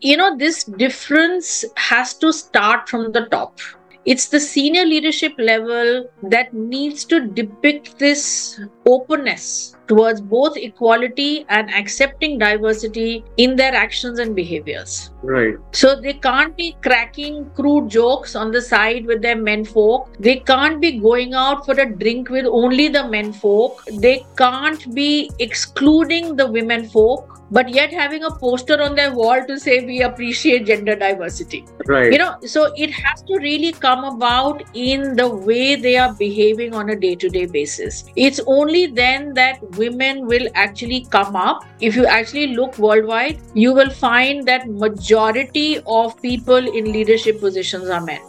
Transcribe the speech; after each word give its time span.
you 0.00 0.16
know, 0.16 0.36
this 0.36 0.64
difference 0.64 1.64
has 1.76 2.14
to 2.14 2.32
start 2.32 2.88
from 2.88 3.12
the 3.12 3.26
top. 3.26 3.58
It's 4.04 4.28
the 4.28 4.40
senior 4.40 4.84
leadership 4.84 5.32
level 5.38 6.08
that 6.22 6.54
needs 6.54 7.04
to 7.06 7.26
depict 7.26 7.98
this 7.98 8.60
openness 8.86 9.76
towards 9.88 10.20
both 10.20 10.56
equality 10.56 11.44
and 11.48 11.72
accepting 11.74 12.38
diversity 12.38 13.24
in 13.36 13.56
their 13.56 13.74
actions 13.74 14.18
and 14.18 14.34
behaviors. 14.34 15.10
Right. 15.22 15.56
So 15.72 16.00
they 16.00 16.14
can't 16.14 16.56
be 16.56 16.76
cracking 16.82 17.50
crude 17.50 17.88
jokes 17.88 18.34
on 18.34 18.50
the 18.50 18.62
side 18.62 19.06
with 19.06 19.22
their 19.22 19.36
men 19.36 19.64
folk. 19.64 20.16
They 20.18 20.36
can't 20.36 20.80
be 20.80 20.98
going 20.98 21.34
out 21.34 21.64
for 21.64 21.78
a 21.78 21.90
drink 21.90 22.30
with 22.30 22.46
only 22.46 22.88
the 22.88 23.06
men 23.08 23.32
folk. 23.32 23.84
They 23.92 24.26
can't 24.36 24.94
be 24.94 25.30
excluding 25.38 26.36
the 26.36 26.46
women 26.46 26.88
folk 26.88 27.36
but 27.50 27.68
yet 27.68 27.92
having 27.92 28.24
a 28.24 28.30
poster 28.30 28.80
on 28.82 28.94
their 28.94 29.12
wall 29.14 29.44
to 29.46 29.58
say 29.58 29.84
we 29.84 30.02
appreciate 30.02 30.66
gender 30.66 30.96
diversity 30.96 31.64
right 31.86 32.12
you 32.12 32.18
know 32.18 32.36
so 32.44 32.72
it 32.76 32.90
has 32.90 33.22
to 33.22 33.38
really 33.38 33.72
come 33.72 34.04
about 34.04 34.62
in 34.74 35.14
the 35.16 35.28
way 35.28 35.76
they 35.76 35.96
are 35.96 36.12
behaving 36.14 36.74
on 36.74 36.90
a 36.90 36.96
day 36.96 37.14
to 37.14 37.28
day 37.28 37.46
basis 37.46 38.04
it's 38.16 38.40
only 38.46 38.75
then 38.84 39.32
that 39.32 39.62
women 39.78 40.26
will 40.26 40.46
actually 40.54 41.06
come 41.10 41.34
up. 41.34 41.64
If 41.80 41.96
you 41.96 42.04
actually 42.04 42.48
look 42.48 42.78
worldwide 42.78 43.40
you 43.54 43.72
will 43.72 43.90
find 43.90 44.46
that 44.46 44.68
majority 44.68 45.80
of 45.86 46.20
people 46.20 46.56
in 46.56 46.92
leadership 46.92 47.40
positions 47.40 47.88
are 47.88 48.00
men 48.00 48.20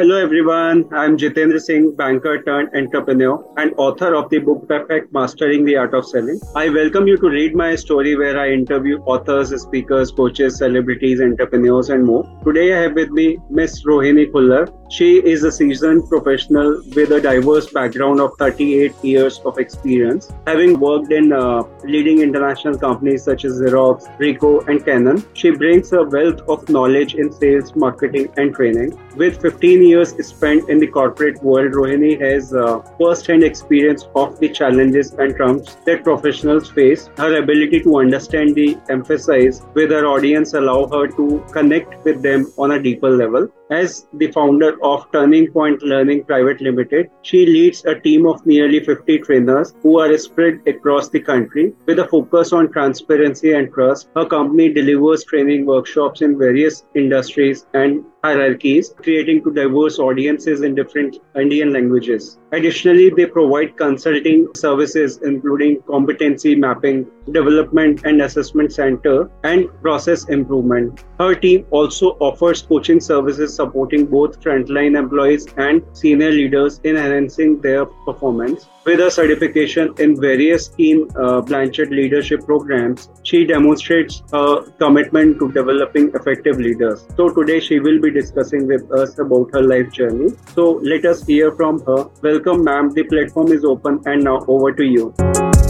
Hello 0.00 0.16
everyone, 0.16 0.86
I'm 0.94 1.18
Jitendra 1.18 1.60
Singh, 1.60 1.94
banker 1.94 2.42
turned 2.42 2.70
entrepreneur 2.74 3.44
and 3.58 3.74
author 3.76 4.14
of 4.14 4.30
the 4.30 4.38
book 4.38 4.66
Perfect 4.66 5.12
Mastering 5.12 5.66
the 5.66 5.76
Art 5.76 5.92
of 5.92 6.06
Selling. 6.06 6.40
I 6.56 6.70
welcome 6.70 7.06
you 7.06 7.18
to 7.18 7.28
read 7.28 7.54
my 7.54 7.74
story 7.74 8.16
where 8.16 8.40
I 8.40 8.50
interview 8.50 8.96
authors, 9.00 9.50
speakers, 9.60 10.10
coaches, 10.10 10.56
celebrities, 10.56 11.20
entrepreneurs, 11.20 11.90
and 11.90 12.06
more. 12.06 12.24
Today 12.46 12.72
I 12.72 12.80
have 12.84 12.94
with 12.94 13.10
me 13.10 13.36
Miss 13.50 13.84
Rohini 13.84 14.32
Khullar. 14.32 14.72
She 14.90 15.18
is 15.18 15.44
a 15.44 15.52
seasoned 15.52 16.08
professional 16.08 16.82
with 16.96 17.12
a 17.12 17.20
diverse 17.20 17.70
background 17.70 18.20
of 18.20 18.32
38 18.38 18.94
years 19.04 19.38
of 19.44 19.58
experience, 19.58 20.32
having 20.46 20.80
worked 20.80 21.12
in 21.12 21.30
uh, 21.34 21.62
leading 21.84 22.22
international 22.22 22.78
companies 22.78 23.22
such 23.22 23.44
as 23.44 23.60
Xerox, 23.60 24.08
Ricoh, 24.18 24.66
and 24.66 24.82
Canon. 24.82 25.22
She 25.34 25.50
brings 25.50 25.92
a 25.92 26.02
wealth 26.02 26.40
of 26.48 26.66
knowledge 26.70 27.14
in 27.14 27.30
sales, 27.30 27.76
marketing, 27.76 28.32
and 28.38 28.54
training. 28.54 28.98
With 29.14 29.40
15 29.42 29.89
years 29.90 30.14
spent 30.26 30.70
in 30.70 30.78
the 30.78 30.86
corporate 30.86 31.42
world, 31.42 31.72
Rohini 31.72 32.18
has 32.20 32.54
uh, 32.54 32.80
first-hand 32.98 33.44
experience 33.44 34.08
of 34.14 34.40
the 34.40 34.48
challenges 34.48 35.12
and 35.12 35.36
trumps 35.36 35.76
that 35.86 36.04
professionals 36.04 36.70
face. 36.70 37.08
Her 37.16 37.36
ability 37.42 37.80
to 37.80 37.98
understand 37.98 38.54
the 38.54 38.78
emphasize 38.88 39.62
with 39.74 39.90
her 39.90 40.06
audience 40.06 40.54
allow 40.54 40.86
her 40.88 41.06
to 41.08 41.44
connect 41.52 42.04
with 42.04 42.22
them 42.22 42.52
on 42.56 42.72
a 42.72 42.82
deeper 42.82 43.10
level. 43.10 43.48
As 43.70 44.08
the 44.14 44.26
founder 44.32 44.76
of 44.82 45.06
Turning 45.12 45.52
Point 45.52 45.80
Learning 45.84 46.24
Private 46.24 46.60
Limited, 46.60 47.08
she 47.22 47.46
leads 47.46 47.84
a 47.84 47.94
team 47.94 48.26
of 48.26 48.44
nearly 48.44 48.80
50 48.80 49.18
trainers 49.20 49.74
who 49.80 50.00
are 50.00 50.18
spread 50.18 50.60
across 50.66 51.08
the 51.08 51.20
country 51.20 51.72
with 51.86 52.00
a 52.00 52.08
focus 52.08 52.52
on 52.52 52.72
transparency 52.72 53.52
and 53.52 53.72
trust. 53.72 54.08
Her 54.16 54.26
company 54.26 54.72
delivers 54.72 55.22
training 55.22 55.66
workshops 55.66 56.20
in 56.20 56.36
various 56.36 56.84
industries 56.96 57.66
and 57.72 58.04
hierarchies, 58.24 58.92
creating 58.96 59.42
to 59.44 59.52
diverse 59.52 59.98
audiences 59.98 60.62
in 60.62 60.74
different 60.74 61.18
Indian 61.36 61.72
languages. 61.72 62.38
Additionally, 62.52 63.10
they 63.10 63.26
provide 63.26 63.76
consulting 63.76 64.48
services 64.54 65.20
including 65.22 65.80
competency 65.86 66.54
mapping, 66.54 67.06
development 67.32 68.02
and 68.04 68.20
assessment 68.20 68.72
center, 68.72 69.30
and 69.44 69.68
process 69.80 70.28
improvement. 70.28 71.04
Her 71.18 71.34
team 71.34 71.66
also 71.70 72.16
offers 72.18 72.62
coaching 72.62 73.00
services 73.00 73.54
supporting 73.60 74.06
both 74.16 74.40
frontline 74.40 74.98
employees 75.04 75.46
and 75.68 75.82
senior 76.02 76.32
leaders 76.40 76.80
in 76.84 76.96
enhancing 76.96 77.60
their 77.60 77.86
performance. 78.08 78.68
With 78.84 79.00
a 79.00 79.10
certification 79.10 79.94
in 79.98 80.18
various 80.20 80.68
Ken 80.76 81.06
uh, 81.14 81.40
Blanchard 81.42 81.90
leadership 81.90 82.44
programs, 82.46 83.08
she 83.22 83.44
demonstrates 83.44 84.22
a 84.32 84.44
commitment 84.78 85.38
to 85.40 85.52
developing 85.52 86.10
effective 86.14 86.58
leaders. 86.58 87.06
So 87.16 87.28
today 87.40 87.60
she 87.60 87.80
will 87.88 88.00
be 88.00 88.10
discussing 88.10 88.66
with 88.66 88.90
us 88.90 89.18
about 89.18 89.50
her 89.52 89.62
life 89.62 89.92
journey. 89.92 90.30
So 90.54 90.70
let 90.94 91.04
us 91.04 91.26
hear 91.26 91.52
from 91.52 91.80
her. 91.90 92.00
Welcome, 92.22 92.64
ma'am. 92.64 92.90
The 93.00 93.04
platform 93.04 93.52
is 93.58 93.64
open, 93.64 94.00
and 94.06 94.24
now 94.24 94.38
over 94.48 94.72
to 94.72 94.84
you. 94.84 95.69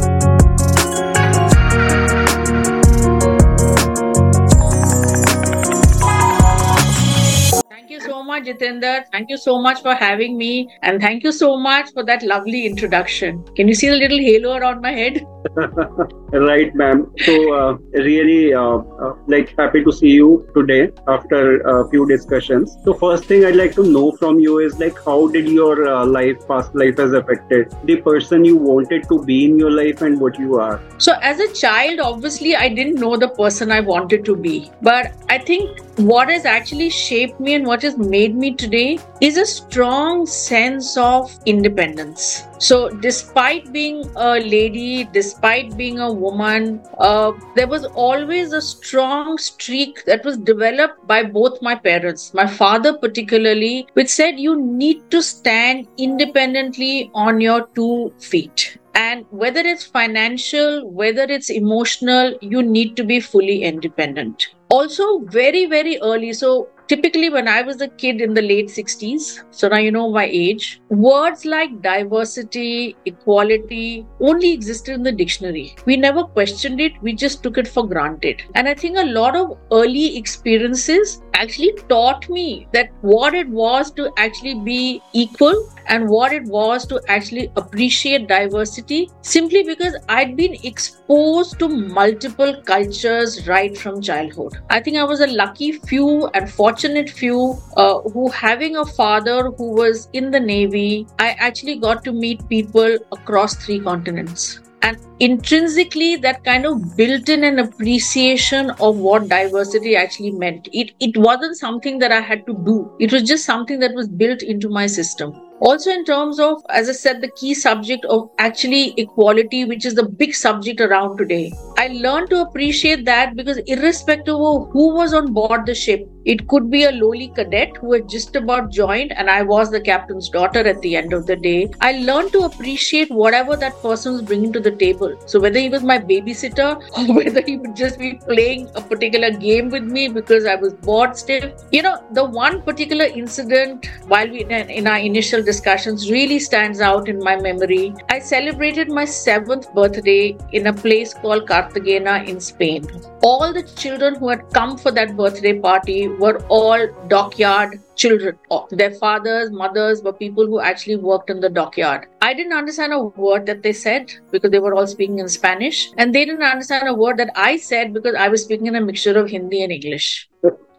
Much, 8.40 8.56
Jitender. 8.56 9.04
Thank 9.12 9.30
you 9.30 9.36
so 9.36 9.60
much 9.60 9.82
for 9.82 9.94
having 9.94 10.36
me. 10.36 10.68
And 10.82 11.00
thank 11.00 11.24
you 11.24 11.32
so 11.32 11.56
much 11.58 11.92
for 11.92 12.04
that 12.04 12.22
lovely 12.22 12.66
introduction. 12.66 13.44
Can 13.56 13.68
you 13.68 13.74
see 13.74 13.88
the 13.88 13.96
little 13.96 14.18
halo 14.18 14.56
around 14.56 14.80
my 14.80 14.92
head? 14.92 15.24
right, 16.32 16.74
ma'am. 16.74 17.10
So, 17.24 17.54
uh, 17.54 17.72
really, 17.94 18.52
uh, 18.52 18.78
uh, 18.78 19.14
like, 19.26 19.54
happy 19.56 19.82
to 19.84 19.92
see 19.92 20.10
you 20.10 20.48
today 20.54 20.90
after 21.08 21.60
a 21.60 21.88
few 21.88 22.06
discussions. 22.06 22.76
So, 22.84 22.94
first 22.94 23.24
thing 23.24 23.44
I'd 23.44 23.56
like 23.56 23.74
to 23.76 23.84
know 23.84 24.12
from 24.12 24.38
you 24.38 24.58
is 24.58 24.78
like, 24.78 24.96
how 25.04 25.28
did 25.28 25.48
your 25.48 25.88
uh, 25.88 26.04
life, 26.04 26.46
past 26.46 26.74
life, 26.74 26.98
has 26.98 27.12
affected 27.12 27.74
the 27.84 27.96
person 27.96 28.44
you 28.44 28.56
wanted 28.56 29.08
to 29.08 29.22
be 29.24 29.46
in 29.46 29.58
your 29.58 29.70
life 29.70 30.02
and 30.02 30.20
what 30.20 30.38
you 30.38 30.56
are? 30.56 30.80
So, 30.98 31.14
as 31.22 31.40
a 31.40 31.52
child, 31.54 32.00
obviously, 32.00 32.54
I 32.54 32.68
didn't 32.68 33.00
know 33.00 33.16
the 33.16 33.28
person 33.28 33.72
I 33.72 33.80
wanted 33.80 34.24
to 34.26 34.36
be, 34.36 34.70
but 34.82 35.12
I 35.28 35.38
think 35.38 35.80
what 35.96 36.28
has 36.28 36.44
actually 36.44 36.90
shaped 36.90 37.40
me 37.40 37.54
and 37.54 37.66
what 37.66 37.82
has 37.82 37.96
made 37.96 38.34
me 38.34 38.54
today 38.54 38.98
is 39.20 39.36
a 39.36 39.46
strong 39.46 40.26
sense 40.26 40.96
of 40.96 41.30
independence. 41.46 42.44
So, 42.58 42.88
despite 42.88 43.72
being 43.72 44.04
a 44.16 44.38
lady, 44.38 45.04
despite 45.04 45.29
being 45.34 45.98
a 45.98 46.12
woman, 46.12 46.82
uh, 46.98 47.32
there 47.54 47.66
was 47.66 47.84
always 47.84 48.52
a 48.52 48.60
strong 48.60 49.38
streak 49.38 50.04
that 50.04 50.24
was 50.24 50.38
developed 50.38 51.06
by 51.06 51.22
both 51.22 51.60
my 51.62 51.74
parents, 51.74 52.34
my 52.34 52.46
father 52.46 52.96
particularly, 52.96 53.86
which 53.94 54.08
said 54.08 54.38
you 54.38 54.60
need 54.60 55.10
to 55.10 55.22
stand 55.22 55.86
independently 55.96 57.10
on 57.14 57.40
your 57.40 57.66
two 57.74 58.12
feet. 58.18 58.78
And 58.94 59.24
whether 59.30 59.60
it's 59.60 59.84
financial, 59.84 60.90
whether 60.90 61.22
it's 61.22 61.50
emotional, 61.50 62.36
you 62.40 62.62
need 62.62 62.96
to 62.96 63.04
be 63.04 63.20
fully 63.20 63.62
independent. 63.62 64.48
Also, 64.70 65.20
very, 65.26 65.66
very 65.66 65.98
early. 66.00 66.32
So, 66.32 66.68
typically 66.90 67.30
when 67.30 67.46
I 67.46 67.62
was 67.62 67.80
a 67.80 67.86
kid 67.86 68.20
in 68.20 68.34
the 68.34 68.42
late 68.42 68.68
60s, 68.68 69.44
so 69.52 69.68
now 69.68 69.78
you 69.78 69.92
know 69.92 70.10
my 70.10 70.24
age, 70.24 70.80
words 70.88 71.44
like 71.44 71.80
diversity, 71.82 72.96
equality 73.06 74.04
only 74.20 74.52
existed 74.52 74.94
in 74.94 75.04
the 75.04 75.12
dictionary. 75.12 75.76
We 75.86 75.96
never 75.96 76.24
questioned 76.24 76.80
it, 76.80 77.00
we 77.00 77.12
just 77.12 77.44
took 77.44 77.58
it 77.58 77.68
for 77.68 77.86
granted. 77.86 78.42
And 78.56 78.66
I 78.68 78.74
think 78.74 78.98
a 78.98 79.04
lot 79.04 79.36
of 79.36 79.56
early 79.70 80.16
experiences 80.16 81.22
actually 81.34 81.72
taught 81.88 82.28
me 82.28 82.66
that 82.72 82.90
what 83.02 83.34
it 83.34 83.48
was 83.48 83.92
to 83.92 84.10
actually 84.18 84.56
be 84.56 85.00
equal 85.12 85.54
and 85.86 86.08
what 86.08 86.32
it 86.32 86.44
was 86.44 86.86
to 86.88 87.00
actually 87.08 87.52
appreciate 87.56 88.26
diversity 88.26 89.08
simply 89.22 89.62
because 89.62 89.96
I'd 90.08 90.36
been 90.36 90.56
exposed 90.64 91.58
to 91.60 91.68
multiple 91.68 92.60
cultures 92.66 93.46
right 93.46 93.78
from 93.78 94.02
childhood. 94.02 94.59
I 94.68 94.80
think 94.80 94.96
I 94.96 95.04
was 95.04 95.20
a 95.20 95.26
lucky 95.26 95.72
few 95.72 96.26
and 96.28 96.50
fortunate 96.50 97.10
few 97.10 97.58
uh, 97.76 98.00
who, 98.00 98.28
having 98.30 98.76
a 98.76 98.84
father 98.84 99.50
who 99.50 99.72
was 99.72 100.08
in 100.12 100.30
the 100.30 100.40
Navy, 100.40 101.06
I 101.18 101.30
actually 101.38 101.76
got 101.76 102.04
to 102.04 102.12
meet 102.12 102.48
people 102.48 102.98
across 103.12 103.54
three 103.56 103.80
continents. 103.80 104.60
And 104.82 104.98
intrinsically 105.20 106.16
that 106.16 106.42
kind 106.44 106.64
of 106.64 106.96
built 106.96 107.28
in 107.28 107.44
an 107.44 107.58
appreciation 107.58 108.70
of 108.80 108.96
what 108.96 109.28
diversity 109.28 109.94
actually 109.94 110.30
meant. 110.30 110.68
It 110.72 110.92
it 111.00 111.16
wasn't 111.18 111.58
something 111.58 111.98
that 111.98 112.12
i 112.12 112.20
had 112.20 112.46
to 112.46 112.54
do. 112.54 112.90
It 112.98 113.12
was 113.12 113.24
just 113.24 113.44
something 113.44 113.78
that 113.80 113.94
was 113.94 114.08
built 114.08 114.42
into 114.42 114.70
my 114.70 114.86
system 114.86 115.34
also 115.60 115.90
in 115.90 116.04
terms 116.04 116.40
of 116.40 116.62
as 116.70 116.88
i 116.88 116.92
said 116.92 117.20
the 117.20 117.30
key 117.40 117.54
subject 117.54 118.04
of 118.06 118.28
actually 118.38 118.94
equality 118.96 119.64
which 119.64 119.84
is 119.84 119.94
the 119.94 120.08
big 120.22 120.34
subject 120.34 120.80
around 120.80 121.16
today 121.16 121.50
I 121.80 121.88
learned 121.88 122.28
to 122.28 122.42
appreciate 122.42 123.06
that 123.06 123.36
because, 123.36 123.56
irrespective 123.66 124.34
of 124.34 124.68
who 124.70 124.94
was 124.94 125.14
on 125.14 125.32
board 125.32 125.64
the 125.64 125.74
ship, 125.74 126.06
it 126.26 126.46
could 126.46 126.70
be 126.70 126.84
a 126.84 126.90
lowly 126.92 127.28
cadet 127.28 127.78
who 127.78 127.94
had 127.94 128.06
just 128.06 128.36
about 128.36 128.70
joined, 128.70 129.12
and 129.12 129.30
I 129.30 129.40
was 129.40 129.70
the 129.70 129.80
captain's 129.80 130.28
daughter 130.28 130.60
at 130.72 130.82
the 130.82 130.94
end 130.94 131.14
of 131.14 131.24
the 131.26 131.36
day. 131.36 131.70
I 131.80 131.92
learned 131.92 132.32
to 132.32 132.40
appreciate 132.40 133.10
whatever 133.10 133.56
that 133.56 133.80
person 133.80 134.12
was 134.12 134.20
bringing 134.20 134.52
to 134.52 134.60
the 134.60 134.72
table. 134.72 135.14
So, 135.24 135.40
whether 135.40 135.58
he 135.58 135.70
was 135.70 135.82
my 135.82 135.98
babysitter 135.98 136.68
or 136.98 137.14
whether 137.14 137.40
he 137.40 137.56
would 137.56 137.74
just 137.74 137.98
be 137.98 138.12
playing 138.26 138.68
a 138.74 138.82
particular 138.82 139.30
game 139.30 139.70
with 139.70 139.84
me 139.84 140.08
because 140.08 140.44
I 140.44 140.56
was 140.56 140.74
bored 140.74 141.16
stiff. 141.16 141.50
You 141.72 141.80
know, 141.80 141.96
the 142.12 142.24
one 142.24 142.60
particular 142.60 143.06
incident 143.06 143.88
while 144.06 144.28
we 144.28 144.44
in 144.44 144.86
our 144.86 144.98
initial 144.98 145.42
discussions 145.50 146.10
really 146.10 146.38
stands 146.38 146.80
out 146.80 147.08
in 147.08 147.18
my 147.28 147.36
memory. 147.48 147.94
I 148.08 148.18
celebrated 148.20 148.88
my 149.00 149.04
seventh 149.04 149.72
birthday 149.74 150.36
in 150.52 150.68
a 150.68 150.72
place 150.72 151.14
called 151.14 151.46
Cartagena 151.48 152.16
in 152.32 152.40
Spain. 152.40 152.88
All 153.22 153.52
the 153.52 153.64
children 153.82 154.14
who 154.16 154.28
had 154.28 154.48
come 154.58 154.78
for 154.78 154.92
that 154.92 155.16
birthday 155.16 155.58
party 155.68 156.08
were 156.08 156.38
all 156.48 156.86
dockyard 157.08 157.80
children. 157.96 158.38
Their 158.70 158.92
fathers, 158.92 159.50
mothers 159.50 160.02
were 160.02 160.12
people 160.12 160.46
who 160.46 160.60
actually 160.60 160.96
worked 160.96 161.28
in 161.30 161.40
the 161.40 161.50
dockyard. 161.50 162.06
I 162.22 162.32
didn't 162.32 162.54
understand 162.60 162.92
a 162.92 163.02
word 163.02 163.46
that 163.46 163.62
they 163.62 163.72
said 163.72 164.12
because 164.30 164.50
they 164.50 164.58
were 164.58 164.74
all 164.74 164.86
speaking 164.86 165.18
in 165.18 165.28
Spanish, 165.28 165.90
and 165.98 166.14
they 166.14 166.24
didn't 166.24 166.42
understand 166.42 166.88
a 166.88 166.94
word 166.94 167.18
that 167.18 167.30
I 167.34 167.56
said 167.56 167.92
because 167.92 168.14
I 168.14 168.28
was 168.28 168.44
speaking 168.44 168.66
in 168.66 168.76
a 168.76 168.80
mixture 168.80 169.18
of 169.18 169.28
Hindi 169.28 169.62
and 169.62 169.72
English. 169.72 170.28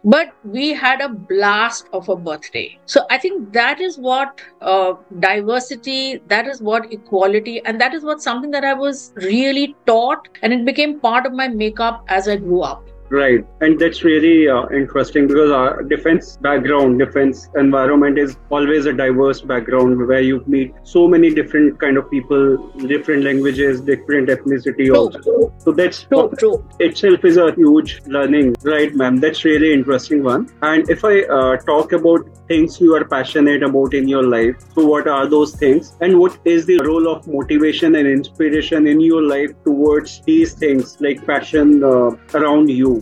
But 0.04 0.32
we 0.44 0.70
had 0.70 1.00
a 1.00 1.08
blast 1.08 1.86
of 1.92 2.08
a 2.08 2.16
birthday. 2.16 2.78
So 2.86 3.02
I 3.08 3.18
think 3.18 3.52
that 3.52 3.80
is 3.80 3.98
what 3.98 4.40
uh, 4.60 4.94
diversity, 5.20 6.20
that 6.26 6.48
is 6.48 6.60
what 6.60 6.92
equality, 6.92 7.62
and 7.64 7.80
that 7.80 7.94
is 7.94 8.02
what 8.02 8.20
something 8.20 8.50
that 8.50 8.64
I 8.64 8.74
was 8.74 9.12
really 9.16 9.76
taught, 9.86 10.28
and 10.42 10.52
it 10.52 10.64
became 10.64 10.98
part 10.98 11.24
of 11.24 11.32
my 11.32 11.46
makeup 11.46 12.04
as 12.08 12.26
I 12.26 12.36
grew 12.36 12.62
up. 12.62 12.84
Right, 13.12 13.44
and 13.60 13.78
that's 13.78 14.04
really 14.04 14.48
uh, 14.48 14.68
interesting 14.68 15.26
because 15.26 15.50
our 15.50 15.82
defense 15.82 16.38
background, 16.38 16.98
defense 16.98 17.50
environment 17.56 18.16
is 18.16 18.38
always 18.48 18.86
a 18.86 18.92
diverse 18.94 19.42
background 19.42 20.06
where 20.08 20.22
you 20.22 20.42
meet 20.46 20.72
so 20.82 21.06
many 21.06 21.28
different 21.34 21.78
kind 21.78 21.98
of 21.98 22.10
people, 22.10 22.56
different 22.86 23.24
languages, 23.24 23.82
different 23.82 24.30
ethnicity 24.30 24.86
true. 24.86 24.96
also. 24.96 25.52
So 25.58 25.72
that's 25.72 26.04
true, 26.04 26.32
true. 26.38 26.66
itself 26.80 27.22
is 27.26 27.36
a 27.36 27.52
huge 27.52 28.00
learning, 28.06 28.54
right, 28.62 28.94
ma'am? 28.94 29.18
That's 29.18 29.44
really 29.44 29.74
interesting 29.74 30.24
one. 30.24 30.48
And 30.62 30.88
if 30.88 31.04
I 31.04 31.20
uh, 31.24 31.56
talk 31.58 31.92
about 31.92 32.26
things 32.48 32.80
you 32.80 32.94
are 32.94 33.04
passionate 33.04 33.62
about 33.62 33.92
in 33.92 34.08
your 34.08 34.22
life, 34.22 34.56
so 34.74 34.86
what 34.86 35.06
are 35.06 35.28
those 35.28 35.54
things, 35.54 35.98
and 36.00 36.18
what 36.18 36.38
is 36.46 36.64
the 36.64 36.78
role 36.78 37.08
of 37.08 37.28
motivation 37.28 37.94
and 37.94 38.08
inspiration 38.08 38.86
in 38.86 39.00
your 39.00 39.20
life 39.20 39.50
towards 39.64 40.22
these 40.22 40.54
things 40.54 40.98
like 40.98 41.26
passion 41.26 41.84
uh, 41.84 42.12
around 42.32 42.70
you? 42.70 43.01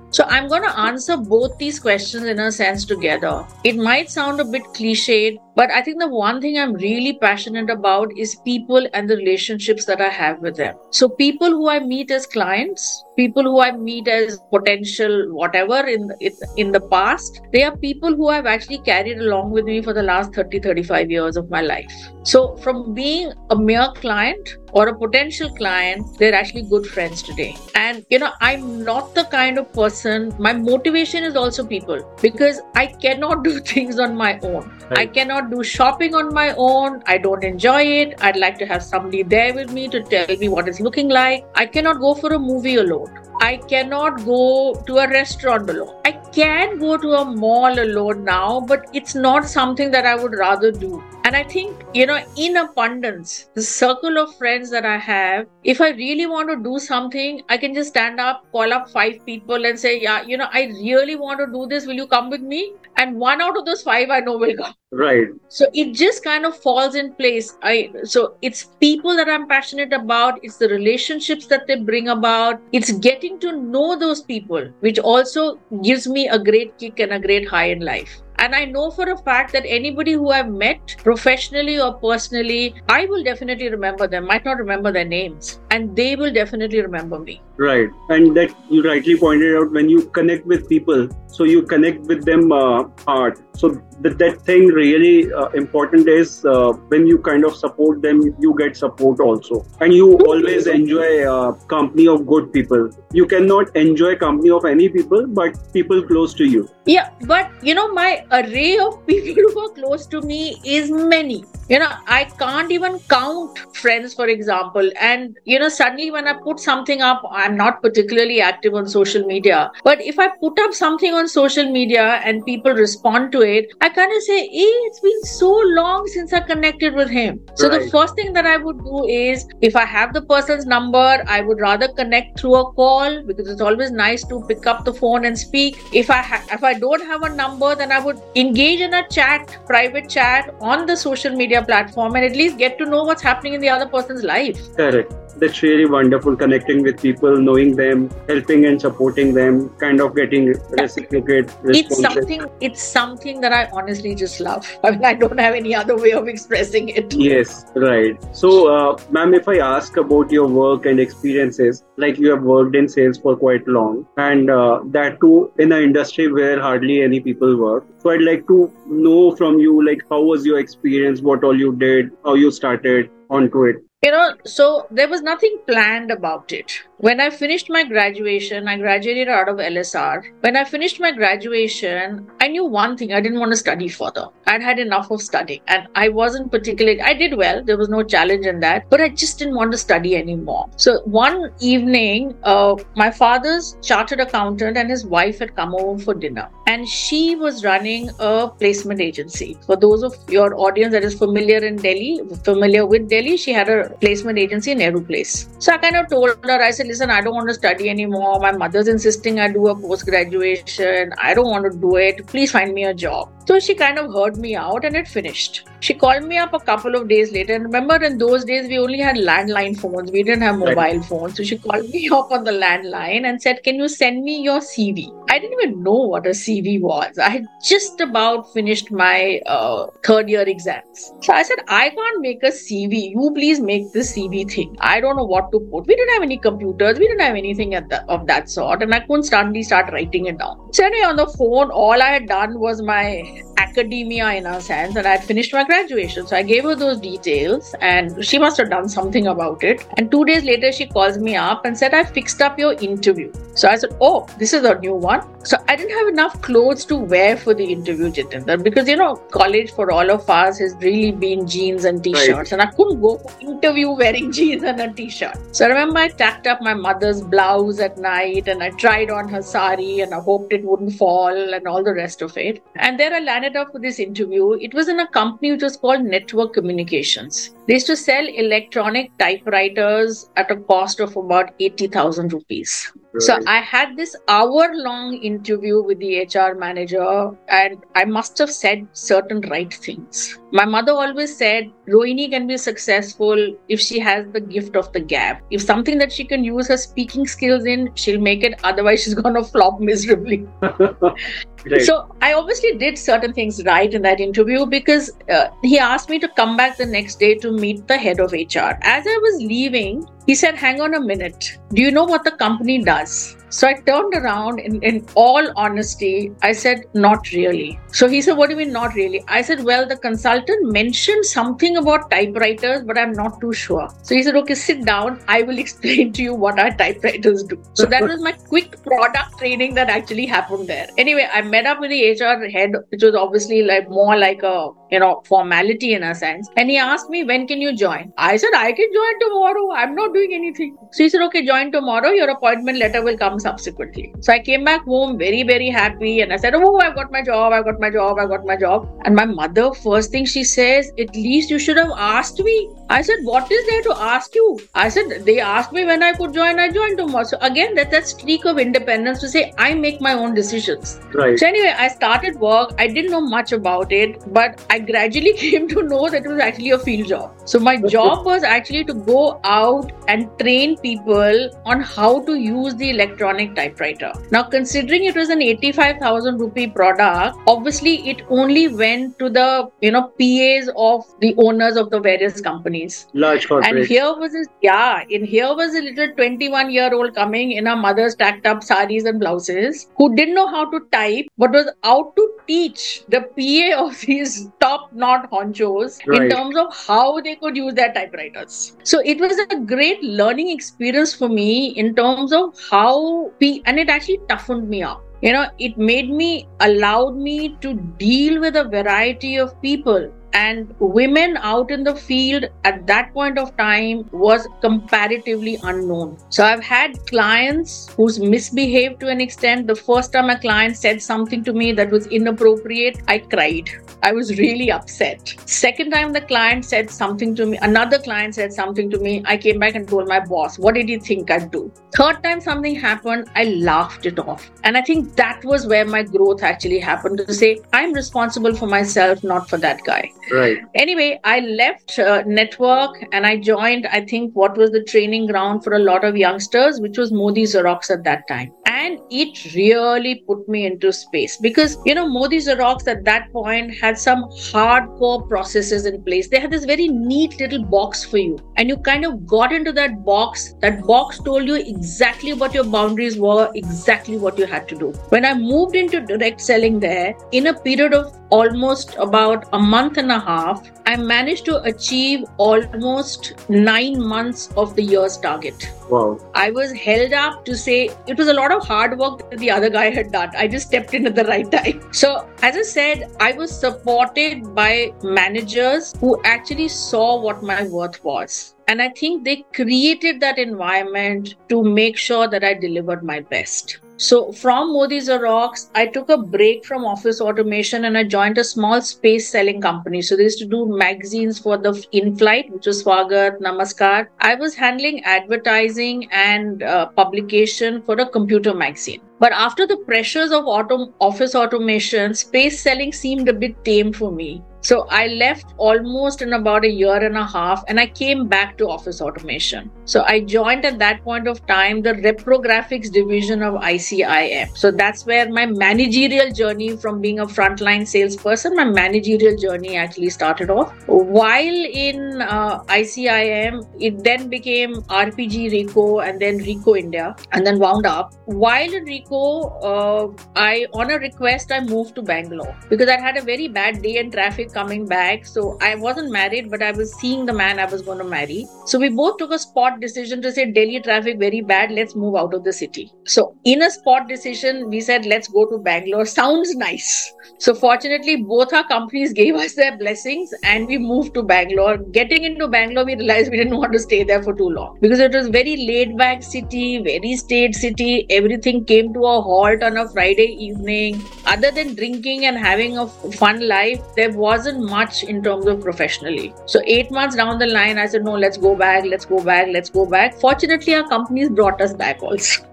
So 0.11 0.25
I'm 0.25 0.49
going 0.49 0.63
to 0.63 0.77
answer 0.77 1.15
both 1.15 1.57
these 1.57 1.79
questions 1.79 2.25
in 2.25 2.37
a 2.37 2.51
sense 2.51 2.83
together. 2.83 3.45
It 3.63 3.77
might 3.77 4.11
sound 4.11 4.41
a 4.41 4.45
bit 4.45 4.63
cliched, 4.75 5.39
but 5.55 5.71
I 5.71 5.81
think 5.81 5.99
the 5.99 6.09
one 6.09 6.41
thing 6.41 6.57
I'm 6.57 6.73
really 6.73 7.17
passionate 7.17 7.69
about 7.69 8.11
is 8.17 8.35
people 8.43 8.87
and 8.93 9.09
the 9.09 9.15
relationships 9.15 9.85
that 9.85 10.01
I 10.01 10.09
have 10.09 10.39
with 10.39 10.57
them. 10.57 10.75
So 10.89 11.07
people 11.07 11.49
who 11.49 11.69
I 11.69 11.79
meet 11.79 12.11
as 12.11 12.25
clients, 12.25 13.03
people 13.15 13.43
who 13.43 13.61
I 13.61 13.71
meet 13.71 14.07
as 14.07 14.39
potential 14.49 15.27
whatever 15.33 15.87
in 15.87 16.11
in 16.57 16.71
the 16.71 16.81
past, 16.81 17.41
they 17.53 17.63
are 17.63 17.75
people 17.77 18.15
who 18.15 18.27
I've 18.27 18.45
actually 18.45 18.79
carried 18.79 19.17
along 19.17 19.51
with 19.51 19.65
me 19.65 19.81
for 19.81 19.93
the 19.93 20.03
last 20.03 20.33
30 20.33 20.59
35 20.59 21.11
years 21.11 21.37
of 21.37 21.49
my 21.49 21.61
life. 21.61 21.91
So 22.23 22.55
from 22.57 22.93
being 22.93 23.33
a 23.49 23.55
mere 23.55 23.91
client 23.95 24.57
or 24.73 24.87
a 24.87 24.97
potential 24.97 25.49
client, 25.55 26.17
they're 26.17 26.33
actually 26.33 26.63
good 26.63 26.85
friends 26.87 27.21
today. 27.21 27.55
And 27.75 28.05
you 28.09 28.19
know, 28.19 28.31
I'm 28.39 28.83
not 28.83 29.15
the 29.15 29.25
kind 29.25 29.57
of 29.57 29.71
person, 29.73 30.00
my 30.39 30.53
motivation 30.53 31.23
is 31.23 31.35
also 31.35 31.65
people 31.65 31.99
because 32.21 32.61
I 32.75 32.87
cannot 32.87 33.43
do 33.43 33.59
things 33.71 33.99
on 33.99 34.15
my 34.15 34.39
own. 34.39 34.69
Right. 34.89 34.99
I 34.99 35.05
cannot 35.05 35.51
do 35.51 35.63
shopping 35.63 36.15
on 36.15 36.33
my 36.33 36.53
own. 36.57 37.03
I 37.05 37.17
don't 37.17 37.43
enjoy 37.43 37.81
it. 37.83 38.15
I'd 38.21 38.37
like 38.37 38.57
to 38.59 38.65
have 38.65 38.83
somebody 38.83 39.23
there 39.23 39.53
with 39.53 39.71
me 39.71 39.87
to 39.89 40.01
tell 40.01 40.35
me 40.37 40.49
what 40.49 40.67
it's 40.67 40.79
looking 40.79 41.09
like. 41.09 41.45
I 41.55 41.65
cannot 41.65 41.99
go 41.99 42.13
for 42.13 42.33
a 42.33 42.39
movie 42.39 42.75
alone. 42.75 43.30
I 43.43 43.57
cannot 43.57 44.23
go 44.23 44.75
to 44.85 44.97
a 44.99 45.09
restaurant 45.09 45.67
alone. 45.67 45.99
I 46.05 46.11
can 46.11 46.77
go 46.77 46.95
to 46.95 47.13
a 47.13 47.25
mall 47.25 47.79
alone 47.79 48.23
now, 48.23 48.61
but 48.61 48.85
it's 48.93 49.15
not 49.15 49.45
something 49.45 49.89
that 49.89 50.05
I 50.05 50.15
would 50.15 50.33
rather 50.33 50.71
do. 50.71 51.03
And 51.25 51.35
I 51.35 51.43
think, 51.43 51.83
you 51.95 52.05
know, 52.05 52.23
in 52.37 52.57
abundance, 52.57 53.49
the 53.55 53.63
circle 53.63 54.19
of 54.19 54.35
friends 54.35 54.69
that 54.69 54.85
I 54.85 54.97
have, 54.97 55.47
if 55.63 55.81
I 55.81 55.89
really 55.89 56.27
want 56.27 56.49
to 56.49 56.55
do 56.55 56.77
something, 56.77 57.41
I 57.49 57.57
can 57.57 57.73
just 57.73 57.89
stand 57.89 58.19
up, 58.19 58.45
call 58.51 58.71
up 58.71 58.91
five 58.91 59.25
people 59.25 59.65
and 59.65 59.79
say, 59.79 59.99
Yeah, 59.99 60.21
you 60.21 60.37
know, 60.37 60.47
I 60.53 60.65
really 60.79 61.15
want 61.15 61.39
to 61.39 61.47
do 61.47 61.65
this. 61.65 61.87
Will 61.87 61.95
you 61.95 62.05
come 62.05 62.29
with 62.29 62.41
me? 62.41 62.73
And 62.97 63.17
one 63.17 63.41
out 63.41 63.57
of 63.57 63.65
those 63.65 63.83
five 63.83 64.09
I 64.09 64.19
know 64.19 64.37
will 64.37 64.55
come. 64.55 64.73
Right. 64.91 65.27
So 65.47 65.67
it 65.73 65.93
just 65.93 66.23
kind 66.23 66.45
of 66.45 66.57
falls 66.57 66.95
in 66.95 67.13
place. 67.13 67.57
I 67.63 67.91
so 68.03 68.35
it's 68.41 68.65
people 68.79 69.15
that 69.15 69.29
I'm 69.29 69.47
passionate 69.47 69.93
about, 69.93 70.39
it's 70.43 70.57
the 70.57 70.67
relationships 70.67 71.47
that 71.47 71.67
they 71.67 71.77
bring 71.79 72.09
about, 72.09 72.61
it's 72.71 72.91
getting 72.91 73.39
to 73.39 73.55
know 73.55 73.97
those 73.97 74.21
people, 74.21 74.69
which 74.81 74.99
also 74.99 75.59
gives 75.81 76.07
me 76.07 76.27
a 76.27 76.37
great 76.37 76.77
kick 76.77 76.99
and 76.99 77.13
a 77.13 77.19
great 77.19 77.47
high 77.47 77.67
in 77.67 77.79
life. 77.79 78.21
And 78.41 78.55
I 78.55 78.65
know 78.65 78.89
for 78.89 79.07
a 79.07 79.15
fact 79.15 79.53
that 79.53 79.65
anybody 79.67 80.13
who 80.13 80.31
I've 80.31 80.49
met 80.49 80.95
professionally 81.03 81.79
or 81.79 81.93
personally, 81.93 82.73
I 82.89 83.05
will 83.05 83.23
definitely 83.23 83.69
remember 83.69 84.07
them. 84.07 84.25
Might 84.25 84.45
not 84.45 84.57
remember 84.57 84.91
their 84.91 85.05
names, 85.05 85.59
and 85.69 85.95
they 85.95 86.15
will 86.15 86.33
definitely 86.33 86.81
remember 86.81 87.19
me. 87.19 87.39
Right. 87.57 87.89
And 88.09 88.35
that 88.35 88.55
you 88.71 88.81
rightly 88.81 89.15
pointed 89.15 89.55
out 89.55 89.71
when 89.71 89.87
you 89.87 90.09
connect 90.09 90.47
with 90.47 90.67
people, 90.67 91.07
so 91.27 91.43
you 91.43 91.61
connect 91.61 92.01
with 92.07 92.25
them 92.25 92.51
uh, 92.51 92.85
hard. 93.05 93.37
So 93.55 93.79
that, 93.99 94.17
that 94.17 94.41
thing 94.41 94.65
really 94.67 95.31
uh, 95.31 95.49
important 95.49 96.07
is 96.07 96.43
uh, 96.43 96.71
when 96.87 97.05
you 97.05 97.19
kind 97.19 97.45
of 97.45 97.55
support 97.55 98.01
them, 98.01 98.21
you 98.39 98.55
get 98.57 98.75
support 98.75 99.19
also. 99.19 99.63
And 99.79 99.93
you 99.93 100.17
always 100.25 100.65
enjoy 100.65 101.25
uh, 101.25 101.51
company 101.75 102.07
of 102.07 102.25
good 102.25 102.51
people. 102.51 102.89
You 103.13 103.27
cannot 103.27 103.75
enjoy 103.75 104.15
company 104.15 104.49
of 104.49 104.65
any 104.65 104.89
people, 104.89 105.27
but 105.27 105.71
people 105.73 106.01
close 106.01 106.33
to 106.35 106.45
you. 106.45 106.67
Yeah, 106.85 107.11
but 107.27 107.51
you 107.61 107.75
know, 107.75 107.91
my 107.93 108.25
array 108.31 108.77
of 108.77 109.05
people 109.05 109.43
who 109.53 109.59
are 109.59 109.73
close 109.73 110.05
to 110.07 110.21
me 110.21 110.59
is 110.63 110.91
many. 110.91 111.43
You 111.69 111.79
know, 111.79 111.89
I 112.05 112.25
can't 112.25 112.69
even 112.69 112.99
count 113.07 113.57
friends, 113.73 114.13
for 114.13 114.27
example. 114.27 114.89
And, 114.99 115.37
you 115.45 115.57
know, 115.57 115.69
suddenly 115.69 116.11
when 116.11 116.27
I 116.27 116.33
put 116.33 116.59
something 116.59 117.01
up, 117.01 117.21
I'm 117.31 117.55
not 117.55 117.81
particularly 117.81 118.41
active 118.41 118.73
on 118.73 118.89
social 118.89 119.25
media. 119.25 119.71
But 119.85 120.01
if 120.01 120.19
I 120.19 120.27
put 120.41 120.59
up 120.59 120.73
something 120.73 121.13
on 121.13 121.29
social 121.29 121.71
media 121.71 122.21
and 122.25 122.45
people 122.45 122.73
respond 122.73 123.31
to 123.33 123.41
it, 123.41 123.71
I 123.79 123.87
kind 123.87 124.11
of 124.11 124.21
say, 124.23 124.49
hey, 124.49 124.73
it's 124.89 124.99
been 124.99 125.23
so 125.23 125.49
long 125.49 126.07
since 126.07 126.33
I 126.33 126.41
connected 126.41 126.93
with 126.93 127.09
him. 127.09 127.39
So 127.55 127.69
right. 127.69 127.81
the 127.81 127.89
first 127.89 128.15
thing 128.15 128.33
that 128.33 128.45
I 128.45 128.57
would 128.57 128.83
do 128.83 129.07
is 129.07 129.47
if 129.61 129.77
I 129.77 129.85
have 129.85 130.13
the 130.13 130.23
person's 130.23 130.65
number, 130.65 131.23
I 131.25 131.39
would 131.39 131.61
rather 131.61 131.87
connect 131.87 132.39
through 132.39 132.55
a 132.55 132.73
call 132.73 133.23
because 133.23 133.47
it's 133.47 133.61
always 133.61 133.91
nice 133.91 134.25
to 134.27 134.43
pick 134.45 134.67
up 134.67 134.83
the 134.83 134.93
phone 134.93 135.23
and 135.23 135.39
speak. 135.39 135.77
If 135.93 136.09
I 136.09 136.17
ha- 136.17 136.45
if 136.51 136.65
I 136.65 136.73
don't 136.73 137.05
have 137.05 137.23
a 137.23 137.29
number, 137.29 137.75
then 137.75 137.93
I 137.93 137.99
would 137.99 138.20
engage 138.35 138.79
in 138.79 138.93
a 138.93 139.07
chat, 139.09 139.57
private 139.65 140.09
chat 140.09 140.53
on 140.61 140.85
the 140.85 140.95
social 140.95 141.35
media 141.35 141.61
platform 141.63 142.15
and 142.15 142.25
at 142.25 142.35
least 142.35 142.57
get 142.57 142.77
to 142.77 142.85
know 142.85 143.03
what's 143.03 143.21
happening 143.21 143.53
in 143.53 143.61
the 143.61 143.69
other 143.69 143.87
person's 143.87 144.23
life. 144.23 144.75
Correct 144.75 145.20
that's 145.39 145.61
really 145.61 145.85
wonderful 145.85 146.35
connecting 146.35 146.83
with 146.83 147.01
people 147.01 147.37
knowing 147.37 147.75
them 147.75 148.09
helping 148.27 148.65
and 148.65 148.81
supporting 148.81 149.33
them 149.33 149.69
kind 149.79 150.01
of 150.01 150.15
getting 150.15 150.53
reciprocated 150.77 151.51
it's 151.65 152.01
something 152.01 152.45
it's 152.59 152.81
something 152.81 153.41
that 153.41 153.53
i 153.53 153.69
honestly 153.73 154.15
just 154.15 154.39
love. 154.39 154.67
I 154.83 154.91
mean 154.91 155.05
i 155.05 155.13
don't 155.13 155.39
have 155.39 155.55
any 155.55 155.75
other 155.75 155.97
way 155.97 156.11
of 156.11 156.27
expressing 156.27 156.89
it. 156.89 157.13
Yes 157.13 157.65
right. 157.75 158.17
So 158.35 158.67
uh, 158.73 158.97
ma'am 159.09 159.33
if 159.33 159.47
i 159.47 159.57
ask 159.57 159.97
about 159.97 160.31
your 160.31 160.47
work 160.47 160.85
and 160.85 160.99
experiences 160.99 161.83
like 161.97 162.17
you 162.17 162.29
have 162.29 162.43
worked 162.43 162.75
in 162.75 162.87
sales 162.87 163.17
for 163.17 163.35
quite 163.35 163.67
long 163.67 164.05
and 164.17 164.49
uh, 164.49 164.81
that 164.85 165.19
too 165.21 165.51
in 165.59 165.71
an 165.71 165.83
industry 165.83 166.31
where 166.31 166.59
hardly 166.59 167.01
any 167.01 167.19
people 167.19 167.57
work 167.57 167.85
so 167.99 168.09
i'd 168.11 168.21
like 168.21 168.47
to 168.47 168.71
know 168.87 169.35
from 169.35 169.59
you 169.59 169.85
like 169.85 170.01
how 170.09 170.21
was 170.21 170.45
your 170.45 170.59
experience? 170.59 171.21
What 171.21 171.43
all 171.43 171.57
you 171.57 171.75
did 171.75 172.11
how 172.25 172.33
you 172.33 172.51
started 172.51 173.09
onto 173.29 173.65
it 173.65 173.77
you 174.03 174.09
know, 174.09 174.33
so 174.45 174.87
there 174.89 175.07
was 175.07 175.21
nothing 175.21 175.59
planned 175.67 176.09
about 176.09 176.51
it. 176.51 176.81
When 176.97 177.19
I 177.19 177.29
finished 177.29 177.69
my 177.69 177.83
graduation, 177.83 178.67
I 178.67 178.77
graduated 178.77 179.27
out 179.27 179.47
of 179.47 179.57
LSR. 179.57 180.23
When 180.41 180.55
I 180.55 180.63
finished 180.63 180.99
my 180.99 181.11
graduation, 181.11 182.27
I 182.39 182.47
knew 182.47 182.65
one 182.65 182.97
thing 182.97 183.13
I 183.13 183.21
didn't 183.21 183.39
want 183.39 183.51
to 183.51 183.57
study 183.57 183.87
further. 183.87 184.27
I'd 184.47 184.61
had 184.61 184.79
enough 184.79 185.11
of 185.11 185.21
studying 185.21 185.61
and 185.67 185.87
I 185.95 186.09
wasn't 186.09 186.51
particularly, 186.51 187.01
I 187.01 187.13
did 187.13 187.37
well, 187.37 187.63
there 187.63 187.77
was 187.77 187.89
no 187.89 188.03
challenge 188.03 188.45
in 188.45 188.59
that, 188.61 188.89
but 188.89 189.01
I 189.01 189.09
just 189.09 189.39
didn't 189.39 189.55
want 189.55 189.71
to 189.71 189.77
study 189.77 190.15
anymore. 190.15 190.69
So 190.77 191.01
one 191.01 191.51
evening, 191.59 192.35
uh, 192.43 192.75
my 192.95 193.11
father's 193.11 193.77
chartered 193.81 194.19
accountant 194.19 194.77
and 194.77 194.89
his 194.89 195.05
wife 195.05 195.39
had 195.39 195.55
come 195.55 195.75
over 195.75 196.01
for 196.03 196.13
dinner 196.13 196.49
and 196.67 196.87
she 196.87 197.35
was 197.35 197.63
running 197.63 198.09
a 198.19 198.47
placement 198.47 199.01
agency. 199.01 199.57
For 199.65 199.75
those 199.75 200.03
of 200.03 200.15
your 200.27 200.55
audience 200.55 200.91
that 200.93 201.03
is 201.03 201.17
familiar 201.17 201.57
in 201.59 201.77
Delhi, 201.77 202.21
familiar 202.43 202.85
with 202.85 203.09
Delhi, 203.09 203.37
she 203.37 203.53
had 203.53 203.69
a 203.69 203.90
placement 203.99 204.39
agency 204.39 204.71
in 204.71 204.77
Nehru 204.77 205.03
Place. 205.03 205.49
So 205.59 205.73
I 205.73 205.77
kind 205.77 205.95
of 205.95 206.07
told 206.09 206.29
her, 206.43 206.61
I 206.61 206.71
said, 206.71 206.87
listen, 206.87 207.09
I 207.09 207.21
don't 207.21 207.33
want 207.33 207.47
to 207.49 207.53
study 207.53 207.89
anymore. 207.89 208.39
My 208.39 208.51
mother's 208.51 208.87
insisting 208.87 209.39
I 209.39 209.51
do 209.51 209.67
a 209.67 209.75
post 209.75 210.05
graduation. 210.05 211.13
I 211.17 211.33
don't 211.33 211.49
want 211.49 211.71
to 211.71 211.77
do 211.77 211.95
it. 211.97 212.25
Please 212.27 212.51
find 212.51 212.73
me 212.73 212.85
a 212.85 212.93
job. 212.93 213.29
So 213.45 213.59
she 213.59 213.73
kind 213.75 213.97
of 213.97 214.13
heard 214.13 214.37
me 214.37 214.55
out 214.55 214.85
and 214.85 214.95
it 214.95 215.07
finished. 215.07 215.67
She 215.79 215.95
called 215.95 216.23
me 216.23 216.37
up 216.37 216.53
a 216.53 216.59
couple 216.59 216.95
of 216.95 217.07
days 217.07 217.31
later. 217.31 217.55
And 217.55 217.63
remember, 217.63 217.95
in 217.95 218.19
those 218.19 218.45
days, 218.45 218.67
we 218.67 218.77
only 218.77 218.99
had 218.99 219.15
landline 219.15 219.77
phones. 219.79 220.11
We 220.11 220.21
didn't 220.21 220.43
have 220.43 220.59
mobile 220.59 220.75
right. 220.75 221.03
phones. 221.03 221.37
So 221.37 221.43
she 221.43 221.57
called 221.57 221.89
me 221.89 222.07
up 222.13 222.31
on 222.31 222.43
the 222.43 222.51
landline 222.51 223.25
and 223.25 223.41
said, 223.41 223.63
Can 223.63 223.75
you 223.75 223.87
send 223.87 224.23
me 224.23 224.41
your 224.41 224.59
CV? 224.59 225.09
I 225.29 225.39
didn't 225.39 225.59
even 225.59 225.81
know 225.81 225.95
what 226.13 226.27
a 226.27 226.31
CV 226.31 226.79
was. 226.79 227.17
I 227.17 227.29
had 227.29 227.45
just 227.63 227.99
about 227.99 228.53
finished 228.53 228.91
my 228.91 229.41
uh, 229.47 229.87
third 230.05 230.29
year 230.29 230.43
exams. 230.43 231.11
So 231.21 231.33
I 231.33 231.41
said, 231.41 231.59
I 231.67 231.89
can't 231.89 232.21
make 232.21 232.43
a 232.43 232.51
CV. 232.51 233.11
You 233.11 233.31
please 233.33 233.59
make 233.59 233.91
this 233.91 234.15
CV 234.15 234.49
thing. 234.51 234.77
I 234.81 235.01
don't 235.01 235.15
know 235.15 235.23
what 235.23 235.51
to 235.51 235.59
put. 235.59 235.87
We 235.87 235.95
didn't 235.95 236.13
have 236.13 236.23
any 236.23 236.37
computers. 236.37 236.99
We 236.99 237.07
didn't 237.07 237.21
have 237.21 237.35
anything 237.35 237.71
the, 237.71 238.05
of 238.07 238.27
that 238.27 238.49
sort. 238.49 238.83
And 238.83 238.93
I 238.93 238.99
couldn't 238.99 239.23
suddenly 239.23 239.63
start 239.63 239.91
writing 239.91 240.27
it 240.27 240.37
down. 240.37 240.71
So 240.73 240.85
anyway, 240.85 241.07
on 241.07 241.15
the 241.15 241.27
phone, 241.27 241.71
all 241.71 242.01
I 242.01 242.09
had 242.09 242.27
done 242.27 242.59
was 242.59 242.81
my 242.83 243.30
academia 243.57 244.33
in 244.33 244.45
a 244.45 244.59
sense 244.59 244.95
and 244.95 245.07
I 245.07 245.11
had 245.11 245.23
finished 245.23 245.53
my 245.53 245.63
graduation. 245.63 246.27
So 246.27 246.35
I 246.35 246.43
gave 246.43 246.63
her 246.63 246.75
those 246.75 246.99
details 246.99 247.73
and 247.81 248.23
she 248.23 248.37
must 248.37 248.57
have 248.57 248.69
done 248.69 248.89
something 248.89 249.27
about 249.27 249.63
it. 249.63 249.85
And 249.97 250.11
two 250.11 250.25
days 250.25 250.43
later, 250.43 250.71
she 250.71 250.87
calls 250.87 251.17
me 251.17 251.35
up 251.35 251.65
and 251.65 251.77
said, 251.77 251.93
I 251.93 252.03
fixed 252.03 252.41
up 252.41 252.59
your 252.59 252.73
interview. 252.73 253.31
So 253.55 253.69
I 253.69 253.75
said, 253.75 253.95
Oh, 254.01 254.27
this 254.37 254.53
is 254.53 254.63
a 254.63 254.77
new 254.79 254.95
one. 254.95 255.21
So 255.43 255.57
I 255.67 255.75
didn't 255.75 255.97
have 255.97 256.07
enough 256.07 256.41
clothes 256.41 256.85
to 256.85 256.95
wear 256.95 257.35
for 257.35 257.53
the 257.53 257.63
interview, 257.63 258.09
Jitendra, 258.11 258.63
because 258.63 258.87
you 258.87 258.95
know, 258.95 259.15
college 259.31 259.71
for 259.71 259.91
all 259.91 260.11
of 260.11 260.29
us 260.29 260.59
has 260.59 260.75
really 260.81 261.11
been 261.11 261.47
jeans 261.47 261.85
and 261.85 262.03
t 262.03 262.13
shirts. 262.13 262.31
Right. 262.31 262.51
And 262.51 262.61
I 262.61 262.67
couldn't 262.67 263.01
go 263.01 263.17
for 263.17 263.39
interview 263.41 263.91
wearing 263.91 264.31
jeans 264.39 264.63
and 264.63 264.79
a 264.79 264.93
t 264.93 265.09
shirt. 265.09 265.37
So 265.51 265.65
I 265.65 265.69
remember 265.69 265.99
I 265.99 266.09
tacked 266.09 266.47
up 266.47 266.61
my 266.61 266.73
mother's 266.73 267.21
blouse 267.21 267.79
at 267.79 267.97
night 267.97 268.47
and 268.47 268.61
I 268.61 268.69
tried 268.71 269.09
on 269.09 269.29
her 269.29 269.41
sari 269.41 270.01
and 270.01 270.13
I 270.13 270.19
hoped 270.19 270.53
it 270.53 270.63
wouldn't 270.63 270.93
fall 270.93 271.53
and 271.53 271.67
all 271.67 271.83
the 271.83 271.93
rest 271.93 272.21
of 272.21 272.37
it. 272.37 272.63
And 272.75 272.99
there 272.99 273.13
I 273.13 273.19
landed 273.19 273.55
up 273.55 273.71
for 273.71 273.79
this 273.79 273.99
interview. 273.99 274.53
It 274.53 274.73
was 274.73 274.87
in 274.87 274.99
a 274.99 275.07
company 275.07 275.51
which 275.51 275.63
was 275.63 275.77
called 275.77 276.03
Network 276.03 276.53
Communications. 276.53 277.55
They 277.67 277.73
used 277.75 277.87
to 277.87 277.95
sell 277.95 278.27
electronic 278.27 279.17
typewriters 279.17 280.29
at 280.35 280.51
a 280.51 280.57
cost 280.57 280.99
of 280.99 281.15
about 281.17 281.53
80,000 281.59 282.33
rupees. 282.33 282.91
Right. 283.13 283.23
So 283.23 283.39
I 283.45 283.57
had 283.59 283.97
this 283.97 284.15
hour 284.29 284.71
long 284.73 285.15
interview 285.15 285.83
with 285.83 285.99
the 285.99 286.21
HR 286.21 286.55
manager, 286.57 287.31
and 287.49 287.83
I 287.93 288.05
must 288.05 288.37
have 288.37 288.49
said 288.49 288.87
certain 288.93 289.41
right 289.49 289.73
things. 289.73 290.39
My 290.53 290.63
mother 290.63 290.93
always 290.93 291.35
said 291.35 291.69
Rohini 291.89 292.29
can 292.29 292.47
be 292.47 292.57
successful 292.57 293.53
if 293.67 293.81
she 293.81 293.99
has 293.99 294.31
the 294.31 294.39
gift 294.39 294.77
of 294.77 294.93
the 294.93 295.01
gab. 295.01 295.37
If 295.49 295.61
something 295.61 295.97
that 295.97 296.11
she 296.11 296.23
can 296.23 296.45
use 296.45 296.69
her 296.69 296.77
speaking 296.77 297.27
skills 297.27 297.65
in, 297.65 297.89
she'll 297.95 298.21
make 298.21 298.45
it. 298.45 298.57
Otherwise, 298.63 299.03
she's 299.03 299.13
going 299.13 299.35
to 299.35 299.43
flop 299.43 299.81
miserably. 299.81 300.47
Right. 301.69 301.81
So 301.81 302.15
I 302.21 302.33
obviously 302.33 302.77
did 302.77 302.97
certain 302.97 303.33
things 303.33 303.63
right 303.65 303.93
in 303.93 304.01
that 304.01 304.19
interview 304.19 304.65
because 304.65 305.11
uh, 305.29 305.49
he 305.61 305.77
asked 305.77 306.09
me 306.09 306.19
to 306.19 306.27
come 306.29 306.57
back 306.57 306.77
the 306.77 306.85
next 306.85 307.19
day 307.19 307.35
to 307.35 307.51
meet 307.51 307.87
the 307.87 307.97
head 307.97 308.19
of 308.19 308.31
HR. 308.31 308.77
As 308.81 309.05
I 309.07 309.19
was 309.21 309.43
leaving, 309.43 310.07
he 310.25 310.35
said, 310.35 310.55
Hang 310.55 310.81
on 310.81 310.95
a 310.95 311.01
minute. 311.01 311.57
Do 311.73 311.81
you 311.81 311.91
know 311.91 312.05
what 312.05 312.23
the 312.23 312.31
company 312.31 312.83
does? 312.83 313.37
So 313.51 313.67
I 313.67 313.73
turned 313.73 314.13
around 314.13 314.59
in, 314.59 314.81
in 314.81 315.05
all 315.13 315.45
honesty. 315.57 316.31
I 316.41 316.53
said, 316.53 316.85
Not 316.93 317.29
really. 317.33 317.77
So 317.91 318.07
he 318.07 318.21
said, 318.21 318.37
What 318.37 318.47
do 318.47 318.53
you 318.53 318.59
mean, 318.59 318.71
not 318.71 318.95
really? 318.95 319.21
I 319.27 319.41
said, 319.41 319.65
Well, 319.65 319.85
the 319.85 319.97
consultant 319.97 320.71
mentioned 320.71 321.25
something 321.25 321.75
about 321.75 322.09
typewriters, 322.09 322.83
but 322.83 322.97
I'm 322.97 323.11
not 323.11 323.41
too 323.41 323.51
sure. 323.51 323.89
So 324.03 324.15
he 324.15 324.23
said, 324.23 324.37
Okay, 324.37 324.55
sit 324.55 324.85
down. 324.85 325.21
I 325.27 325.41
will 325.41 325.59
explain 325.65 326.13
to 326.13 326.23
you 326.23 326.33
what 326.33 326.59
our 326.59 326.71
typewriters 326.71 327.43
do. 327.43 327.61
So 327.73 327.85
that 327.87 328.03
was 328.03 328.21
my 328.21 328.31
quick 328.31 328.81
product 328.83 329.37
training 329.37 329.73
that 329.75 329.89
actually 329.89 330.27
happened 330.27 330.69
there. 330.69 330.87
Anyway, 330.97 331.27
I 331.33 331.41
met 331.41 331.65
up 331.65 331.81
with 331.81 331.89
the 331.91 332.11
HR 332.11 332.47
head, 332.49 332.71
which 332.87 333.03
was 333.03 333.15
obviously 333.15 333.63
like 333.63 333.89
more 333.89 334.17
like 334.17 334.43
a 334.43 334.69
you 334.91 334.99
know 334.99 335.21
formality 335.25 335.93
in 335.93 336.03
a 336.03 336.15
sense. 336.15 336.47
And 336.55 336.69
he 336.69 336.77
asked 336.77 337.09
me, 337.09 337.25
When 337.25 337.47
can 337.47 337.59
you 337.59 337.75
join? 337.75 338.13
I 338.17 338.37
said, 338.37 338.51
I 338.55 338.71
can 338.71 338.87
join 338.93 339.19
tomorrow. 339.19 339.71
I'm 339.73 339.93
not 339.93 340.13
doing 340.13 340.33
anything. 340.33 340.77
So 340.93 341.03
he 341.03 341.09
said, 341.09 341.21
Okay, 341.23 341.45
join 341.45 341.73
tomorrow. 341.73 342.11
Your 342.11 342.29
appointment 342.29 342.77
letter 342.77 343.03
will 343.03 343.17
come 343.17 343.39
subsequently. 343.41 344.13
So 344.19 344.33
I 344.33 344.39
came 344.39 344.63
back 344.63 344.83
home 344.85 345.17
very, 345.17 345.43
very 345.43 345.69
happy 345.69 346.21
and 346.21 346.33
I 346.33 346.37
said, 346.37 346.55
Oh, 346.55 346.77
I've 346.79 346.95
got 346.95 347.11
my 347.11 347.21
job, 347.21 347.53
I've 347.53 347.65
got 347.65 347.79
my 347.79 347.89
job, 347.89 348.19
I've 348.19 348.29
got 348.29 348.45
my 348.45 348.55
job. 348.55 348.87
And 349.05 349.15
my 349.15 349.25
mother, 349.25 349.73
first 349.73 350.11
thing 350.11 350.25
she 350.25 350.43
says, 350.43 350.91
At 350.99 351.15
least 351.15 351.49
you 351.49 351.59
should 351.59 351.77
have 351.77 351.91
asked 351.97 352.39
me. 352.39 352.69
I 352.89 353.01
said, 353.01 353.19
What 353.23 353.51
is 353.51 353.67
there 353.67 353.81
to 353.83 353.95
ask 353.97 354.35
you? 354.35 354.59
I 354.75 354.89
said, 354.89 355.25
They 355.25 355.39
asked 355.39 355.71
me 355.71 355.85
when 355.85 356.03
I 356.03 356.13
could 356.13 356.33
join, 356.33 356.59
I 356.59 356.69
joined 356.71 356.97
tomorrow. 356.97 357.23
So 357.23 357.37
again, 357.41 357.75
that, 357.75 357.91
that 357.91 358.07
streak 358.07 358.45
of 358.45 358.59
independence 358.59 359.19
to 359.21 359.29
say, 359.29 359.53
I 359.57 359.73
make 359.73 360.01
my 360.01 360.13
own 360.13 360.33
decisions. 360.33 360.99
Right. 361.13 361.39
So 361.39 361.47
anyway, 361.47 361.73
I 361.77 361.87
started 361.87 362.39
work. 362.39 362.73
I 362.77 362.87
didn't 362.87 363.11
know 363.11 363.21
much 363.21 363.51
about 363.51 363.91
it, 363.91 364.21
but 364.33 364.65
I 364.69 364.79
gradually 364.79 365.33
came 365.45 365.67
to 365.69 365.83
know 365.83 366.09
that 366.09 366.25
it 366.25 366.29
was 366.29 366.39
actually 366.39 366.71
a 366.71 366.79
field 366.79 367.07
job. 367.07 367.31
So 367.45 367.59
my 367.59 367.77
job 367.77 368.25
was 368.25 368.43
actually 368.43 368.83
to 368.85 368.93
go 368.93 369.39
out 369.43 369.91
and 370.07 370.29
train 370.39 370.77
people 370.77 371.49
on 371.65 371.81
how 371.81 372.21
to 372.25 372.35
use 372.35 372.75
the 372.75 372.89
electronic 372.89 373.30
typewriter. 373.55 374.13
Now, 374.31 374.43
considering 374.43 375.05
it 375.05 375.15
was 375.15 375.29
an 375.29 375.41
85,000 375.41 376.37
rupee 376.37 376.67
product, 376.67 377.37
obviously 377.47 378.09
it 378.09 378.23
only 378.29 378.67
went 378.67 379.17
to 379.19 379.29
the 379.29 379.69
you 379.81 379.91
know 379.91 380.11
PAs 380.19 380.69
of 380.75 381.05
the 381.19 381.35
owners 381.37 381.75
of 381.75 381.89
the 381.89 381.99
various 381.99 382.41
companies. 382.41 383.07
Large 383.13 383.47
corporates. 383.47 383.69
And 383.69 383.85
here 383.85 384.13
was 384.17 384.33
a, 384.35 384.45
yeah, 384.61 385.03
in 385.09 385.25
here 385.25 385.53
was 385.53 385.75
a 385.75 385.81
little 385.81 386.13
21 386.15 386.71
year 386.71 386.93
old 386.93 387.15
coming 387.15 387.51
in 387.51 387.67
a 387.67 387.75
mother's 387.75 388.13
stacked 388.13 388.45
up 388.45 388.63
saris 388.63 389.05
and 389.05 389.19
blouses 389.19 389.87
who 389.97 390.15
didn't 390.15 390.35
know 390.35 390.47
how 390.47 390.69
to 390.69 390.79
type 390.91 391.27
but 391.37 391.51
was 391.51 391.67
out 391.83 392.15
to 392.15 392.31
teach 392.47 393.03
the 393.07 393.21
PA 393.21 393.83
of 393.85 393.99
these 394.01 394.49
top 394.59 394.91
not 394.93 395.29
honchos 395.31 395.99
right. 396.07 396.23
in 396.23 396.29
terms 396.29 396.57
of 396.57 396.75
how 396.75 397.21
they 397.21 397.35
could 397.35 397.55
use 397.55 397.73
their 397.73 397.93
typewriters. 397.93 398.75
So 398.83 399.01
it 399.03 399.19
was 399.19 399.37
a 399.37 399.59
great 399.59 400.03
learning 400.03 400.49
experience 400.49 401.13
for 401.13 401.29
me 401.29 401.67
in 401.69 401.95
terms 401.95 402.33
of 402.33 402.59
how, 402.69 403.20
and 403.65 403.79
it 403.79 403.89
actually 403.89 404.19
toughened 404.27 404.69
me 404.69 404.83
up. 404.83 405.03
You 405.21 405.33
know 405.33 405.45
it 405.59 405.77
made 405.77 406.09
me 406.09 406.47
allowed 406.59 407.15
me 407.15 407.55
to 407.61 407.75
deal 407.99 408.39
with 408.39 408.55
a 408.55 408.63
variety 408.63 409.37
of 409.37 409.61
people. 409.61 410.11
And 410.33 410.73
women 410.79 411.35
out 411.37 411.71
in 411.71 411.83
the 411.83 411.93
field 411.93 412.45
at 412.63 412.87
that 412.87 413.13
point 413.13 413.37
of 413.37 413.55
time 413.57 414.09
was 414.13 414.47
comparatively 414.61 415.57
unknown. 415.61 416.17
So 416.29 416.45
i've 416.45 416.63
had 416.63 416.97
clients 417.07 417.89
who's 417.95 418.19
misbehaved 418.19 418.99
to 419.01 419.09
an 419.09 419.21
extent. 419.21 419.67
The 419.67 419.75
first 419.75 420.13
time 420.13 420.29
a 420.29 420.39
client 420.39 420.77
said 420.77 421.01
something 421.01 421.43
to 421.43 421.53
me 421.53 421.71
that 421.73 421.91
was 421.91 422.07
inappropriate 422.07 423.01
i 423.07 423.19
cried 423.19 423.69
i 424.03 424.11
was 424.11 424.37
really 424.37 424.71
upset 424.71 425.33
second 425.45 425.91
time 425.91 426.13
the 426.13 426.21
client 426.21 426.65
said 426.65 426.89
something 426.89 427.35
to 427.35 427.45
me 427.45 427.57
another 427.61 427.99
client 427.99 428.35
said 428.35 428.53
something 428.53 428.89
to 428.89 428.99
me 428.99 429.21
i 429.25 429.37
came 429.37 429.59
back 429.59 429.75
and 429.75 429.87
told 429.87 430.07
my 430.07 430.19
boss 430.19 430.57
what 430.59 430.75
did 430.75 430.89
you 430.89 430.99
think 430.99 431.31
i'd 431.31 431.51
do 431.51 431.71
third 431.95 432.21
time 432.23 432.41
something 432.41 432.75
happened 432.75 433.29
i 433.35 433.43
laughed 433.71 434.05
it 434.05 434.19
off 434.19 434.49
and 434.63 434.77
i 434.77 434.81
think 434.81 435.15
that 435.15 435.43
was 435.43 435.67
where 435.67 435.85
my 435.85 436.03
growth 436.03 436.43
actually 436.43 436.79
happened 436.79 437.17
to 437.17 437.33
say 437.33 437.59
i'm 437.73 437.93
responsible 437.93 438.55
for 438.55 438.67
myself 438.67 439.23
not 439.23 439.49
for 439.49 439.57
that 439.57 439.83
guy 439.83 440.09
Right. 440.31 440.59
Anyway, 440.75 441.19
I 441.23 441.39
left 441.41 441.99
uh, 441.99 442.23
network 442.25 443.03
and 443.11 443.25
I 443.25 443.37
joined, 443.37 443.87
I 443.87 444.01
think, 444.05 444.33
what 444.33 444.57
was 444.57 444.71
the 444.71 444.83
training 444.83 445.27
ground 445.27 445.63
for 445.63 445.73
a 445.73 445.79
lot 445.79 446.05
of 446.05 446.15
youngsters, 446.15 446.79
which 446.79 446.97
was 446.97 447.11
Modi 447.11 447.43
Xerox 447.43 447.89
at 447.91 448.03
that 448.05 448.27
time. 448.27 448.53
And 448.65 448.99
it 449.09 449.53
really 449.53 450.23
put 450.27 450.47
me 450.47 450.65
into 450.65 450.93
space 450.93 451.37
because, 451.37 451.77
you 451.85 451.95
know, 451.95 452.07
Modi 452.07 452.37
Xerox 452.37 452.87
at 452.87 453.03
that 453.05 453.31
point 453.33 453.73
had 453.77 453.90
some 453.97 454.23
hardcore 454.25 455.27
processes 455.27 455.85
in 455.85 456.03
place. 456.03 456.29
They 456.29 456.39
had 456.39 456.51
this 456.51 456.65
very 456.65 456.87
neat 456.87 457.39
little 457.39 457.63
box 457.63 458.03
for 458.03 458.17
you. 458.17 458.39
And 458.57 458.69
you 458.69 458.77
kind 458.77 459.05
of 459.05 459.25
got 459.25 459.51
into 459.51 459.71
that 459.73 460.05
box. 460.05 460.53
That 460.61 460.85
box 460.85 461.19
told 461.19 461.45
you 461.45 461.55
exactly 461.55 462.33
what 462.33 462.53
your 462.53 462.63
boundaries 462.63 463.17
were, 463.17 463.51
exactly 463.55 464.17
what 464.17 464.37
you 464.37 464.45
had 464.45 464.67
to 464.69 464.75
do. 464.75 464.91
When 465.09 465.25
I 465.25 465.33
moved 465.33 465.75
into 465.75 466.01
direct 466.01 466.41
selling 466.41 466.79
there, 466.79 467.15
in 467.31 467.47
a 467.47 467.53
period 467.53 467.93
of 467.93 468.20
almost 468.31 468.95
about 468.95 469.47
a 469.53 469.59
month 469.59 469.97
and 469.97 470.11
a 470.11 470.19
half, 470.19 470.71
I 470.85 470.95
managed 470.95 471.45
to 471.45 471.61
achieve 471.63 472.23
almost 472.37 473.33
nine 473.49 474.01
months 474.01 474.49
of 474.57 474.75
the 474.75 474.83
year's 474.83 475.17
target. 475.17 475.69
Wow. 475.89 476.17
I 476.33 476.51
was 476.51 476.71
held 476.71 477.13
up 477.13 477.45
to 477.45 477.55
say 477.55 477.89
it 478.07 478.17
was 478.17 478.29
a 478.29 478.33
lot 478.33 478.51
of 478.51 478.65
hard 478.65 478.97
work 478.97 479.29
that 479.29 479.39
the 479.39 479.51
other 479.51 479.69
guy 479.69 479.89
had 479.89 480.11
done. 480.11 480.31
I 480.35 480.47
just 480.47 480.67
stepped 480.67 480.93
in 480.93 481.05
at 481.05 481.15
the 481.15 481.25
right 481.25 481.49
time. 481.51 481.81
So, 482.01 482.27
as 482.41 482.55
I 482.55 482.61
said, 482.63 483.11
I 483.19 483.33
was 483.33 483.51
supported 483.57 484.55
by 484.55 484.93
managers 485.03 485.93
who 485.99 486.19
actually 486.23 486.69
saw 486.69 487.21
what 487.21 487.43
my 487.43 487.63
worth 487.67 488.03
was. 488.03 488.55
And 488.67 488.81
I 488.81 488.89
think 488.89 489.25
they 489.25 489.45
created 489.53 490.21
that 490.21 490.39
environment 490.39 491.35
to 491.49 491.63
make 491.63 491.97
sure 491.97 492.27
that 492.27 492.43
I 492.43 492.53
delivered 492.53 493.03
my 493.03 493.19
best. 493.19 493.79
So 494.01 494.31
from 494.31 494.73
Modi 494.73 494.99
Xerox, 494.99 495.69
I 495.75 495.85
took 495.85 496.09
a 496.09 496.17
break 496.17 496.65
from 496.65 496.85
office 496.85 497.21
automation 497.21 497.85
and 497.85 497.95
I 497.95 498.03
joined 498.03 498.39
a 498.39 498.43
small 498.43 498.81
space 498.81 499.29
selling 499.29 499.61
company. 499.61 500.01
So 500.01 500.15
they 500.15 500.23
used 500.23 500.39
to 500.39 500.45
do 500.45 500.65
magazines 500.75 501.37
for 501.37 501.55
the 501.55 501.85
in-flight, 501.91 502.51
which 502.51 502.65
was 502.65 502.83
Swagat, 502.83 503.39
Namaskar. 503.41 504.07
I 504.19 504.33
was 504.33 504.55
handling 504.55 505.03
advertising 505.03 506.11
and 506.11 506.63
uh, 506.63 506.87
publication 506.87 507.83
for 507.83 507.93
a 507.93 508.09
computer 508.09 508.55
magazine. 508.55 509.01
But 509.19 509.33
after 509.33 509.67
the 509.67 509.77
pressures 509.77 510.31
of 510.31 510.45
office 510.47 511.35
automation, 511.35 512.15
space 512.15 512.59
selling 512.59 512.93
seemed 512.93 513.29
a 513.29 513.33
bit 513.33 513.63
tame 513.63 513.93
for 513.93 514.11
me. 514.11 514.41
So 514.61 514.87
I 514.89 515.07
left 515.07 515.53
almost 515.57 516.21
in 516.21 516.33
about 516.33 516.63
a 516.63 516.69
year 516.69 517.03
and 517.03 517.17
a 517.17 517.25
half 517.25 517.63
and 517.67 517.79
I 517.79 517.87
came 517.87 518.27
back 518.27 518.57
to 518.59 518.67
office 518.67 519.01
automation. 519.01 519.71
So 519.85 520.03
I 520.03 520.21
joined 520.21 520.65
at 520.65 520.77
that 520.79 521.03
point 521.03 521.27
of 521.27 521.45
time 521.47 521.81
the 521.81 521.93
reprographics 521.93 522.91
division 522.91 523.41
of 523.41 523.55
ICIM. 523.55 524.55
So 524.55 524.71
that's 524.71 525.05
where 525.05 525.29
my 525.29 525.47
managerial 525.47 526.31
journey 526.31 526.77
from 526.77 527.01
being 527.01 527.19
a 527.19 527.25
frontline 527.25 527.87
salesperson, 527.87 528.55
my 528.55 528.65
managerial 528.65 529.35
journey 529.35 529.75
actually 529.77 530.09
started 530.09 530.51
off. 530.51 530.71
While 530.87 531.65
in 531.73 532.21
uh, 532.21 532.59
ICIM, 532.65 533.67
it 533.79 534.03
then 534.03 534.29
became 534.29 534.75
RPG 534.83 535.51
Ricoh 535.51 536.07
and 536.07 536.21
then 536.21 536.39
Ricoh 536.39 536.77
India 536.77 537.15
and 537.31 537.45
then 537.45 537.57
wound 537.57 537.85
up. 537.87 538.13
While 538.25 538.73
in 538.73 538.85
Ricoh, 538.85 539.57
uh, 539.63 540.23
I 540.35 540.67
on 540.73 540.91
a 540.91 540.99
request 540.99 541.51
I 541.51 541.61
moved 541.61 541.95
to 541.95 542.03
Bangalore 542.03 542.55
because 542.69 542.89
I 542.89 542.99
had 542.99 543.17
a 543.17 543.21
very 543.21 543.47
bad 543.47 543.81
day 543.81 543.97
in 543.97 544.11
traffic 544.11 544.50
coming 544.51 544.85
back. 544.85 545.25
So 545.25 545.57
I 545.61 545.75
wasn't 545.75 546.11
married, 546.11 546.49
but 546.49 546.61
I 546.61 546.71
was 546.71 546.93
seeing 546.95 547.25
the 547.25 547.33
man 547.33 547.59
I 547.59 547.65
was 547.65 547.81
going 547.81 547.97
to 547.97 548.03
marry. 548.03 548.47
So 548.65 548.79
we 548.79 548.89
both 548.89 549.17
took 549.17 549.31
a 549.31 549.39
spot 549.39 549.79
decision 549.79 550.21
to 550.21 550.31
say 550.31 550.51
Delhi 550.51 550.79
traffic 550.81 551.19
very 551.19 551.41
bad. 551.41 551.71
Let's 551.71 551.95
move 551.95 552.15
out 552.15 552.33
of 552.33 552.43
the 552.43 552.53
city. 552.53 552.91
So 553.05 553.35
in 553.45 553.61
a 553.61 553.71
spot 553.71 554.07
decision, 554.07 554.69
we 554.69 554.81
said 554.81 555.05
let's 555.05 555.27
go 555.27 555.45
to 555.49 555.57
Bangalore. 555.57 556.05
Sounds 556.21 556.55
nice. 556.55 557.13
So 557.37 557.53
fortunately, 557.53 558.17
both 558.17 558.53
our 558.53 558.67
companies 558.67 559.13
gave 559.21 559.35
us 559.35 559.53
their 559.53 559.77
blessings, 559.77 560.33
and 560.43 560.67
we 560.67 560.77
moved 560.77 561.13
to 561.13 561.23
Bangalore. 561.23 561.77
Getting 561.77 562.23
into 562.23 562.47
Bangalore, 562.47 562.85
we 562.85 562.95
realized 562.95 563.31
we 563.31 563.37
didn't 563.37 563.57
want 563.57 563.73
to 563.73 563.79
stay 563.79 564.03
there 564.03 564.23
for 564.23 564.33
too 564.33 564.49
long 564.49 564.77
because 564.81 564.99
it 564.99 565.13
was 565.13 565.27
very 565.27 565.55
laid 565.57 565.97
back 565.97 566.23
city, 566.23 566.79
very 566.79 567.15
state 567.15 567.55
city. 567.55 568.05
Everything 568.09 568.65
came 568.65 568.93
to 568.93 569.05
a 569.05 569.21
halt 569.21 569.63
on 569.63 569.77
a 569.77 569.87
Friday 569.89 570.29
evening. 570.49 571.01
Other 571.25 571.51
than 571.51 571.75
drinking 571.75 572.25
and 572.25 572.37
having 572.37 572.77
a 572.77 572.87
fun 572.87 573.47
life, 573.47 573.81
there 573.95 574.11
was 574.11 574.31
wasn't 574.31 574.69
much 574.69 575.03
in 575.03 575.21
terms 575.23 575.45
of 575.45 575.61
professionally. 575.61 576.33
So 576.45 576.61
eight 576.65 576.91
months 576.91 577.15
down 577.15 577.37
the 577.37 577.47
line, 577.47 577.77
I 577.77 577.85
said, 577.85 578.03
no, 578.03 578.13
let's 578.15 578.37
go 578.37 578.55
back, 578.55 578.85
let's 578.85 579.05
go 579.05 579.23
back, 579.23 579.47
let's 579.51 579.69
go 579.69 579.85
back. 579.85 580.15
Fortunately, 580.19 580.73
our 580.75 580.87
companies 580.87 581.29
brought 581.29 581.61
us 581.61 581.73
back 581.73 582.01
also 582.01 582.50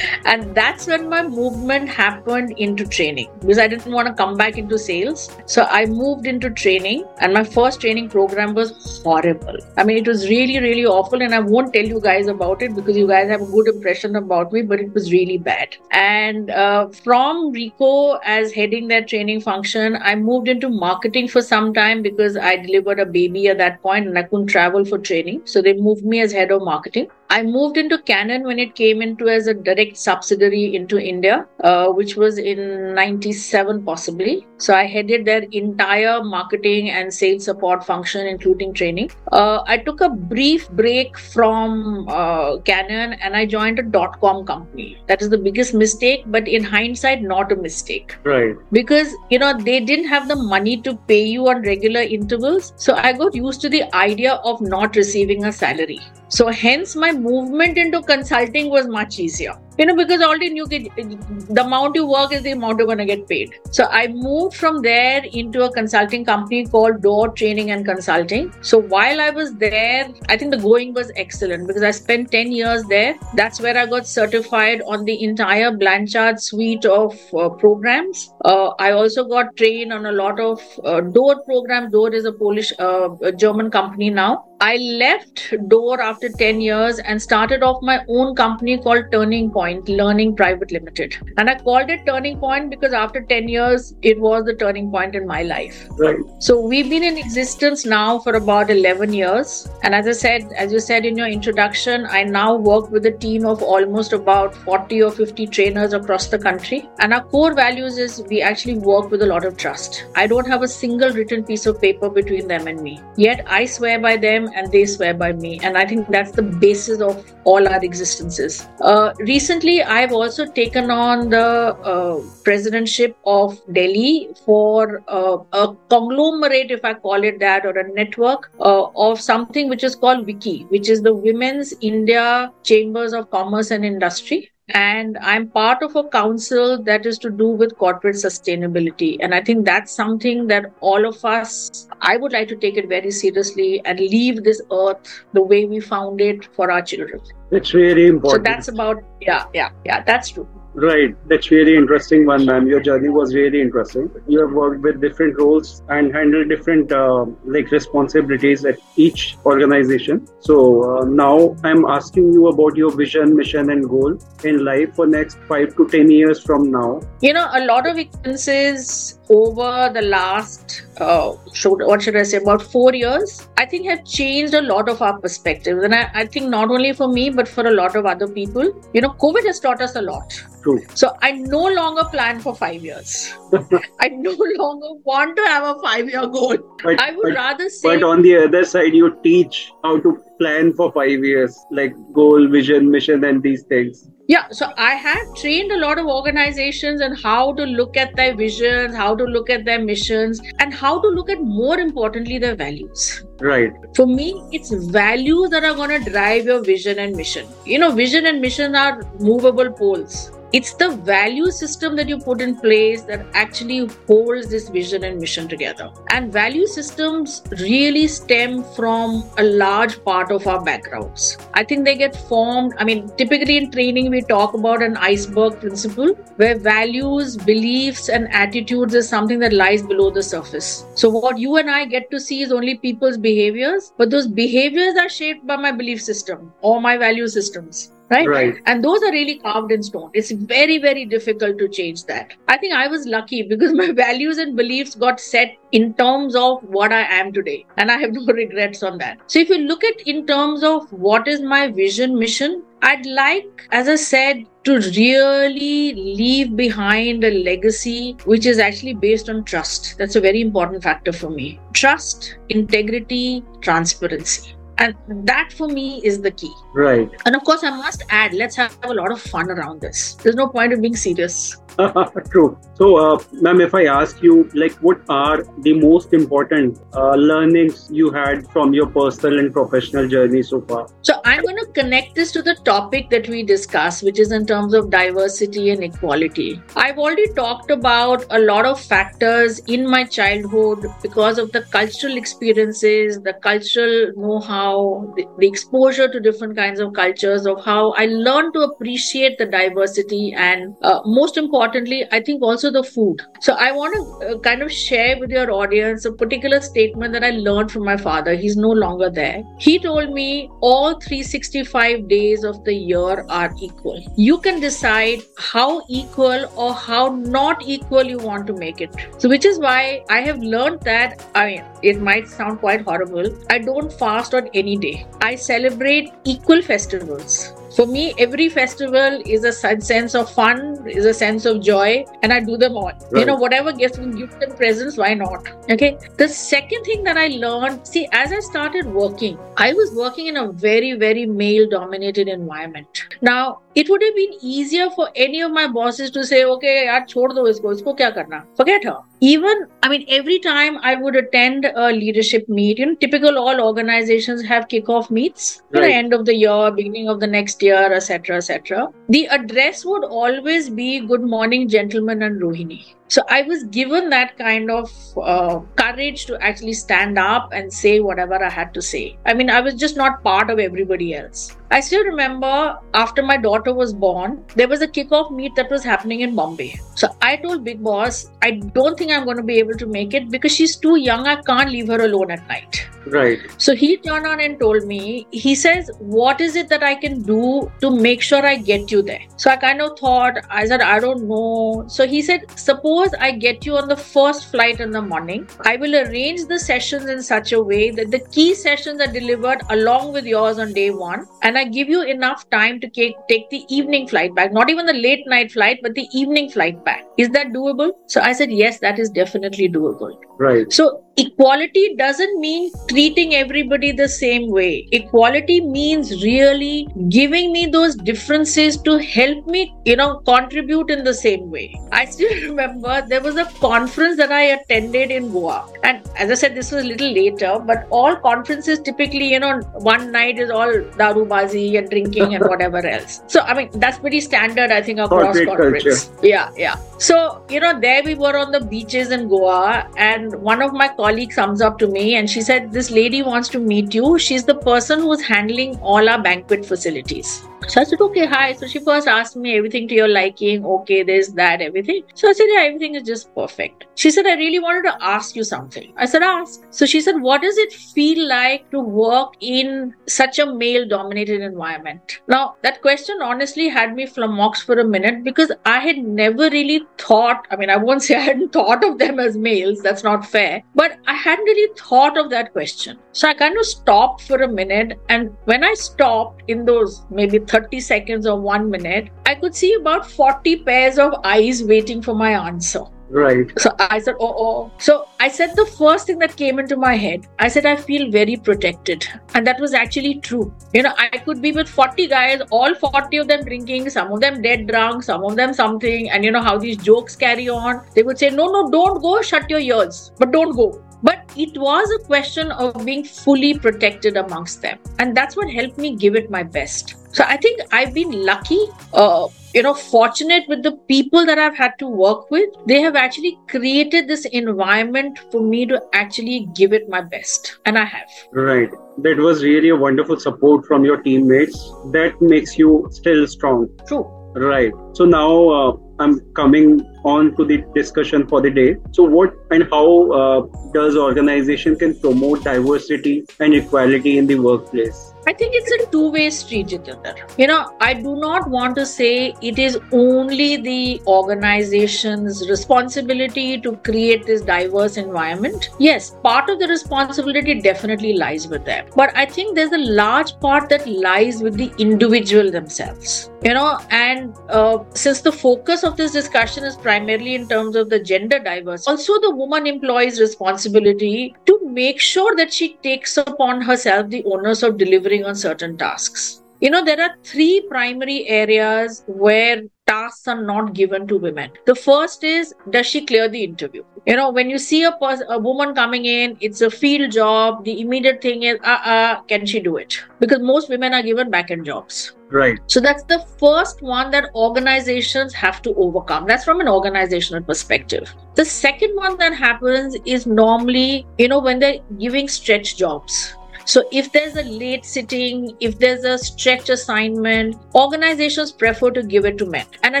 and 0.24 0.54
that's 0.54 0.86
when 0.86 1.08
my 1.08 1.22
movement 1.22 1.88
happened 1.88 2.54
into 2.58 2.86
training 2.86 3.30
because 3.40 3.58
I 3.58 3.68
didn't 3.68 3.92
want 3.92 4.08
to 4.08 4.14
come 4.14 4.36
back 4.36 4.58
into 4.58 4.78
sales. 4.78 5.30
So 5.46 5.64
I 5.64 5.86
moved 5.86 6.26
into 6.26 6.50
training, 6.50 7.04
and 7.18 7.32
my 7.32 7.44
first 7.44 7.80
training 7.80 8.08
program 8.08 8.54
was 8.54 9.02
horrible. 9.04 9.56
I 9.76 9.84
mean, 9.84 9.98
it 9.98 10.06
was 10.06 10.28
really, 10.28 10.58
really 10.60 10.86
awful, 10.86 11.22
and 11.22 11.34
I 11.34 11.40
won't 11.40 11.72
tell 11.72 11.84
you 11.84 12.00
guys 12.00 12.26
about 12.26 12.62
it 12.62 12.74
because 12.74 12.96
you 12.96 13.06
guys 13.06 13.28
have 13.28 13.42
a 13.42 13.46
good 13.46 13.68
impression 13.68 14.16
about 14.16 14.52
me, 14.52 14.62
but 14.62 14.80
it 14.80 14.92
was 14.92 15.12
really 15.12 15.38
bad. 15.38 15.76
And 15.90 16.50
uh, 16.50 16.88
from 16.88 17.52
Ricoh 17.52 18.20
as 18.24 18.52
heading 18.52 18.88
that 18.88 19.08
training 19.08 19.40
function, 19.40 19.96
I 20.02 20.14
moved 20.14 20.48
into 20.48 20.68
marketing 20.68 21.28
for 21.28 21.42
some 21.42 21.72
time 21.74 22.02
because 22.02 22.36
I 22.36 22.56
delivered 22.56 23.00
a 23.00 23.06
baby 23.06 23.48
at 23.48 23.58
that 23.58 23.80
point 23.82 24.06
and 24.06 24.18
I 24.18 24.22
couldn't 24.24 24.46
travel 24.46 24.84
for 24.84 24.98
training. 24.98 25.42
So 25.44 25.62
they 25.62 25.74
moved 25.74 26.04
me 26.04 26.20
as 26.20 26.32
head 26.32 26.50
of 26.50 26.62
marketing. 26.62 27.08
I 27.34 27.42
moved 27.42 27.78
into 27.78 27.96
Canon 27.96 28.42
when 28.42 28.58
it 28.58 28.74
came 28.74 29.00
into 29.00 29.30
as 29.30 29.46
a 29.46 29.54
direct 29.54 29.96
subsidiary 29.96 30.74
into 30.74 30.98
India, 30.98 31.46
uh, 31.60 31.86
which 31.88 32.14
was 32.14 32.36
in 32.36 32.94
97 32.94 33.82
possibly. 33.86 34.46
So 34.62 34.74
I 34.74 34.84
headed 34.86 35.24
their 35.24 35.42
entire 35.60 36.22
marketing 36.22 36.90
and 36.90 37.12
sales 37.12 37.44
support 37.44 37.84
function, 37.84 38.28
including 38.28 38.72
training. 38.72 39.10
Uh, 39.32 39.64
I 39.66 39.78
took 39.78 40.00
a 40.00 40.08
brief 40.08 40.70
break 40.70 41.18
from 41.18 42.06
uh, 42.08 42.58
Canon 42.58 43.14
and 43.14 43.34
I 43.34 43.44
joined 43.44 43.80
a 43.80 43.82
dot 43.82 44.20
com 44.20 44.46
company. 44.46 45.02
That 45.08 45.20
is 45.20 45.30
the 45.30 45.38
biggest 45.38 45.74
mistake, 45.74 46.22
but 46.28 46.46
in 46.46 46.62
hindsight, 46.62 47.22
not 47.22 47.50
a 47.50 47.56
mistake. 47.56 48.16
Right. 48.22 48.54
Because, 48.70 49.12
you 49.30 49.40
know, 49.40 49.52
they 49.58 49.80
didn't 49.80 50.06
have 50.06 50.28
the 50.28 50.36
money 50.36 50.80
to 50.82 50.94
pay 51.08 51.24
you 51.24 51.48
on 51.48 51.62
regular 51.62 52.00
intervals. 52.00 52.72
So 52.76 52.94
I 52.94 53.12
got 53.14 53.34
used 53.34 53.60
to 53.62 53.68
the 53.68 53.82
idea 53.96 54.34
of 54.34 54.60
not 54.60 54.94
receiving 54.94 55.44
a 55.46 55.52
salary. 55.52 55.98
So 56.28 56.48
hence 56.48 56.94
my 56.96 57.12
movement 57.12 57.78
into 57.78 58.00
consulting 58.00 58.70
was 58.70 58.86
much 58.86 59.18
easier 59.18 59.54
you 59.82 59.86
know 59.86 59.96
because 59.96 60.22
already 60.22 60.48
knew 60.50 60.66
the 60.66 61.60
amount 61.60 61.96
you 61.96 62.06
work 62.06 62.32
is 62.32 62.42
the 62.42 62.52
amount 62.52 62.78
you're 62.78 62.86
going 62.86 62.98
to 62.98 63.04
get 63.04 63.26
paid. 63.28 63.54
So 63.78 63.86
i 64.00 64.06
moved 64.06 64.56
from 64.56 64.80
there 64.82 65.24
into 65.40 65.64
a 65.64 65.70
consulting 65.76 66.24
company 66.24 66.66
called 66.74 67.02
door 67.06 67.30
training 67.40 67.72
and 67.72 67.84
consulting. 67.84 68.52
So 68.60 68.80
while 68.94 69.20
i 69.20 69.30
was 69.38 69.54
there 69.64 70.08
i 70.28 70.36
think 70.36 70.52
the 70.52 70.60
going 70.66 70.94
was 70.98 71.10
excellent 71.24 71.66
because 71.66 71.82
i 71.82 71.90
spent 71.90 72.30
10 72.30 72.52
years 72.52 72.84
there. 72.94 73.16
That's 73.34 73.60
where 73.60 73.76
i 73.76 73.86
got 73.86 74.06
certified 74.06 74.82
on 74.86 75.04
the 75.04 75.16
entire 75.24 75.72
blanchard 75.82 76.40
suite 76.40 76.84
of 76.84 77.18
uh, 77.34 77.48
programs. 77.64 78.30
Uh, 78.44 78.68
i 78.78 78.92
also 78.92 79.26
got 79.34 79.56
trained 79.56 79.92
on 79.92 80.06
a 80.06 80.12
lot 80.12 80.38
of 80.38 80.62
uh, 80.84 81.00
door 81.00 81.42
programs 81.50 81.90
door 81.98 82.14
is 82.20 82.24
a 82.24 82.32
polish 82.44 82.72
uh, 82.78 83.08
german 83.44 83.70
company 83.80 84.10
now 84.10 84.32
i 84.64 84.76
left 85.02 85.40
door 85.68 86.00
after 86.00 86.28
10 86.28 86.60
years 86.60 86.98
and 87.00 87.20
started 87.20 87.64
off 87.68 87.82
my 87.82 87.96
own 88.08 88.34
company 88.36 88.78
called 88.78 89.06
turning 89.10 89.50
point 89.50 89.88
Learning 89.88 90.36
Private 90.36 90.70
Limited. 90.70 91.16
And 91.36 91.50
I 91.50 91.56
called 91.58 91.90
it 91.90 92.06
Turning 92.06 92.38
Point 92.38 92.70
because 92.70 92.92
after 92.92 93.22
10 93.22 93.48
years, 93.48 93.94
it 94.02 94.20
was 94.20 94.44
the 94.44 94.54
turning 94.54 94.90
point 94.92 95.16
in 95.16 95.26
my 95.26 95.42
life. 95.42 95.88
Right. 95.98 96.16
So 96.38 96.60
we've 96.60 96.88
been 96.88 97.02
in 97.02 97.18
existence 97.18 97.84
now 97.84 98.20
for 98.20 98.34
about 98.34 98.70
11 98.70 99.12
years. 99.12 99.68
And 99.82 99.96
as 99.96 100.06
I 100.06 100.12
said, 100.12 100.52
as 100.56 100.72
you 100.72 100.78
said 100.78 101.04
in 101.04 101.16
your 101.16 101.26
introduction, 101.26 102.06
I 102.08 102.22
now 102.22 102.54
work 102.54 102.90
with 102.90 103.04
a 103.06 103.10
team 103.10 103.44
of 103.44 103.62
almost 103.62 104.12
about 104.12 104.54
40 104.54 105.02
or 105.02 105.10
50 105.10 105.46
trainers 105.48 105.92
across 105.92 106.28
the 106.28 106.38
country. 106.38 106.88
And 107.00 107.12
our 107.12 107.24
core 107.24 107.54
values 107.54 107.98
is 107.98 108.22
we 108.28 108.40
actually 108.42 108.78
work 108.78 109.10
with 109.10 109.22
a 109.22 109.26
lot 109.26 109.44
of 109.44 109.56
trust. 109.56 110.04
I 110.14 110.28
don't 110.28 110.46
have 110.46 110.62
a 110.62 110.68
single 110.68 111.10
written 111.10 111.42
piece 111.42 111.66
of 111.66 111.80
paper 111.80 112.08
between 112.08 112.46
them 112.46 112.68
and 112.68 112.80
me. 112.80 113.00
Yet 113.16 113.44
I 113.48 113.64
swear 113.64 113.98
by 113.98 114.16
them 114.16 114.50
and 114.54 114.70
they 114.70 114.84
swear 114.86 115.14
by 115.14 115.32
me. 115.32 115.58
And 115.62 115.76
I 115.76 115.86
think 115.86 116.08
that's 116.08 116.32
the 116.32 116.42
basis 116.42 117.00
of 117.00 117.24
all 117.44 117.68
our 117.68 117.84
existences. 117.84 118.68
Uh, 118.80 119.12
recently, 119.20 119.82
I've 119.82 120.12
also 120.12 120.46
taken 120.46 120.90
on 120.90 121.28
the 121.28 121.38
uh, 121.40 122.20
presidentship 122.44 123.14
of 123.26 123.60
Delhi 123.72 124.28
for 124.44 125.02
uh, 125.08 125.38
a 125.52 125.74
conglomerate, 125.88 126.70
if 126.70 126.84
I 126.84 126.94
call 126.94 127.24
it 127.24 127.38
that, 127.40 127.66
or 127.66 127.76
a 127.78 127.92
network 127.92 128.50
uh, 128.60 128.84
of 128.94 129.20
something 129.20 129.68
which 129.68 129.84
is 129.84 129.96
called 129.96 130.26
WICCI, 130.26 130.70
which 130.70 130.88
is 130.88 131.02
the 131.02 131.14
Women's 131.14 131.74
India 131.80 132.52
Chambers 132.62 133.12
of 133.12 133.30
Commerce 133.30 133.70
and 133.70 133.84
Industry 133.84 134.51
and 134.68 135.18
i'm 135.22 135.48
part 135.48 135.82
of 135.82 135.96
a 135.96 136.04
council 136.08 136.82
that 136.82 137.04
is 137.04 137.18
to 137.18 137.30
do 137.30 137.48
with 137.48 137.76
corporate 137.78 138.14
sustainability. 138.14 139.16
And 139.20 139.34
i 139.34 139.40
think 139.42 139.64
that's 139.66 139.92
something 139.92 140.46
that 140.46 140.66
all 140.80 141.04
of 141.04 141.24
us 141.24 141.88
i 142.00 142.16
would 142.16 142.32
like 142.32 142.48
to 142.48 142.56
take 142.56 142.76
it 142.76 142.88
very 142.88 143.10
seriously 143.10 143.82
and 143.84 143.98
leave 143.98 144.44
this 144.44 144.62
earth 144.70 145.24
the 145.32 145.42
way 145.42 145.64
we 145.66 145.80
found 145.80 146.20
it 146.20 146.44
for 146.54 146.70
our 146.70 146.82
children. 146.82 147.20
It's 147.50 147.74
really 147.74 148.06
important. 148.06 148.46
so 148.46 148.52
that's 148.52 148.68
about 148.68 149.02
yeah 149.20 149.44
yeah 149.52 149.70
yeah 149.84 150.02
that's 150.04 150.30
true 150.30 150.48
Right, 150.74 151.14
that's 151.28 151.50
really 151.50 151.76
interesting 151.76 152.24
one, 152.26 152.46
ma'am. 152.46 152.66
Your 152.66 152.80
journey 152.80 153.10
was 153.10 153.34
really 153.34 153.60
interesting. 153.60 154.10
You 154.26 154.40
have 154.40 154.52
worked 154.52 154.80
with 154.80 155.00
different 155.02 155.38
roles 155.38 155.82
and 155.88 156.14
handled 156.14 156.48
different 156.48 156.90
uh, 156.90 157.26
like 157.44 157.70
responsibilities 157.70 158.64
at 158.64 158.78
each 158.96 159.36
organization. 159.44 160.26
So 160.40 160.98
uh, 160.98 161.04
now 161.04 161.56
I'm 161.62 161.84
asking 161.84 162.32
you 162.32 162.48
about 162.48 162.76
your 162.76 162.90
vision, 162.90 163.36
mission, 163.36 163.70
and 163.70 163.86
goal 163.88 164.18
in 164.44 164.64
life 164.64 164.94
for 164.94 165.06
next 165.06 165.36
five 165.46 165.76
to 165.76 165.86
ten 165.88 166.10
years 166.10 166.42
from 166.42 166.70
now. 166.70 167.02
You 167.20 167.34
know, 167.34 167.48
a 167.52 167.66
lot 167.66 167.86
of 167.86 167.98
experiences 167.98 169.18
over 169.32 169.90
the 169.92 170.02
last 170.02 170.84
uh, 170.98 171.34
should, 171.52 171.78
what 171.78 172.02
should 172.02 172.16
I 172.16 172.22
say 172.22 172.38
about 172.38 172.62
four 172.62 172.94
years, 172.94 173.48
I 173.56 173.64
think 173.64 173.86
have 173.86 174.04
changed 174.04 174.54
a 174.54 174.62
lot 174.62 174.88
of 174.88 175.00
our 175.00 175.18
perspectives, 175.18 175.82
and 175.82 175.94
I, 175.94 176.10
I 176.14 176.26
think 176.26 176.50
not 176.50 176.70
only 176.70 176.92
for 176.92 177.08
me 177.08 177.30
but 177.30 177.48
for 177.48 177.66
a 177.66 177.70
lot 177.72 177.96
of 177.96 178.06
other 178.06 178.28
people. 178.28 178.72
You 178.92 179.00
know, 179.00 179.10
COVID 179.10 179.46
has 179.46 179.60
taught 179.60 179.80
us 179.80 179.96
a 179.96 180.02
lot 180.02 180.42
True. 180.62 180.80
So 180.94 181.16
I 181.20 181.32
no 181.32 181.64
longer 181.64 182.04
plan 182.04 182.38
for 182.38 182.54
five 182.54 182.84
years. 182.84 183.34
I 184.00 184.08
no 184.08 184.30
longer 184.30 185.00
want 185.04 185.36
to 185.36 185.42
have 185.42 185.76
a 185.76 185.80
five 185.80 186.08
year 186.08 186.26
goal. 186.26 186.56
But, 186.82 187.00
I 187.00 187.10
would 187.10 187.22
but, 187.22 187.34
rather 187.34 187.68
say. 187.68 187.96
But 187.96 188.04
on 188.04 188.22
the 188.22 188.44
other 188.44 188.64
side, 188.64 188.94
you 188.94 189.18
teach 189.24 189.72
how 189.82 189.98
to 190.00 190.22
plan 190.38 190.72
for 190.72 190.92
five 190.92 191.24
years, 191.24 191.58
like 191.72 191.94
goal, 192.12 192.48
vision, 192.48 192.90
mission, 192.90 193.24
and 193.24 193.42
these 193.42 193.64
things. 193.64 194.08
Yeah, 194.32 194.48
so 194.50 194.72
I 194.78 194.94
have 194.94 195.34
trained 195.34 195.72
a 195.72 195.76
lot 195.76 195.98
of 195.98 196.06
organizations 196.06 197.02
on 197.02 197.14
how 197.16 197.52
to 197.52 197.64
look 197.64 197.98
at 197.98 198.16
their 198.16 198.34
visions, 198.34 198.96
how 198.96 199.14
to 199.14 199.24
look 199.24 199.50
at 199.50 199.66
their 199.66 199.78
missions, 199.78 200.40
and 200.58 200.72
how 200.72 200.98
to 201.02 201.08
look 201.08 201.28
at 201.28 201.42
more 201.42 201.78
importantly 201.78 202.38
their 202.38 202.54
values. 202.54 203.26
Right. 203.40 203.74
For 203.94 204.06
me, 204.06 204.42
it's 204.50 204.72
values 204.72 205.50
that 205.50 205.64
are 205.64 205.74
going 205.74 206.02
to 206.02 206.10
drive 206.10 206.46
your 206.46 206.64
vision 206.64 206.98
and 206.98 207.14
mission. 207.14 207.46
You 207.66 207.78
know, 207.78 207.90
vision 207.90 208.24
and 208.24 208.40
mission 208.40 208.74
are 208.74 209.02
movable 209.20 209.70
poles 209.70 210.31
it's 210.52 210.74
the 210.74 210.90
value 210.90 211.50
system 211.50 211.96
that 211.96 212.08
you 212.08 212.18
put 212.18 212.42
in 212.42 212.56
place 212.56 213.02
that 213.02 213.24
actually 213.32 213.86
holds 214.06 214.48
this 214.50 214.68
vision 214.68 215.04
and 215.04 215.18
mission 215.18 215.48
together. 215.48 215.90
And 216.10 216.30
value 216.30 216.66
systems 216.66 217.42
really 217.60 218.06
stem 218.06 218.62
from 218.76 219.24
a 219.38 219.44
large 219.44 220.04
part 220.04 220.30
of 220.30 220.46
our 220.46 220.62
backgrounds. 220.62 221.38
I 221.54 221.64
think 221.64 221.86
they 221.86 221.96
get 221.96 222.14
formed. 222.28 222.74
I 222.78 222.84
mean, 222.84 223.10
typically 223.16 223.56
in 223.56 223.70
training, 223.70 224.10
we 224.10 224.20
talk 224.20 224.52
about 224.52 224.82
an 224.82 224.98
iceberg 224.98 225.58
principle 225.58 226.14
where 226.36 226.58
values, 226.58 227.38
beliefs, 227.38 228.10
and 228.10 228.30
attitudes 228.30 228.94
is 228.94 229.08
something 229.08 229.38
that 229.38 229.54
lies 229.54 229.82
below 229.82 230.10
the 230.10 230.22
surface. 230.22 230.84
So, 230.94 231.08
what 231.08 231.38
you 231.38 231.56
and 231.56 231.70
I 231.70 231.86
get 231.86 232.10
to 232.10 232.20
see 232.20 232.42
is 232.42 232.52
only 232.52 232.76
people's 232.76 233.16
behaviors, 233.16 233.94
but 233.96 234.10
those 234.10 234.26
behaviors 234.26 234.96
are 234.96 235.08
shaped 235.08 235.46
by 235.46 235.56
my 235.56 235.72
belief 235.72 236.02
system 236.02 236.52
or 236.60 236.80
my 236.80 236.98
value 236.98 237.26
systems 237.26 237.92
right? 238.12 238.28
Right. 238.28 238.54
And 238.66 238.84
those 238.84 239.02
are 239.02 239.10
really 239.10 239.38
carved 239.38 239.72
in 239.72 239.82
stone. 239.82 240.10
It's 240.14 240.30
very, 240.30 240.78
very 240.78 241.04
difficult 241.04 241.58
to 241.58 241.68
change 241.68 242.04
that. 242.04 242.34
I 242.48 242.58
think 242.58 242.74
I 242.74 242.88
was 242.88 243.06
lucky 243.06 243.42
because 243.48 243.72
my 243.72 243.92
values 243.92 244.38
and 244.38 244.56
beliefs 244.56 244.94
got 244.94 245.20
set 245.20 245.56
in 245.72 245.94
terms 245.94 246.36
of 246.36 246.62
what 246.62 246.92
I 246.92 247.02
am 247.02 247.32
today. 247.32 247.66
And 247.76 247.90
I 247.90 247.98
have 247.98 248.12
no 248.20 248.24
regrets 248.32 248.82
on 248.82 248.98
that. 248.98 249.18
So 249.26 249.38
if 249.38 249.48
you 249.48 249.58
look 249.58 249.84
at 249.84 250.06
in 250.06 250.26
terms 250.26 250.62
of 250.62 250.90
what 250.92 251.26
is 251.28 251.40
my 251.40 251.70
vision, 251.70 252.18
mission, 252.18 252.62
I'd 252.84 253.06
like, 253.06 253.68
as 253.70 253.88
I 253.88 253.94
said, 253.94 254.44
to 254.64 254.74
really 254.74 255.94
leave 255.94 256.56
behind 256.56 257.22
a 257.22 257.30
legacy 257.44 258.16
which 258.24 258.44
is 258.44 258.58
actually 258.58 258.94
based 258.94 259.28
on 259.28 259.44
trust. 259.44 259.96
That's 259.98 260.16
a 260.16 260.20
very 260.20 260.40
important 260.40 260.82
factor 260.82 261.12
for 261.12 261.30
me. 261.30 261.60
Trust, 261.72 262.38
integrity, 262.48 263.44
transparency. 263.60 264.54
And 264.78 264.96
that 265.08 265.52
for 265.52 265.68
me 265.68 266.00
is 266.04 266.20
the 266.20 266.30
key. 266.30 266.52
Right. 266.74 267.10
And 267.24 267.36
of 267.36 267.44
course, 267.44 267.62
I 267.62 267.70
must 267.70 268.02
add, 268.08 268.32
let's 268.32 268.56
have 268.56 268.76
a 268.82 268.92
lot 268.92 269.12
of 269.12 269.20
fun 269.20 269.50
around 269.50 269.80
this. 269.80 270.14
There's 270.14 270.34
no 270.34 270.48
point 270.48 270.72
of 270.72 270.80
being 270.80 270.96
serious. 270.96 271.61
True. 272.30 272.58
So, 272.74 272.96
uh, 272.96 273.18
ma'am, 273.32 273.60
if 273.60 273.74
I 273.74 273.84
ask 273.84 274.22
you, 274.22 274.50
like, 274.54 274.72
what 274.86 275.00
are 275.08 275.44
the 275.60 275.72
most 275.74 276.12
important 276.12 276.78
uh, 276.94 277.14
learnings 277.14 277.88
you 277.92 278.10
had 278.10 278.50
from 278.50 278.74
your 278.74 278.86
personal 278.86 279.38
and 279.38 279.52
professional 279.52 280.08
journey 280.08 280.42
so 280.42 280.60
far? 280.62 280.88
So, 281.02 281.20
I'm 281.24 281.42
going 281.42 281.56
to 281.56 281.66
connect 281.66 282.14
this 282.14 282.32
to 282.32 282.42
the 282.42 282.54
topic 282.64 283.08
that 283.10 283.28
we 283.28 283.42
discussed, 283.42 284.02
which 284.02 284.18
is 284.18 284.32
in 284.32 284.46
terms 284.46 284.74
of 284.74 284.90
diversity 284.90 285.70
and 285.70 285.82
equality. 285.84 286.60
I've 286.76 286.98
already 286.98 287.32
talked 287.34 287.70
about 287.70 288.24
a 288.30 288.38
lot 288.38 288.66
of 288.66 288.80
factors 288.80 289.60
in 289.60 289.88
my 289.88 290.04
childhood 290.04 290.86
because 291.02 291.38
of 291.38 291.52
the 291.52 291.62
cultural 291.62 292.16
experiences, 292.16 293.20
the 293.20 293.34
cultural 293.34 294.12
know 294.16 294.40
how, 294.40 295.12
the, 295.16 295.26
the 295.38 295.46
exposure 295.46 296.08
to 296.08 296.20
different 296.20 296.56
kinds 296.56 296.80
of 296.80 296.92
cultures, 296.92 297.46
of 297.46 297.64
how 297.64 297.92
I 297.92 298.06
learned 298.06 298.54
to 298.54 298.60
appreciate 298.60 299.38
the 299.38 299.46
diversity 299.46 300.34
and, 300.36 300.74
uh, 300.82 301.00
most 301.04 301.36
importantly, 301.36 301.61
I 301.62 302.20
think 302.20 302.42
also 302.42 302.70
the 302.70 302.82
food. 302.82 303.22
So 303.40 303.54
I 303.54 303.72
want 303.72 303.94
to 303.94 304.26
uh, 304.26 304.38
kind 304.38 304.62
of 304.62 304.72
share 304.72 305.18
with 305.18 305.30
your 305.30 305.50
audience 305.50 306.04
a 306.04 306.12
particular 306.12 306.60
statement 306.60 307.12
that 307.12 307.24
I 307.24 307.30
learned 307.30 307.70
from 307.70 307.84
my 307.84 307.96
father. 307.96 308.34
He's 308.34 308.56
no 308.56 308.70
longer 308.70 309.10
there. 309.10 309.42
He 309.58 309.78
told 309.78 310.12
me 310.12 310.50
all 310.60 311.00
365 311.00 312.08
days 312.08 312.44
of 312.44 312.64
the 312.64 312.74
year 312.74 313.24
are 313.28 313.54
equal. 313.60 314.02
You 314.16 314.38
can 314.38 314.60
decide 314.60 315.22
how 315.38 315.82
equal 315.88 316.50
or 316.56 316.74
how 316.74 317.08
not 317.08 317.62
equal 317.66 318.04
you 318.04 318.18
want 318.18 318.46
to 318.48 318.52
make 318.54 318.80
it. 318.80 318.90
So, 319.18 319.28
which 319.28 319.44
is 319.44 319.58
why 319.58 320.04
I 320.10 320.20
have 320.20 320.38
learned 320.38 320.80
that, 320.82 321.24
I 321.34 321.46
mean, 321.46 321.64
it 321.82 322.00
might 322.00 322.28
sound 322.28 322.60
quite 322.60 322.82
horrible. 322.82 323.36
I 323.50 323.58
don't 323.58 323.92
fast 323.92 324.34
on 324.34 324.48
any 324.54 324.76
day. 324.76 325.06
I 325.20 325.34
celebrate 325.36 326.12
equal 326.24 326.62
festivals. 326.62 327.52
For 327.76 327.86
me, 327.86 328.14
every 328.18 328.48
festival 328.50 329.22
is 329.24 329.44
a 329.44 329.52
sense 329.52 330.14
of 330.14 330.30
fun, 330.30 330.86
is 330.86 331.06
a 331.06 331.14
sense 331.14 331.46
of 331.46 331.62
joy, 331.62 332.04
and 332.22 332.32
I 332.32 332.40
do 332.40 332.56
them 332.58 332.76
all. 332.76 332.84
Right. 332.84 333.20
You 333.20 333.24
know, 333.24 333.36
whatever 333.36 333.72
gets 333.72 333.98
me 333.98 334.18
gift 334.18 334.42
and 334.42 334.54
presents, 334.56 334.98
why 334.98 335.14
not? 335.14 335.48
Okay. 335.70 335.98
The 336.18 336.28
second 336.28 336.84
thing 336.84 337.02
that 337.04 337.16
I 337.16 337.28
learned, 337.28 337.86
see, 337.86 338.08
as 338.12 338.30
I 338.30 338.40
started 338.40 338.86
working, 338.86 339.38
I 339.56 339.72
was 339.72 339.92
working 339.94 340.26
in 340.26 340.36
a 340.36 340.52
very, 340.52 340.92
very 340.92 341.24
male 341.24 341.68
dominated 341.68 342.28
environment. 342.28 343.04
Now, 343.22 343.60
it 343.74 343.88
would 343.88 344.02
have 344.02 344.14
been 344.14 344.34
easier 344.42 344.90
for 344.90 345.10
any 345.16 345.40
of 345.40 345.50
my 345.50 345.66
bosses 345.66 346.10
to 346.10 346.24
say, 346.24 346.44
okay, 346.44 346.86
yaar, 346.86 347.00
chhod 347.12 347.34
do 347.34 347.44
isko, 347.52 347.74
isko 347.76 347.96
kya 347.98 348.12
karna? 348.14 348.44
Forget 348.56 348.84
her. 348.84 348.98
Even, 349.20 349.66
I 349.82 349.88
mean, 349.88 350.04
every 350.08 350.38
time 350.38 350.78
I 350.82 350.94
would 350.94 351.16
attend 351.16 351.64
a 351.64 351.90
leadership 351.92 352.48
meet, 352.48 352.78
you 352.78 352.86
know, 352.86 352.94
typical 352.96 353.38
all 353.38 353.60
organizations 353.60 354.42
have 354.44 354.68
kickoff 354.68 355.10
meets, 355.10 355.62
right. 355.70 355.82
you 355.82 355.88
know, 355.88 355.94
end 355.94 356.12
of 356.12 356.24
the 356.26 356.34
year, 356.34 356.70
beginning 356.70 357.08
of 357.08 357.20
the 357.20 357.26
next 357.26 357.62
year, 357.62 357.92
etc., 357.92 358.36
etc. 358.36 358.88
The 359.08 359.26
address 359.28 359.84
would 359.84 360.04
always 360.04 360.68
be 360.70 361.00
"Good 361.00 361.22
morning, 361.22 361.68
gentlemen 361.68 362.22
and 362.22 362.42
Rohini." 362.42 362.82
So 363.12 363.22
I 363.28 363.42
was 363.42 363.64
given 363.64 364.08
that 364.08 364.38
kind 364.38 364.70
of 364.70 364.90
uh, 365.18 365.60
courage 365.76 366.24
to 366.26 366.42
actually 366.42 366.72
stand 366.72 367.18
up 367.18 367.50
and 367.52 367.70
say 367.70 368.00
whatever 368.00 368.42
I 368.42 368.48
had 368.48 368.72
to 368.72 368.80
say. 368.80 369.18
I 369.26 369.34
mean, 369.34 369.50
I 369.50 369.60
was 369.60 369.74
just 369.74 369.98
not 369.98 370.22
part 370.24 370.48
of 370.48 370.58
everybody 370.58 371.14
else. 371.14 371.54
I 371.70 371.80
still 371.80 372.04
remember 372.04 372.78
after 372.94 373.22
my 373.22 373.36
daughter 373.36 373.74
was 373.74 373.92
born, 373.92 374.42
there 374.56 374.66
was 374.66 374.80
a 374.80 374.88
kickoff 374.88 375.30
meet 375.30 375.54
that 375.56 375.70
was 375.70 375.84
happening 375.84 376.20
in 376.20 376.34
Bombay. 376.34 376.80
So 376.94 377.08
I 377.20 377.36
told 377.36 377.64
Big 377.64 377.82
Boss, 377.82 378.30
I 378.40 378.52
don't 378.52 378.96
think 378.96 379.12
I'm 379.12 379.24
going 379.24 379.36
to 379.36 379.42
be 379.42 379.58
able 379.58 379.74
to 379.74 379.86
make 379.86 380.14
it 380.14 380.30
because 380.30 380.52
she's 380.52 380.76
too 380.76 380.96
young. 380.96 381.26
I 381.26 381.36
can't 381.42 381.70
leave 381.70 381.88
her 381.88 382.02
alone 382.06 382.30
at 382.30 382.48
night. 382.48 382.88
Right. 383.06 383.40
So 383.58 383.74
he 383.74 383.96
turned 383.96 384.26
on 384.26 384.40
and 384.40 384.58
told 384.60 384.84
me, 384.84 385.26
he 385.30 385.54
says, 385.54 385.90
What 385.98 386.40
is 386.40 386.56
it 386.56 386.68
that 386.68 386.82
I 386.82 386.94
can 386.94 387.22
do 387.22 387.70
to 387.80 387.90
make 387.90 388.22
sure 388.22 388.44
I 388.46 388.56
get 388.56 388.90
you 388.92 389.02
there? 389.02 389.22
So 389.36 389.50
I 389.50 389.56
kind 389.56 389.80
of 389.80 389.98
thought, 389.98 390.38
I 390.50 390.66
said, 390.66 390.80
I 390.80 391.00
don't 391.00 391.28
know. 391.28 391.84
So 391.88 392.06
he 392.06 392.22
said, 392.22 392.46
Suppose 392.56 393.12
I 393.14 393.32
get 393.32 393.66
you 393.66 393.76
on 393.76 393.88
the 393.88 393.96
first 393.96 394.50
flight 394.50 394.80
in 394.80 394.90
the 394.90 395.02
morning. 395.02 395.48
I 395.64 395.76
will 395.76 395.94
arrange 395.94 396.46
the 396.46 396.58
sessions 396.58 397.06
in 397.06 397.22
such 397.22 397.52
a 397.52 397.62
way 397.62 397.90
that 397.90 398.10
the 398.10 398.20
key 398.30 398.54
sessions 398.54 399.00
are 399.00 399.12
delivered 399.12 399.62
along 399.70 400.12
with 400.12 400.24
yours 400.24 400.58
on 400.58 400.72
day 400.72 400.90
one. 400.90 401.26
And 401.42 401.58
I 401.58 401.64
give 401.64 401.88
you 401.88 402.02
enough 402.02 402.48
time 402.50 402.80
to 402.80 402.88
take, 402.88 403.16
the 403.28 403.64
evening 403.68 404.06
flight 404.06 404.34
back, 404.34 404.52
not 404.52 404.70
even 404.70 404.86
the 404.86 404.92
late 404.92 405.26
night 405.26 405.50
flight, 405.50 405.80
but 405.82 405.94
the 405.94 406.06
evening 406.12 406.50
flight 406.50 406.84
back. 406.84 407.04
Is 407.18 407.28
that 407.30 407.48
doable? 407.48 407.92
So 408.06 408.20
I 408.20 408.32
said, 408.32 408.50
Yes, 408.50 408.78
that 408.80 408.98
is 408.98 409.10
definitely 409.10 409.68
doable. 409.68 410.16
Right. 410.38 410.72
So 410.72 411.04
equality 411.16 411.94
doesn't 411.96 412.40
mean 412.40 412.70
treating 412.88 413.34
everybody 413.34 413.92
the 413.92 414.08
same 414.08 414.50
way. 414.50 414.88
Equality 414.92 415.60
means 415.60 416.22
really 416.22 416.88
giving 417.08 417.52
me 417.52 417.66
those 417.66 417.94
differences 417.96 418.78
to 418.82 418.96
help 418.98 419.46
me, 419.46 419.74
you 419.84 419.94
know, 419.94 420.20
contribute 420.20 420.90
in 420.90 421.04
the 421.04 421.12
same 421.14 421.50
way. 421.50 421.74
I 421.92 422.06
still 422.06 422.32
remember 422.48 423.04
there 423.06 423.20
was 423.20 423.36
a 423.36 423.44
conference 423.60 424.16
that 424.16 424.32
I 424.32 424.42
attended 424.56 425.10
in 425.10 425.30
Goa. 425.32 425.70
And 425.84 426.02
as 426.16 426.30
I 426.30 426.34
said, 426.34 426.54
this 426.54 426.72
was 426.72 426.84
a 426.84 426.86
little 426.86 427.12
later, 427.12 427.58
but 427.64 427.86
all 427.90 428.16
conferences 428.16 428.80
typically, 428.80 429.32
you 429.32 429.40
know, 429.40 429.60
one 429.92 430.10
night 430.12 430.38
is 430.38 430.50
all 430.50 430.72
darubazi 431.02 431.78
and 431.78 431.90
drinking 431.90 432.34
and 432.34 432.44
whatever 432.48 432.84
else. 432.84 433.22
So, 433.26 433.40
I 433.40 433.54
mean, 433.54 433.70
that's 433.74 433.98
pretty 433.98 434.20
standard, 434.20 434.72
I 434.72 434.82
think, 434.82 434.98
oh, 434.98 435.04
across 435.04 435.38
conference. 435.44 436.10
Yeah, 436.22 436.50
yeah. 436.56 436.76
So, 437.02 437.44
you 437.50 437.58
know, 437.58 437.80
there 437.80 438.00
we 438.04 438.14
were 438.14 438.38
on 438.38 438.52
the 438.52 438.60
beaches 438.60 439.10
in 439.10 439.28
Goa 439.28 439.90
and 439.96 440.32
one 440.40 440.62
of 440.62 440.72
my 440.72 440.86
colleagues 440.86 441.34
comes 441.34 441.60
up 441.60 441.76
to 441.80 441.88
me 441.88 442.14
and 442.14 442.30
she 442.30 442.40
said, 442.40 442.70
This 442.70 442.92
lady 442.92 443.22
wants 443.22 443.48
to 443.48 443.58
meet 443.58 443.92
you. 443.92 444.20
She's 444.20 444.44
the 444.44 444.54
person 444.54 445.00
who's 445.00 445.20
handling 445.20 445.76
all 445.80 446.08
our 446.08 446.22
banquet 446.22 446.64
facilities. 446.64 447.42
So 447.68 447.80
I 447.80 447.84
said, 447.84 448.00
okay, 448.00 448.26
hi. 448.26 448.52
So 448.52 448.66
she 448.66 448.80
first 448.80 449.06
asked 449.06 449.36
me 449.36 449.56
everything 449.56 449.88
to 449.88 449.94
your 449.94 450.08
liking. 450.08 450.64
Okay, 450.64 451.02
this, 451.02 451.32
that, 451.32 451.60
everything. 451.60 452.02
So 452.14 452.28
I 452.28 452.32
said, 452.32 452.46
yeah, 452.48 452.62
everything 452.62 452.94
is 452.96 453.02
just 453.04 453.34
perfect. 453.34 453.86
She 453.94 454.10
said, 454.10 454.26
I 454.26 454.34
really 454.34 454.58
wanted 454.58 454.82
to 454.82 455.04
ask 455.04 455.36
you 455.36 455.44
something. 455.44 455.92
I 455.96 456.06
said, 456.06 456.22
ask. 456.22 456.62
So 456.70 456.86
she 456.86 457.00
said, 457.00 457.20
what 457.20 457.42
does 457.42 457.56
it 457.58 457.72
feel 457.72 458.28
like 458.28 458.70
to 458.70 458.80
work 458.80 459.34
in 459.40 459.94
such 460.06 460.38
a 460.38 460.46
male 460.46 460.86
dominated 460.88 461.40
environment? 461.40 462.20
Now, 462.28 462.56
that 462.62 462.82
question 462.82 463.18
honestly 463.22 463.68
had 463.68 463.94
me 463.94 464.06
flummoxed 464.06 464.64
for 464.64 464.78
a 464.78 464.84
minute 464.84 465.24
because 465.24 465.52
I 465.64 465.78
had 465.78 465.98
never 465.98 466.50
really 466.50 466.82
thought, 466.98 467.46
I 467.50 467.56
mean, 467.56 467.70
I 467.70 467.76
won't 467.76 468.02
say 468.08 468.16
I 468.16 468.20
hadn't 468.20 468.52
thought 468.52 468.84
of 468.84 468.98
them 468.98 469.20
as 469.20 469.36
males. 469.36 469.80
That's 469.82 470.02
not 470.02 470.26
fair. 470.26 470.62
But 470.74 470.98
I 471.06 471.14
hadn't 471.14 471.44
really 471.44 471.72
thought 471.76 472.18
of 472.18 472.30
that 472.30 472.52
question. 472.52 472.98
So 473.12 473.28
I 473.28 473.34
kind 473.34 473.56
of 473.56 473.66
stopped 473.66 474.22
for 474.22 474.42
a 474.42 474.48
minute. 474.48 474.98
And 475.08 475.36
when 475.44 475.62
I 475.64 475.74
stopped 475.74 476.42
in 476.48 476.64
those 476.64 477.04
maybe 477.10 477.38
30 477.52 477.80
seconds 477.80 478.26
or 478.26 478.40
one 478.40 478.70
minute, 478.70 479.10
I 479.26 479.34
could 479.36 479.54
see 479.54 479.74
about 479.74 480.10
40 480.10 480.64
pairs 480.64 480.98
of 480.98 481.14
eyes 481.22 481.62
waiting 481.62 482.02
for 482.02 482.14
my 482.14 482.32
answer. 482.32 482.84
Right. 483.10 483.52
So 483.58 483.70
I 483.78 483.98
said, 483.98 484.14
oh, 484.20 484.34
oh. 484.38 484.72
So 484.78 485.06
I 485.20 485.28
said 485.28 485.54
the 485.54 485.66
first 485.66 486.06
thing 486.06 486.18
that 486.20 486.34
came 486.34 486.58
into 486.58 486.76
my 486.76 486.94
head, 486.94 487.26
I 487.38 487.48
said, 487.48 487.66
I 487.66 487.76
feel 487.76 488.10
very 488.10 488.36
protected. 488.36 489.06
And 489.34 489.46
that 489.46 489.60
was 489.60 489.74
actually 489.74 490.20
true. 490.20 490.54
You 490.72 490.84
know, 490.84 490.94
I 490.96 491.18
could 491.18 491.42
be 491.42 491.52
with 491.52 491.68
40 491.68 492.06
guys, 492.06 492.40
all 492.50 492.74
40 492.74 493.18
of 493.18 493.28
them 493.28 493.44
drinking, 493.44 493.90
some 493.90 494.10
of 494.10 494.22
them 494.22 494.40
dead 494.40 494.66
drunk, 494.66 495.02
some 495.02 495.22
of 495.24 495.36
them 495.36 495.52
something. 495.52 496.08
And 496.10 496.24
you 496.24 496.30
know 496.30 496.40
how 496.40 496.56
these 496.56 496.78
jokes 496.78 497.14
carry 497.14 497.50
on. 497.50 497.84
They 497.94 498.02
would 498.02 498.18
say, 498.18 498.30
no, 498.30 498.46
no, 498.46 498.70
don't 498.70 499.02
go, 499.02 499.20
shut 499.20 499.50
your 499.50 499.60
ears, 499.60 500.10
but 500.18 500.32
don't 500.32 500.56
go. 500.56 500.82
But 501.02 501.30
it 501.36 501.58
was 501.58 501.90
a 501.90 502.04
question 502.06 502.50
of 502.52 502.86
being 502.86 503.04
fully 503.04 503.58
protected 503.58 504.16
amongst 504.16 504.62
them. 504.62 504.78
And 504.98 505.14
that's 505.14 505.36
what 505.36 505.50
helped 505.50 505.76
me 505.76 505.96
give 505.96 506.16
it 506.16 506.30
my 506.30 506.44
best. 506.44 506.94
So 507.12 507.24
I 507.24 507.36
think 507.36 507.60
I've 507.70 507.94
been 507.94 508.24
lucky. 508.24 508.66
Uh, 508.92 509.28
you 509.54 509.62
know, 509.62 509.74
fortunate 509.74 510.44
with 510.48 510.62
the 510.62 510.72
people 510.88 511.26
that 511.26 511.38
I've 511.38 511.56
had 511.56 511.78
to 511.78 511.86
work 511.86 512.30
with. 512.30 512.48
They 512.66 512.80
have 512.80 512.96
actually 512.96 513.38
created 513.48 514.08
this 514.08 514.24
environment 514.24 515.18
for 515.30 515.42
me 515.42 515.66
to 515.66 515.80
actually 515.92 516.48
give 516.54 516.72
it 516.72 516.88
my 516.88 517.02
best. 517.02 517.58
And 517.66 517.78
I 517.78 517.84
have. 517.84 518.08
Right. 518.32 518.70
That 518.98 519.18
was 519.18 519.42
really 519.42 519.68
a 519.68 519.76
wonderful 519.76 520.18
support 520.18 520.66
from 520.66 520.84
your 520.84 521.02
teammates. 521.02 521.58
That 521.90 522.20
makes 522.20 522.58
you 522.58 522.88
still 522.90 523.26
strong. 523.26 523.68
True. 523.86 524.04
Right. 524.34 524.72
So 524.94 525.04
now 525.04 525.48
uh, 525.48 525.76
I'm 525.98 526.20
coming 526.32 526.80
on 527.04 527.36
to 527.36 527.44
the 527.44 527.62
discussion 527.74 528.26
for 528.26 528.40
the 528.40 528.50
day. 528.50 528.76
So 528.92 529.02
what 529.02 529.34
and 529.50 529.64
how 529.70 530.10
uh, 530.12 530.46
does 530.72 530.96
organization 530.96 531.76
can 531.76 531.98
promote 532.00 532.42
diversity 532.42 533.24
and 533.40 533.52
equality 533.52 534.16
in 534.16 534.26
the 534.26 534.36
workplace? 534.36 535.11
I 535.24 535.32
think 535.32 535.54
it's 535.54 535.70
a 535.70 535.90
two-way 535.90 536.30
street, 536.30 536.66
Jitendra. 536.68 537.14
You 537.38 537.46
know, 537.46 537.76
I 537.80 537.94
do 537.94 538.16
not 538.16 538.50
want 538.50 538.74
to 538.76 538.84
say 538.84 539.34
it 539.40 539.58
is 539.58 539.78
only 539.92 540.56
the 540.56 541.00
organization's 541.06 542.48
responsibility 542.48 543.60
to 543.60 543.76
create 543.76 544.26
this 544.26 544.42
diverse 544.42 544.96
environment. 544.96 545.70
Yes, 545.78 546.16
part 546.24 546.50
of 546.50 546.58
the 546.58 546.66
responsibility 546.66 547.60
definitely 547.60 548.14
lies 548.14 548.48
with 548.48 548.64
them. 548.64 548.86
But 548.96 549.16
I 549.16 549.26
think 549.26 549.54
there's 549.54 549.72
a 549.72 549.78
large 549.78 550.38
part 550.40 550.68
that 550.70 550.88
lies 550.88 551.40
with 551.40 551.56
the 551.56 551.72
individual 551.78 552.50
themselves. 552.50 553.30
You 553.44 553.54
know, 553.54 553.78
and 553.90 554.34
uh, 554.48 554.84
since 554.94 555.20
the 555.20 555.32
focus 555.32 555.82
of 555.82 555.96
this 555.96 556.12
discussion 556.12 556.62
is 556.64 556.76
primarily 556.76 557.34
in 557.34 557.48
terms 557.48 557.74
of 557.74 557.90
the 557.90 557.98
gender 557.98 558.38
diversity, 558.38 558.90
also 558.90 559.20
the 559.20 559.34
woman 559.34 559.66
employee's 559.66 560.20
responsibility 560.20 561.34
to 561.46 561.58
make 561.64 562.00
sure 562.00 562.36
that 562.36 562.52
she 562.52 562.74
takes 562.84 563.16
upon 563.16 563.60
herself 563.60 564.08
the 564.10 564.22
onus 564.24 564.62
of 564.62 564.78
delivering 564.78 565.11
on 565.20 565.34
certain 565.34 565.76
tasks. 565.76 566.42
You 566.60 566.70
know, 566.70 566.84
there 566.84 567.00
are 567.00 567.16
three 567.24 567.66
primary 567.68 568.28
areas 568.28 569.02
where 569.08 569.62
tasks 569.88 570.28
are 570.28 570.40
not 570.40 570.74
given 570.74 571.08
to 571.08 571.18
women. 571.18 571.50
The 571.66 571.74
first 571.74 572.22
is, 572.22 572.54
does 572.70 572.86
she 572.86 573.04
clear 573.04 573.28
the 573.28 573.42
interview? 573.42 573.82
You 574.06 574.14
know, 574.14 574.30
when 574.30 574.48
you 574.48 574.58
see 574.58 574.84
a, 574.84 574.92
pers- 574.92 575.24
a 575.28 575.38
woman 575.40 575.74
coming 575.74 576.04
in, 576.04 576.36
it's 576.40 576.60
a 576.60 576.70
field 576.70 577.10
job. 577.10 577.64
The 577.64 577.80
immediate 577.80 578.22
thing 578.22 578.44
is, 578.44 578.58
uh, 578.62 578.78
uh, 578.84 579.22
can 579.22 579.44
she 579.44 579.58
do 579.58 579.76
it? 579.76 580.00
Because 580.20 580.40
most 580.40 580.68
women 580.68 580.94
are 580.94 581.02
given 581.02 581.30
back 581.30 581.50
end 581.50 581.66
jobs. 581.66 582.12
Right. 582.30 582.58
So 582.68 582.80
that's 582.80 583.02
the 583.02 583.26
first 583.38 583.82
one 583.82 584.12
that 584.12 584.30
organizations 584.34 585.34
have 585.34 585.62
to 585.62 585.74
overcome. 585.74 586.26
That's 586.26 586.44
from 586.44 586.60
an 586.60 586.68
organizational 586.68 587.42
perspective. 587.42 588.14
The 588.36 588.44
second 588.44 588.94
one 588.94 589.18
that 589.18 589.34
happens 589.34 589.96
is 590.06 590.26
normally, 590.26 591.06
you 591.18 591.28
know, 591.28 591.40
when 591.40 591.58
they're 591.58 591.80
giving 591.98 592.28
stretch 592.28 592.76
jobs. 592.76 593.36
So 593.64 593.84
if 593.92 594.12
there's 594.12 594.36
a 594.36 594.42
late 594.42 594.84
sitting, 594.84 595.56
if 595.60 595.78
there's 595.78 596.04
a 596.04 596.18
stretch 596.18 596.68
assignment, 596.68 597.56
organizations 597.74 598.52
prefer 598.52 598.90
to 598.90 599.02
give 599.02 599.24
it 599.24 599.38
to 599.38 599.46
men. 599.46 599.66
And 599.82 599.96
I 599.96 600.00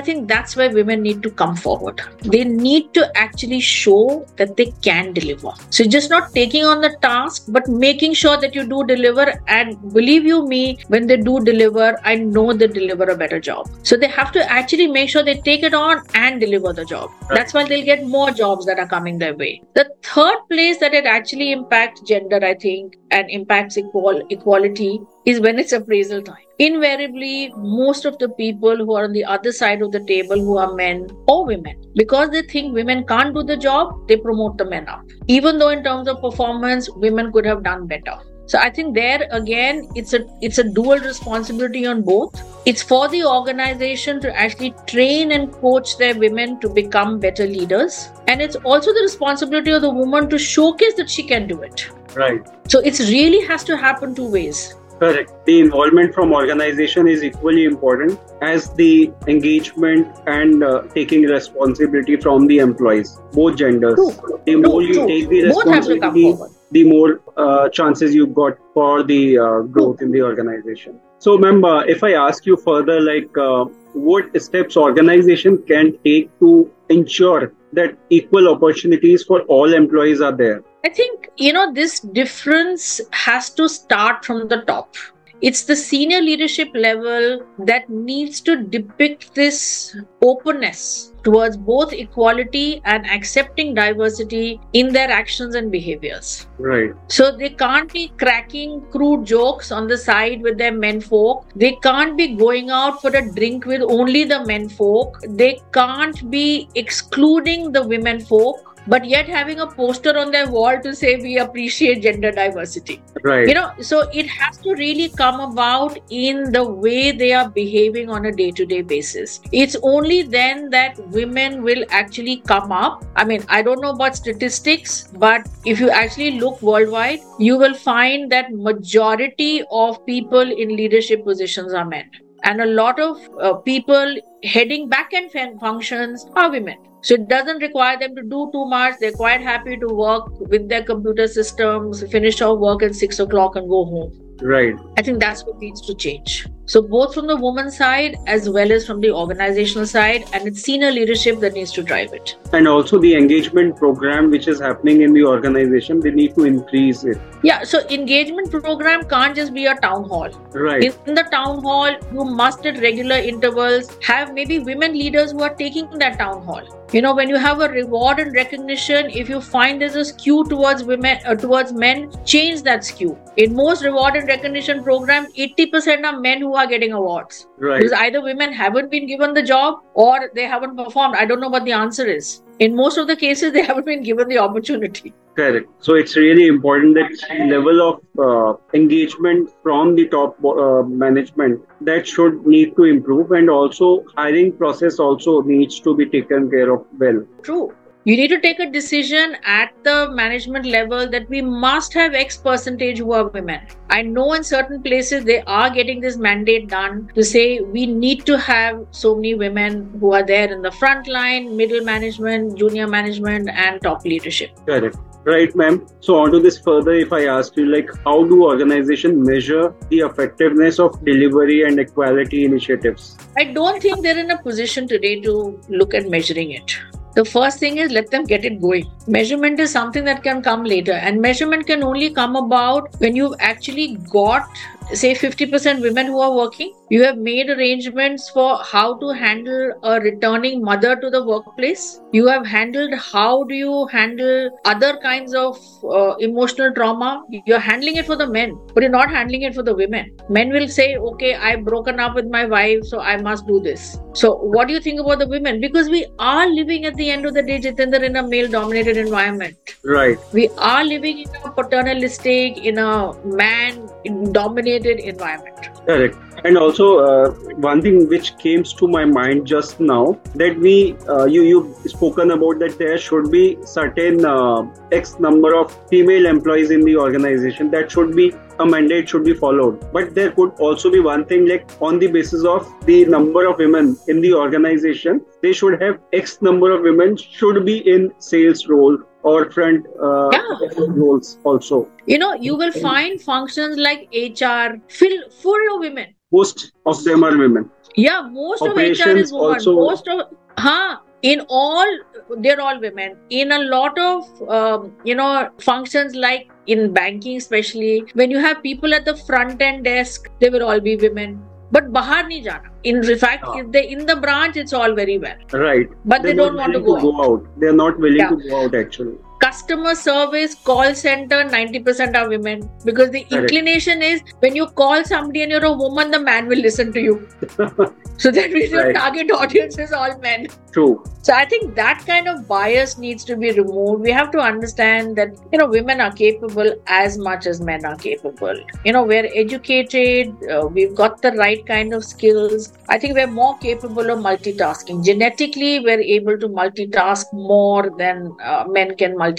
think 0.00 0.28
that's 0.28 0.56
where 0.56 0.70
women 0.70 1.02
need 1.02 1.22
to 1.22 1.30
come 1.30 1.56
forward. 1.56 2.00
They 2.20 2.44
need 2.44 2.92
to 2.94 3.10
actually 3.16 3.60
show 3.60 4.26
that 4.36 4.56
they 4.56 4.72
can 4.82 5.12
deliver. 5.12 5.52
So 5.70 5.84
just 5.84 6.10
not 6.10 6.32
taking 6.32 6.64
on 6.64 6.80
the 6.80 6.96
task, 7.02 7.44
but 7.48 7.68
making 7.68 8.14
sure 8.14 8.36
that 8.36 8.54
you 8.54 8.66
do 8.66 8.84
deliver. 8.84 9.32
And 9.48 9.92
believe 9.92 10.24
you 10.24 10.46
me, 10.46 10.78
when 10.88 11.06
they 11.06 11.16
do 11.16 11.40
deliver, 11.40 11.98
I 12.04 12.16
know 12.16 12.52
they 12.52 12.66
deliver 12.66 13.04
a 13.04 13.16
better 13.16 13.40
job. 13.40 13.68
So 13.82 13.96
they 13.96 14.08
have 14.08 14.32
to 14.32 14.50
actually 14.50 14.86
make 14.86 15.08
sure 15.08 15.22
they 15.22 15.38
take 15.40 15.62
it 15.62 15.74
on 15.74 16.02
and 16.14 16.40
deliver 16.40 16.72
the 16.72 16.84
job. 16.84 17.10
Right. 17.22 17.36
That's 17.36 17.54
why 17.54 17.66
they'll 17.68 17.84
get 17.84 18.06
more 18.06 18.30
jobs 18.30 18.66
that 18.66 18.78
are 18.78 18.86
coming 18.86 19.18
their 19.18 19.34
way. 19.34 19.62
The 19.74 19.88
third 20.02 20.38
place 20.50 20.78
that 20.78 20.94
it 20.94 21.06
actually 21.06 21.52
impacts 21.52 22.00
gender, 22.02 22.40
I 22.42 22.54
think, 22.54 22.96
and 23.12 23.30
impacts 23.30 23.78
equal 23.78 24.22
equality 24.30 25.00
is 25.26 25.40
when 25.40 25.58
it's 25.58 25.72
appraisal 25.72 26.22
time. 26.22 26.48
Invariably, 26.58 27.52
most 27.56 28.04
of 28.04 28.18
the 28.18 28.28
people 28.30 28.76
who 28.76 28.94
are 28.94 29.04
on 29.04 29.12
the 29.12 29.24
other 29.24 29.52
side 29.52 29.82
of 29.82 29.92
the 29.92 30.00
table 30.00 30.36
who 30.36 30.58
are 30.58 30.74
men 30.74 31.08
or 31.28 31.44
women, 31.46 31.80
because 31.94 32.30
they 32.30 32.42
think 32.42 32.74
women 32.74 33.06
can't 33.06 33.34
do 33.34 33.42
the 33.42 33.56
job, 33.56 34.08
they 34.08 34.16
promote 34.16 34.58
the 34.58 34.64
men 34.64 34.88
up. 34.88 35.02
Even 35.28 35.58
though 35.58 35.68
in 35.68 35.84
terms 35.84 36.08
of 36.08 36.20
performance, 36.20 36.90
women 36.90 37.32
could 37.32 37.44
have 37.44 37.62
done 37.62 37.86
better. 37.86 38.18
So 38.46 38.58
I 38.58 38.70
think 38.70 38.94
there 38.94 39.28
again, 39.30 39.88
it's 39.94 40.14
a 40.14 40.26
it's 40.42 40.58
a 40.58 40.64
dual 40.64 40.98
responsibility 40.98 41.86
on 41.86 42.02
both. 42.02 42.42
It's 42.66 42.82
for 42.82 43.08
the 43.08 43.24
organization 43.24 44.20
to 44.20 44.36
actually 44.36 44.74
train 44.86 45.32
and 45.32 45.52
coach 45.52 45.96
their 45.96 46.18
women 46.18 46.60
to 46.60 46.68
become 46.68 47.18
better 47.20 47.46
leaders, 47.46 48.10
and 48.26 48.42
it's 48.42 48.56
also 48.56 48.92
the 48.92 49.00
responsibility 49.00 49.70
of 49.70 49.82
the 49.82 49.90
woman 49.90 50.28
to 50.28 50.38
showcase 50.38 50.94
that 50.94 51.08
she 51.08 51.22
can 51.22 51.46
do 51.46 51.62
it. 51.62 51.88
Right. 52.14 52.46
So 52.68 52.80
it 52.80 52.98
really 52.98 53.44
has 53.46 53.64
to 53.64 53.76
happen 53.76 54.14
two 54.14 54.30
ways. 54.30 54.74
Correct. 54.98 55.32
The 55.46 55.60
involvement 55.60 56.14
from 56.14 56.32
organization 56.32 57.08
is 57.08 57.24
equally 57.24 57.64
important 57.64 58.20
as 58.40 58.70
the 58.74 59.10
engagement 59.26 60.06
and 60.26 60.62
uh, 60.62 60.82
taking 60.94 61.22
responsibility 61.22 62.16
from 62.16 62.46
the 62.46 62.58
employees, 62.58 63.18
both 63.32 63.56
genders. 63.56 63.96
True. 63.96 64.40
The 64.46 64.56
more 64.56 64.80
True, 64.80 64.86
you 64.86 64.94
true. 64.94 65.06
take 65.08 65.28
the 65.28 65.48
Both 65.48 65.64
have 65.68 65.86
to 65.86 65.98
come 65.98 66.14
responsibility, 66.14 66.58
the 66.70 66.84
more 66.84 67.20
uh, 67.36 67.68
chances 67.70 68.14
you've 68.14 68.34
got 68.34 68.56
for 68.74 69.02
the 69.02 69.38
uh, 69.38 69.60
growth 69.62 70.02
in 70.02 70.12
the 70.12 70.22
organization. 70.22 71.00
So, 71.18 71.36
ma'am, 71.36 71.64
uh, 71.64 71.80
if 71.80 72.04
I 72.04 72.12
ask 72.12 72.46
you 72.46 72.56
further, 72.56 73.00
like 73.00 73.36
uh, 73.36 73.64
what 73.94 74.40
steps 74.40 74.76
organization 74.76 75.62
can 75.66 75.98
take 76.04 76.36
to 76.38 76.70
ensure 76.88 77.52
that 77.72 77.96
equal 78.10 78.48
opportunities 78.48 79.24
for 79.24 79.40
all 79.42 79.74
employees 79.74 80.20
are 80.20 80.36
there? 80.36 80.62
I 80.84 80.88
think, 80.88 81.30
you 81.36 81.52
know, 81.52 81.72
this 81.72 82.00
difference 82.00 83.00
has 83.12 83.50
to 83.50 83.68
start 83.68 84.24
from 84.24 84.48
the 84.48 84.62
top. 84.62 84.96
It's 85.40 85.64
the 85.64 85.74
senior 85.74 86.20
leadership 86.20 86.68
level 86.72 87.44
that 87.58 87.88
needs 87.88 88.40
to 88.42 88.62
depict 88.62 89.34
this 89.34 89.96
openness 90.22 91.12
towards 91.24 91.56
both 91.56 91.92
equality 91.92 92.80
and 92.84 93.04
accepting 93.10 93.74
diversity 93.74 94.60
in 94.72 94.92
their 94.92 95.10
actions 95.10 95.56
and 95.56 95.70
behaviors. 95.70 96.46
Right. 96.58 96.92
So 97.08 97.36
they 97.36 97.50
can't 97.50 97.92
be 97.92 98.12
cracking 98.18 98.82
crude 98.92 99.24
jokes 99.24 99.72
on 99.72 99.88
the 99.88 99.98
side 99.98 100.42
with 100.42 100.58
their 100.58 100.72
men 100.72 101.00
folk. 101.00 101.46
They 101.56 101.72
can't 101.82 102.16
be 102.16 102.36
going 102.36 102.70
out 102.70 103.00
for 103.00 103.10
a 103.10 103.28
drink 103.32 103.66
with 103.66 103.82
only 103.82 104.22
the 104.22 104.44
men 104.44 104.68
folk. 104.68 105.18
They 105.28 105.60
can't 105.72 106.30
be 106.30 106.68
excluding 106.76 107.72
the 107.72 107.84
women 107.84 108.20
folk. 108.20 108.71
But 108.86 109.04
yet 109.04 109.28
having 109.28 109.60
a 109.60 109.66
poster 109.66 110.18
on 110.18 110.30
their 110.30 110.50
wall 110.50 110.80
to 110.82 110.94
say 110.94 111.16
we 111.16 111.38
appreciate 111.38 112.02
gender 112.02 112.32
diversity. 112.32 113.02
Right. 113.22 113.46
You 113.46 113.54
know, 113.54 113.72
so 113.80 114.08
it 114.12 114.26
has 114.26 114.58
to 114.58 114.74
really 114.74 115.08
come 115.10 115.40
about 115.40 115.98
in 116.10 116.50
the 116.52 116.64
way 116.64 117.12
they 117.12 117.32
are 117.32 117.48
behaving 117.48 118.10
on 118.10 118.26
a 118.26 118.32
day 118.32 118.50
to 118.50 118.66
day 118.66 118.82
basis. 118.82 119.40
It's 119.52 119.76
only 119.82 120.22
then 120.22 120.70
that 120.70 120.98
women 121.08 121.62
will 121.62 121.84
actually 121.90 122.38
come 122.46 122.72
up. 122.72 123.04
I 123.16 123.24
mean, 123.24 123.44
I 123.48 123.62
don't 123.62 123.80
know 123.80 123.90
about 123.90 124.16
statistics, 124.16 125.08
but 125.16 125.48
if 125.64 125.78
you 125.78 125.90
actually 125.90 126.40
look 126.40 126.60
worldwide, 126.60 127.20
you 127.38 127.56
will 127.56 127.74
find 127.74 128.30
that 128.32 128.52
majority 128.52 129.62
of 129.70 130.04
people 130.06 130.40
in 130.40 130.76
leadership 130.76 131.24
positions 131.24 131.72
are 131.72 131.84
men. 131.84 132.10
And 132.44 132.60
a 132.60 132.66
lot 132.66 132.98
of 132.98 133.20
uh, 133.40 133.54
people 133.54 134.16
heading 134.42 134.88
back 134.88 135.12
end 135.12 135.30
functions 135.60 136.26
are 136.34 136.50
women. 136.50 136.76
So 137.02 137.14
it 137.14 137.28
doesn't 137.28 137.58
require 137.58 137.98
them 137.98 138.14
to 138.14 138.22
do 138.22 138.48
too 138.52 138.64
much. 138.66 138.94
They're 139.00 139.12
quite 139.12 139.40
happy 139.40 139.76
to 139.76 139.86
work 139.88 140.38
with 140.38 140.68
their 140.68 140.84
computer 140.84 141.26
systems, 141.26 142.02
finish 142.10 142.40
off 142.40 142.58
work 142.58 142.82
at 142.82 142.94
six 142.94 143.18
o'clock 143.18 143.56
and 143.56 143.68
go 143.68 143.84
home. 143.84 144.18
Right. 144.40 144.74
I 144.96 145.02
think 145.02 145.20
that's 145.20 145.44
what 145.44 145.58
needs 145.58 145.80
to 145.82 145.94
change. 145.94 146.46
So 146.66 146.80
both 146.80 147.14
from 147.14 147.26
the 147.26 147.36
woman's 147.36 147.76
side 147.76 148.16
as 148.26 148.48
well 148.48 148.72
as 148.72 148.86
from 148.86 149.00
the 149.00 149.10
organizational 149.10 149.86
side, 149.86 150.24
and 150.32 150.46
it's 150.46 150.62
senior 150.62 150.90
leadership 150.90 151.38
that 151.40 151.54
needs 151.54 151.72
to 151.72 151.82
drive 151.82 152.12
it. 152.12 152.36
And 152.52 152.66
also 152.66 152.98
the 152.98 153.14
engagement 153.14 153.76
program 153.76 154.30
which 154.30 154.48
is 154.48 154.60
happening 154.60 155.02
in 155.02 155.12
the 155.12 155.24
organization, 155.24 156.00
they 156.00 156.10
need 156.10 156.34
to 156.36 156.44
increase 156.44 157.04
it. 157.04 157.18
Yeah, 157.42 157.62
so 157.62 157.80
engagement 157.88 158.50
program 158.50 159.04
can't 159.08 159.36
just 159.36 159.52
be 159.52 159.66
a 159.66 159.74
town 159.76 160.08
hall. 160.08 160.30
Right. 160.52 160.84
In 161.06 161.14
the 161.14 161.24
town 161.30 161.62
hall, 161.62 161.94
you 162.12 162.24
must 162.24 162.64
at 162.64 162.80
regular 162.80 163.16
intervals 163.16 163.96
have 164.02 164.32
maybe 164.32 164.60
women 164.60 164.92
leaders 164.92 165.32
who 165.32 165.42
are 165.42 165.54
taking 165.54 165.88
that 165.98 166.18
town 166.18 166.42
hall. 166.42 166.62
You 166.92 167.00
know, 167.00 167.14
when 167.14 167.30
you 167.30 167.36
have 167.36 167.62
a 167.62 167.70
reward 167.70 168.18
and 168.18 168.34
recognition, 168.34 169.08
if 169.08 169.30
you 169.30 169.40
find 169.40 169.80
there's 169.80 169.94
a 169.96 170.04
skew 170.04 170.44
towards 170.44 170.84
women, 170.84 171.20
uh, 171.24 171.34
towards 171.34 171.72
men, 171.72 172.12
change 172.26 172.62
that 172.64 172.84
skew. 172.84 173.18
In 173.38 173.54
most 173.54 173.82
reward 173.82 174.14
and 174.14 174.28
recognition 174.28 174.84
programs, 174.84 175.32
80% 175.32 176.04
are 176.04 176.20
men 176.20 176.40
who 176.40 176.54
are 176.54 176.66
getting 176.66 176.92
awards. 176.92 177.46
Right. 177.56 177.78
Because 177.78 177.92
either 177.92 178.20
women 178.20 178.52
haven't 178.52 178.90
been 178.90 179.06
given 179.06 179.32
the 179.32 179.42
job 179.42 179.78
or 179.94 180.30
they 180.34 180.44
haven't 180.44 180.76
performed. 180.76 181.14
I 181.16 181.24
don't 181.24 181.40
know 181.40 181.48
what 181.48 181.64
the 181.64 181.72
answer 181.72 182.04
is. 182.04 182.42
In 182.58 182.76
most 182.76 182.98
of 182.98 183.06
the 183.06 183.16
cases, 183.16 183.52
they 183.52 183.62
haven't 183.62 183.86
been 183.86 184.02
given 184.02 184.28
the 184.28 184.38
opportunity. 184.38 185.12
Correct. 185.34 185.68
So 185.80 185.94
it's 185.94 186.16
really 186.16 186.46
important 186.46 186.94
that 186.94 187.46
level 187.48 187.80
of 187.88 188.00
uh, 188.18 188.60
engagement 188.74 189.50
from 189.62 189.94
the 189.94 190.06
top 190.08 190.36
uh, 190.44 190.82
management 190.82 191.62
that 191.80 192.06
should 192.06 192.46
need 192.46 192.76
to 192.76 192.84
improve, 192.84 193.32
and 193.32 193.48
also 193.48 194.04
hiring 194.14 194.52
process 194.52 194.98
also 194.98 195.40
needs 195.40 195.80
to 195.80 195.96
be 195.96 196.06
taken 196.06 196.50
care 196.50 196.70
of 196.70 196.84
well. 196.98 197.24
True. 197.42 197.74
You 198.04 198.16
need 198.16 198.28
to 198.28 198.40
take 198.40 198.58
a 198.58 198.68
decision 198.68 199.36
at 199.44 199.72
the 199.84 200.10
management 200.10 200.66
level 200.66 201.08
that 201.08 201.28
we 201.28 201.40
must 201.40 201.94
have 201.94 202.14
X 202.14 202.36
percentage 202.36 202.98
who 202.98 203.12
are 203.12 203.28
women. 203.28 203.60
I 203.90 204.02
know 204.02 204.32
in 204.32 204.42
certain 204.42 204.82
places 204.82 205.22
they 205.24 205.42
are 205.42 205.70
getting 205.70 206.00
this 206.00 206.16
mandate 206.16 206.68
done 206.68 207.12
to 207.14 207.22
say 207.22 207.60
we 207.60 207.86
need 207.86 208.26
to 208.26 208.36
have 208.36 208.84
so 208.90 209.14
many 209.14 209.36
women 209.36 209.96
who 210.00 210.14
are 210.14 210.26
there 210.26 210.52
in 210.52 210.62
the 210.62 210.72
front 210.72 211.06
line, 211.06 211.56
middle 211.56 211.84
management, 211.84 212.58
junior 212.58 212.88
management, 212.88 213.48
and 213.48 213.80
top 213.80 214.04
leadership. 214.04 214.50
Correct. 214.66 214.96
Right, 215.24 215.54
ma'am. 215.54 215.86
So 216.00 216.16
on 216.16 216.32
to 216.32 216.40
this 216.40 216.58
further, 216.58 216.94
if 216.94 217.12
I 217.12 217.26
ask 217.26 217.56
you, 217.56 217.66
like, 217.66 217.88
how 218.04 218.24
do 218.24 218.42
organizations 218.42 219.24
measure 219.24 219.72
the 219.90 220.00
effectiveness 220.00 220.80
of 220.80 221.04
delivery 221.04 221.62
and 221.62 221.78
equality 221.78 222.46
initiatives? 222.46 223.16
I 223.36 223.44
don't 223.44 223.80
think 223.80 224.02
they're 224.02 224.18
in 224.18 224.32
a 224.32 224.42
position 224.42 224.88
today 224.88 225.20
to 225.20 225.60
look 225.68 225.94
at 225.94 226.10
measuring 226.10 226.50
it. 226.50 226.76
The 227.14 227.24
first 227.24 227.58
thing 227.58 227.76
is 227.76 227.92
let 227.92 228.10
them 228.10 228.24
get 228.24 228.44
it 228.44 228.60
going. 228.60 228.90
Measurement 229.06 229.60
is 229.60 229.70
something 229.70 230.04
that 230.04 230.22
can 230.22 230.42
come 230.42 230.64
later, 230.64 230.92
and 230.92 231.20
measurement 231.20 231.66
can 231.66 231.82
only 231.82 232.08
come 232.10 232.36
about 232.36 232.94
when 233.00 233.14
you've 233.14 233.34
actually 233.38 233.96
got 234.10 234.48
say 234.94 235.14
50% 235.14 235.82
women 235.82 236.06
who 236.06 236.20
are 236.20 236.34
working 236.34 236.72
you 236.94 237.02
have 237.02 237.16
made 237.16 237.48
arrangements 237.48 238.28
for 238.28 238.58
how 238.70 238.98
to 238.98 239.08
handle 239.18 239.72
a 239.82 239.98
returning 239.98 240.62
mother 240.62 240.94
to 240.94 241.08
the 241.08 241.24
workplace. 241.24 242.00
You 242.12 242.26
have 242.26 242.44
handled 242.46 242.92
how 242.94 243.44
do 243.44 243.54
you 243.54 243.86
handle 243.86 244.50
other 244.66 244.98
kinds 244.98 245.32
of 245.34 245.58
uh, 245.84 246.16
emotional 246.16 246.74
trauma? 246.74 247.24
You're 247.46 247.58
handling 247.58 247.96
it 247.96 248.04
for 248.04 248.16
the 248.16 248.26
men 248.26 248.58
but 248.74 248.82
you're 248.82 248.90
not 248.90 249.10
handling 249.10 249.42
it 249.42 249.54
for 249.54 249.62
the 249.62 249.74
women. 249.74 250.14
Men 250.28 250.50
will 250.50 250.68
say 250.68 250.96
okay 250.96 251.34
i've 251.34 251.64
broken 251.64 251.98
up 251.98 252.14
with 252.14 252.26
my 252.26 252.44
wife 252.44 252.84
so 252.84 253.00
i 253.00 253.16
must 253.16 253.46
do 253.46 253.58
this. 253.60 253.98
So 254.12 254.34
what 254.34 254.68
do 254.68 254.74
you 254.74 254.80
think 254.80 255.00
about 255.00 255.18
the 255.20 255.28
women? 255.28 255.60
Because 255.62 255.88
we 255.88 256.04
are 256.18 256.46
living 256.46 256.84
at 256.84 256.94
the 256.96 257.08
end 257.10 257.24
of 257.24 257.32
the 257.32 257.42
day 257.42 257.58
jitendra 257.58 258.02
in 258.02 258.16
a 258.16 258.28
male 258.28 258.50
dominated 258.50 258.98
environment. 258.98 259.56
Right. 259.82 260.18
We 260.34 260.48
are 260.58 260.84
living 260.84 261.20
in 261.20 261.28
a 261.42 261.50
paternalistic 261.50 262.58
in 262.58 262.76
a 262.76 263.14
man 263.24 263.88
dominated 264.32 264.71
environment. 264.76 265.70
Correct. 265.86 266.16
And 266.44 266.58
also 266.58 266.98
uh, 266.98 267.30
one 267.56 267.82
thing 267.82 268.08
which 268.08 268.36
came 268.38 268.62
to 268.64 268.88
my 268.88 269.04
mind 269.04 269.46
just 269.46 269.80
now 269.80 270.20
that 270.34 270.58
we 270.58 270.96
uh, 271.08 271.24
you 271.24 271.42
you 271.42 271.74
spoken 271.86 272.32
about 272.32 272.58
that 272.60 272.78
there 272.78 272.98
should 272.98 273.30
be 273.30 273.58
certain 273.64 274.24
uh, 274.24 274.62
x 274.90 275.18
number 275.20 275.54
of 275.54 275.76
female 275.88 276.26
employees 276.26 276.70
in 276.70 276.84
the 276.84 276.96
organization. 276.96 277.70
That 277.70 277.90
should 277.90 278.16
be 278.16 278.32
a 278.58 278.66
mandate 278.66 279.08
should 279.08 279.24
be 279.24 279.34
followed. 279.34 279.92
But 279.92 280.14
there 280.14 280.32
could 280.32 280.50
also 280.58 280.90
be 280.90 281.00
one 281.00 281.24
thing 281.26 281.48
like 281.48 281.68
on 281.80 281.98
the 281.98 282.08
basis 282.08 282.44
of 282.44 282.68
the 282.86 283.04
number 283.04 283.46
of 283.46 283.58
women 283.58 283.96
in 284.08 284.20
the 284.20 284.34
organization 284.34 285.24
they 285.42 285.52
should 285.52 285.80
have 285.80 285.98
x 286.12 286.40
number 286.40 286.70
of 286.70 286.82
women 286.82 287.16
should 287.16 287.64
be 287.64 287.78
in 287.94 288.12
sales 288.18 288.66
role 288.66 288.98
or 289.22 289.50
front 289.50 289.86
uh, 290.02 290.30
Yeah. 290.32 290.86
roles 290.88 291.38
also. 291.44 291.88
You 292.06 292.18
know 292.18 292.34
you 292.34 292.56
will 292.56 292.72
find 292.72 293.20
functions 293.20 293.76
like 293.78 294.08
hr 294.12 294.76
full 294.88 295.16
full 295.42 295.74
of 295.74 295.80
women. 295.80 296.14
Most 296.32 296.72
of 296.86 297.04
them 297.04 297.24
are 297.24 297.36
women. 297.36 297.70
Yeah 297.96 298.20
most 298.22 298.62
of 298.62 298.76
hr 298.76 299.16
is 299.24 299.32
women. 299.32 299.46
also- 299.54 299.74
most 299.76 300.08
of 300.08 300.20
huh 300.58 300.98
in 301.22 301.40
all 301.48 301.98
they're 302.38 302.60
all 302.60 302.80
women. 302.80 303.16
In 303.30 303.52
a 303.52 303.58
lot 303.58 303.98
of 303.98 304.48
um, 304.48 304.92
you 305.04 305.14
know 305.14 305.50
functions 305.60 306.14
like 306.14 306.48
in 306.66 306.92
banking 306.92 307.36
especially 307.36 308.04
when 308.14 308.30
you 308.30 308.38
have 308.38 308.62
people 308.62 308.94
at 308.94 309.04
the 309.04 309.16
front 309.16 309.60
end 309.62 309.84
desk 309.84 310.28
they 310.40 310.48
will 310.50 310.64
all 310.64 310.80
be 310.80 310.96
women 310.96 311.40
but 311.76 311.90
bahar 311.96 312.20
nahi 312.30 312.38
jana 312.46 312.70
in 312.92 313.02
fact 313.24 313.44
Ah. 313.50 313.58
if 313.60 313.68
they 313.76 313.82
in 313.96 314.06
the 314.12 314.16
branch 314.24 314.56
it's 314.62 314.74
all 314.80 314.94
very 315.00 315.18
well 315.26 315.60
right 315.66 315.92
but 316.12 316.22
they 316.22 316.30
they 316.30 316.36
don't 316.40 316.56
want 316.62 316.78
to 316.78 316.80
willing 316.88 317.02
go 317.04 317.12
out. 317.26 317.28
out 317.28 317.60
they're 317.64 317.78
not 317.82 318.02
willing 318.06 318.24
Yeah. 318.24 318.34
to 318.34 318.48
go 318.48 318.62
out 318.62 318.74
actually 318.82 319.16
customer 319.42 319.94
service 319.94 320.54
call 320.54 320.94
center 320.94 321.42
90% 321.44 322.16
are 322.16 322.28
women. 322.28 322.70
Because 322.84 323.10
the 323.10 323.24
Correct. 323.24 323.50
inclination 323.50 324.02
is 324.02 324.22
when 324.38 324.54
you 324.54 324.66
call 324.66 325.04
somebody 325.04 325.42
and 325.42 325.50
you're 325.50 325.64
a 325.64 325.72
woman 325.72 326.10
the 326.10 326.20
man 326.20 326.46
will 326.46 326.58
listen 326.58 326.92
to 326.92 327.00
you. 327.00 327.28
So 328.18 328.30
that 328.30 328.52
means 328.52 328.70
your 328.70 328.92
target 328.92 329.32
audience 329.32 329.78
is 329.78 329.92
all 329.92 330.16
men. 330.18 330.46
True. 330.72 331.02
So 331.22 331.32
i 331.34 331.44
think 331.44 331.74
that 331.76 332.02
kind 332.06 332.28
of 332.28 332.46
bias 332.48 332.98
needs 332.98 333.24
to 333.24 333.36
be 333.36 333.50
removed. 333.52 334.02
We 334.02 334.10
have 334.10 334.30
to 334.32 334.38
understand 334.38 335.16
that 335.16 335.30
you 335.52 335.58
know 335.58 335.66
women 335.66 336.00
are 336.00 336.12
capable 336.12 336.74
as 336.86 337.16
much 337.18 337.46
as 337.46 337.60
men 337.60 337.84
are 337.84 337.96
capable. 337.96 338.60
You 338.84 338.92
know 338.92 339.02
we're 339.02 339.28
educated 339.34 340.34
uh, 340.50 340.66
we've 340.66 340.94
got 340.94 341.22
the 341.22 341.32
right 341.32 341.64
kind 341.66 341.94
of 341.94 342.04
skills. 342.04 342.72
I 342.88 342.98
think 342.98 343.14
we're 343.14 343.26
more 343.26 343.56
capable 343.58 344.10
of 344.10 344.18
multitasking. 344.18 345.04
Genetically 345.04 345.80
we're 345.80 346.00
able 346.00 346.38
to 346.38 346.48
multitask 346.48 347.32
more 347.32 347.90
than 347.98 348.36
uh, 348.42 348.64
men 348.68 348.94
can 348.96 349.16
multitask 349.16 349.31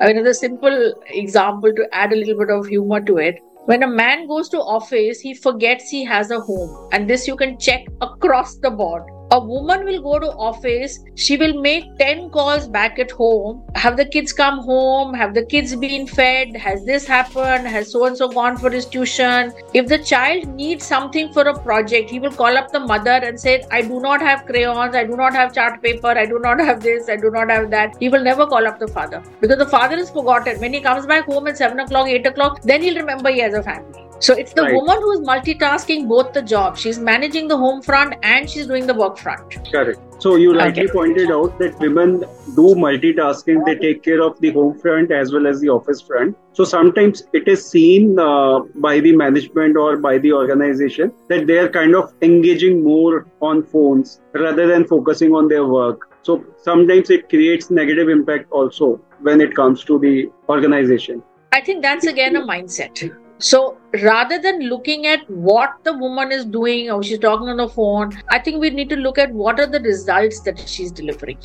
i 0.00 0.06
mean 0.06 0.18
as 0.18 0.26
a 0.26 0.34
simple 0.34 0.94
example 1.08 1.72
to 1.72 1.88
add 1.92 2.12
a 2.12 2.16
little 2.16 2.38
bit 2.38 2.50
of 2.50 2.66
humor 2.66 3.00
to 3.00 3.18
it. 3.18 3.40
When 3.66 3.82
a 3.82 3.88
man 3.88 4.26
goes 4.26 4.48
to 4.50 4.58
office 4.58 5.20
he 5.20 5.32
forgets 5.32 5.88
he 5.88 6.04
has 6.04 6.30
a 6.30 6.40
home. 6.40 6.88
And 6.92 7.08
this 7.08 7.26
you 7.26 7.36
can 7.36 7.58
check 7.58 7.86
across 8.02 8.56
the 8.56 8.70
board 8.70 9.04
a 9.34 9.38
woman 9.50 9.84
will 9.84 10.00
go 10.02 10.18
to 10.22 10.28
office 10.46 10.92
she 11.16 11.36
will 11.36 11.54
make 11.60 11.86
10 11.98 12.30
calls 12.30 12.66
back 12.68 12.98
at 12.98 13.10
home. 13.10 13.62
Have 13.74 13.96
the 13.96 14.04
kids 14.04 14.32
come 14.32 14.58
home? 14.58 15.14
Have 15.14 15.34
the 15.34 15.44
kids 15.44 15.74
been 15.74 16.06
fed? 16.06 16.56
Has 16.56 16.84
this 16.84 17.06
happened? 17.06 17.66
Has 17.66 17.90
so 17.90 18.04
and 18.06 18.16
so 18.16 18.28
gone 18.28 18.56
for 18.56 18.70
his 18.70 18.86
tuition? 18.86 19.52
If 19.72 19.88
the 19.88 19.98
child 19.98 20.46
needs 20.60 20.84
something 20.84 21.32
for 21.32 21.46
a 21.54 21.56
project 21.58 22.10
he 22.10 22.20
will 22.20 22.36
call 22.42 22.60
up 22.62 22.70
the 22.70 22.80
mother 22.92 23.18
and 23.30 23.40
say 23.40 23.54
i 23.78 23.82
do 23.82 24.00
not 24.06 24.22
have 24.28 24.46
crayons 24.46 24.94
i 25.02 25.04
do 25.10 25.16
not 25.22 25.34
have 25.40 25.52
chart 25.58 25.82
paper 25.82 26.14
i 26.22 26.26
do 26.34 26.38
not 26.46 26.64
have 26.68 26.80
this 26.88 27.08
i 27.08 27.16
do 27.16 27.30
not 27.30 27.50
have 27.50 27.70
that. 27.70 27.96
He 27.98 28.08
will 28.08 28.22
never 28.30 28.46
call 28.46 28.72
up 28.72 28.78
the 28.78 28.88
father 28.88 29.22
because 29.40 29.58
the 29.58 29.70
father 29.76 29.96
is 29.96 30.10
forgotten. 30.10 30.60
When 30.60 30.72
he 30.72 30.80
comes 30.80 31.06
back 31.06 31.24
home 31.34 31.48
at 31.48 31.58
7 31.66 31.80
o'clock 31.80 32.08
8 32.08 32.26
o'clock 32.34 32.62
then 32.62 32.82
he'll 32.82 33.04
remember 33.04 33.30
he 33.30 33.40
has 33.40 33.54
a 33.54 33.62
family 33.62 34.03
so 34.20 34.34
it's 34.34 34.52
the 34.52 34.62
Right. 34.62 34.74
woman 34.74 34.98
who 35.00 35.12
is 35.12 35.20
multitasking 35.20 36.08
both 36.08 36.32
the 36.32 36.42
jobs. 36.42 36.80
She's 36.80 36.98
managing 36.98 37.48
the 37.48 37.56
home 37.56 37.82
front 37.82 38.14
and 38.22 38.48
she's 38.48 38.66
doing 38.66 38.86
the 38.86 38.94
work 38.94 39.18
front. 39.18 39.56
Correct. 39.72 39.98
So 40.18 40.36
you 40.36 40.54
rightly 40.54 40.84
Okay. 40.84 40.92
pointed 40.92 41.30
out 41.30 41.58
that 41.58 41.78
women 41.80 42.20
do 42.56 42.74
multitasking. 42.74 43.64
They 43.66 43.74
take 43.76 44.02
care 44.02 44.22
of 44.22 44.40
the 44.40 44.50
home 44.52 44.78
front 44.78 45.10
as 45.10 45.32
well 45.32 45.46
as 45.46 45.60
the 45.60 45.68
office 45.68 46.00
front. 46.00 46.36
So 46.52 46.64
sometimes 46.64 47.24
it 47.32 47.48
is 47.48 47.66
seen 47.66 48.18
uh, 48.18 48.60
by 48.76 49.00
the 49.00 49.14
management 49.14 49.76
or 49.76 49.96
by 49.98 50.16
the 50.18 50.32
organization 50.32 51.12
that 51.28 51.46
they 51.46 51.58
are 51.58 51.68
kind 51.68 51.94
of 51.94 52.12
engaging 52.22 52.82
more 52.84 53.26
on 53.42 53.62
phones 53.64 54.20
rather 54.32 54.66
than 54.66 54.86
focusing 54.86 55.34
on 55.34 55.48
their 55.48 55.66
work. 55.66 56.08
So 56.22 56.42
sometimes 56.62 57.10
it 57.10 57.28
creates 57.28 57.70
negative 57.70 58.08
impact 58.08 58.50
also 58.50 59.00
when 59.20 59.40
it 59.42 59.54
comes 59.54 59.84
to 59.84 59.98
the 59.98 60.30
organization. 60.48 61.22
I 61.52 61.60
think 61.60 61.82
that's 61.82 62.06
again 62.06 62.36
a 62.36 62.40
mindset. 62.40 63.10
So 63.44 63.76
rather 64.02 64.38
than 64.38 64.60
looking 64.70 65.06
at 65.06 65.28
what 65.28 65.74
the 65.84 65.92
woman 65.92 66.32
is 66.32 66.46
doing 66.46 66.90
or 66.90 67.02
she's 67.02 67.18
talking 67.18 67.48
on 67.48 67.58
the 67.58 67.68
phone, 67.68 68.18
I 68.30 68.38
think 68.38 68.58
we 68.58 68.70
need 68.70 68.88
to 68.88 68.96
look 68.96 69.18
at 69.18 69.32
what 69.32 69.60
are 69.60 69.66
the 69.66 69.80
results 69.80 70.40
that 70.40 70.66
she's 70.66 70.90
delivering. 70.90 71.36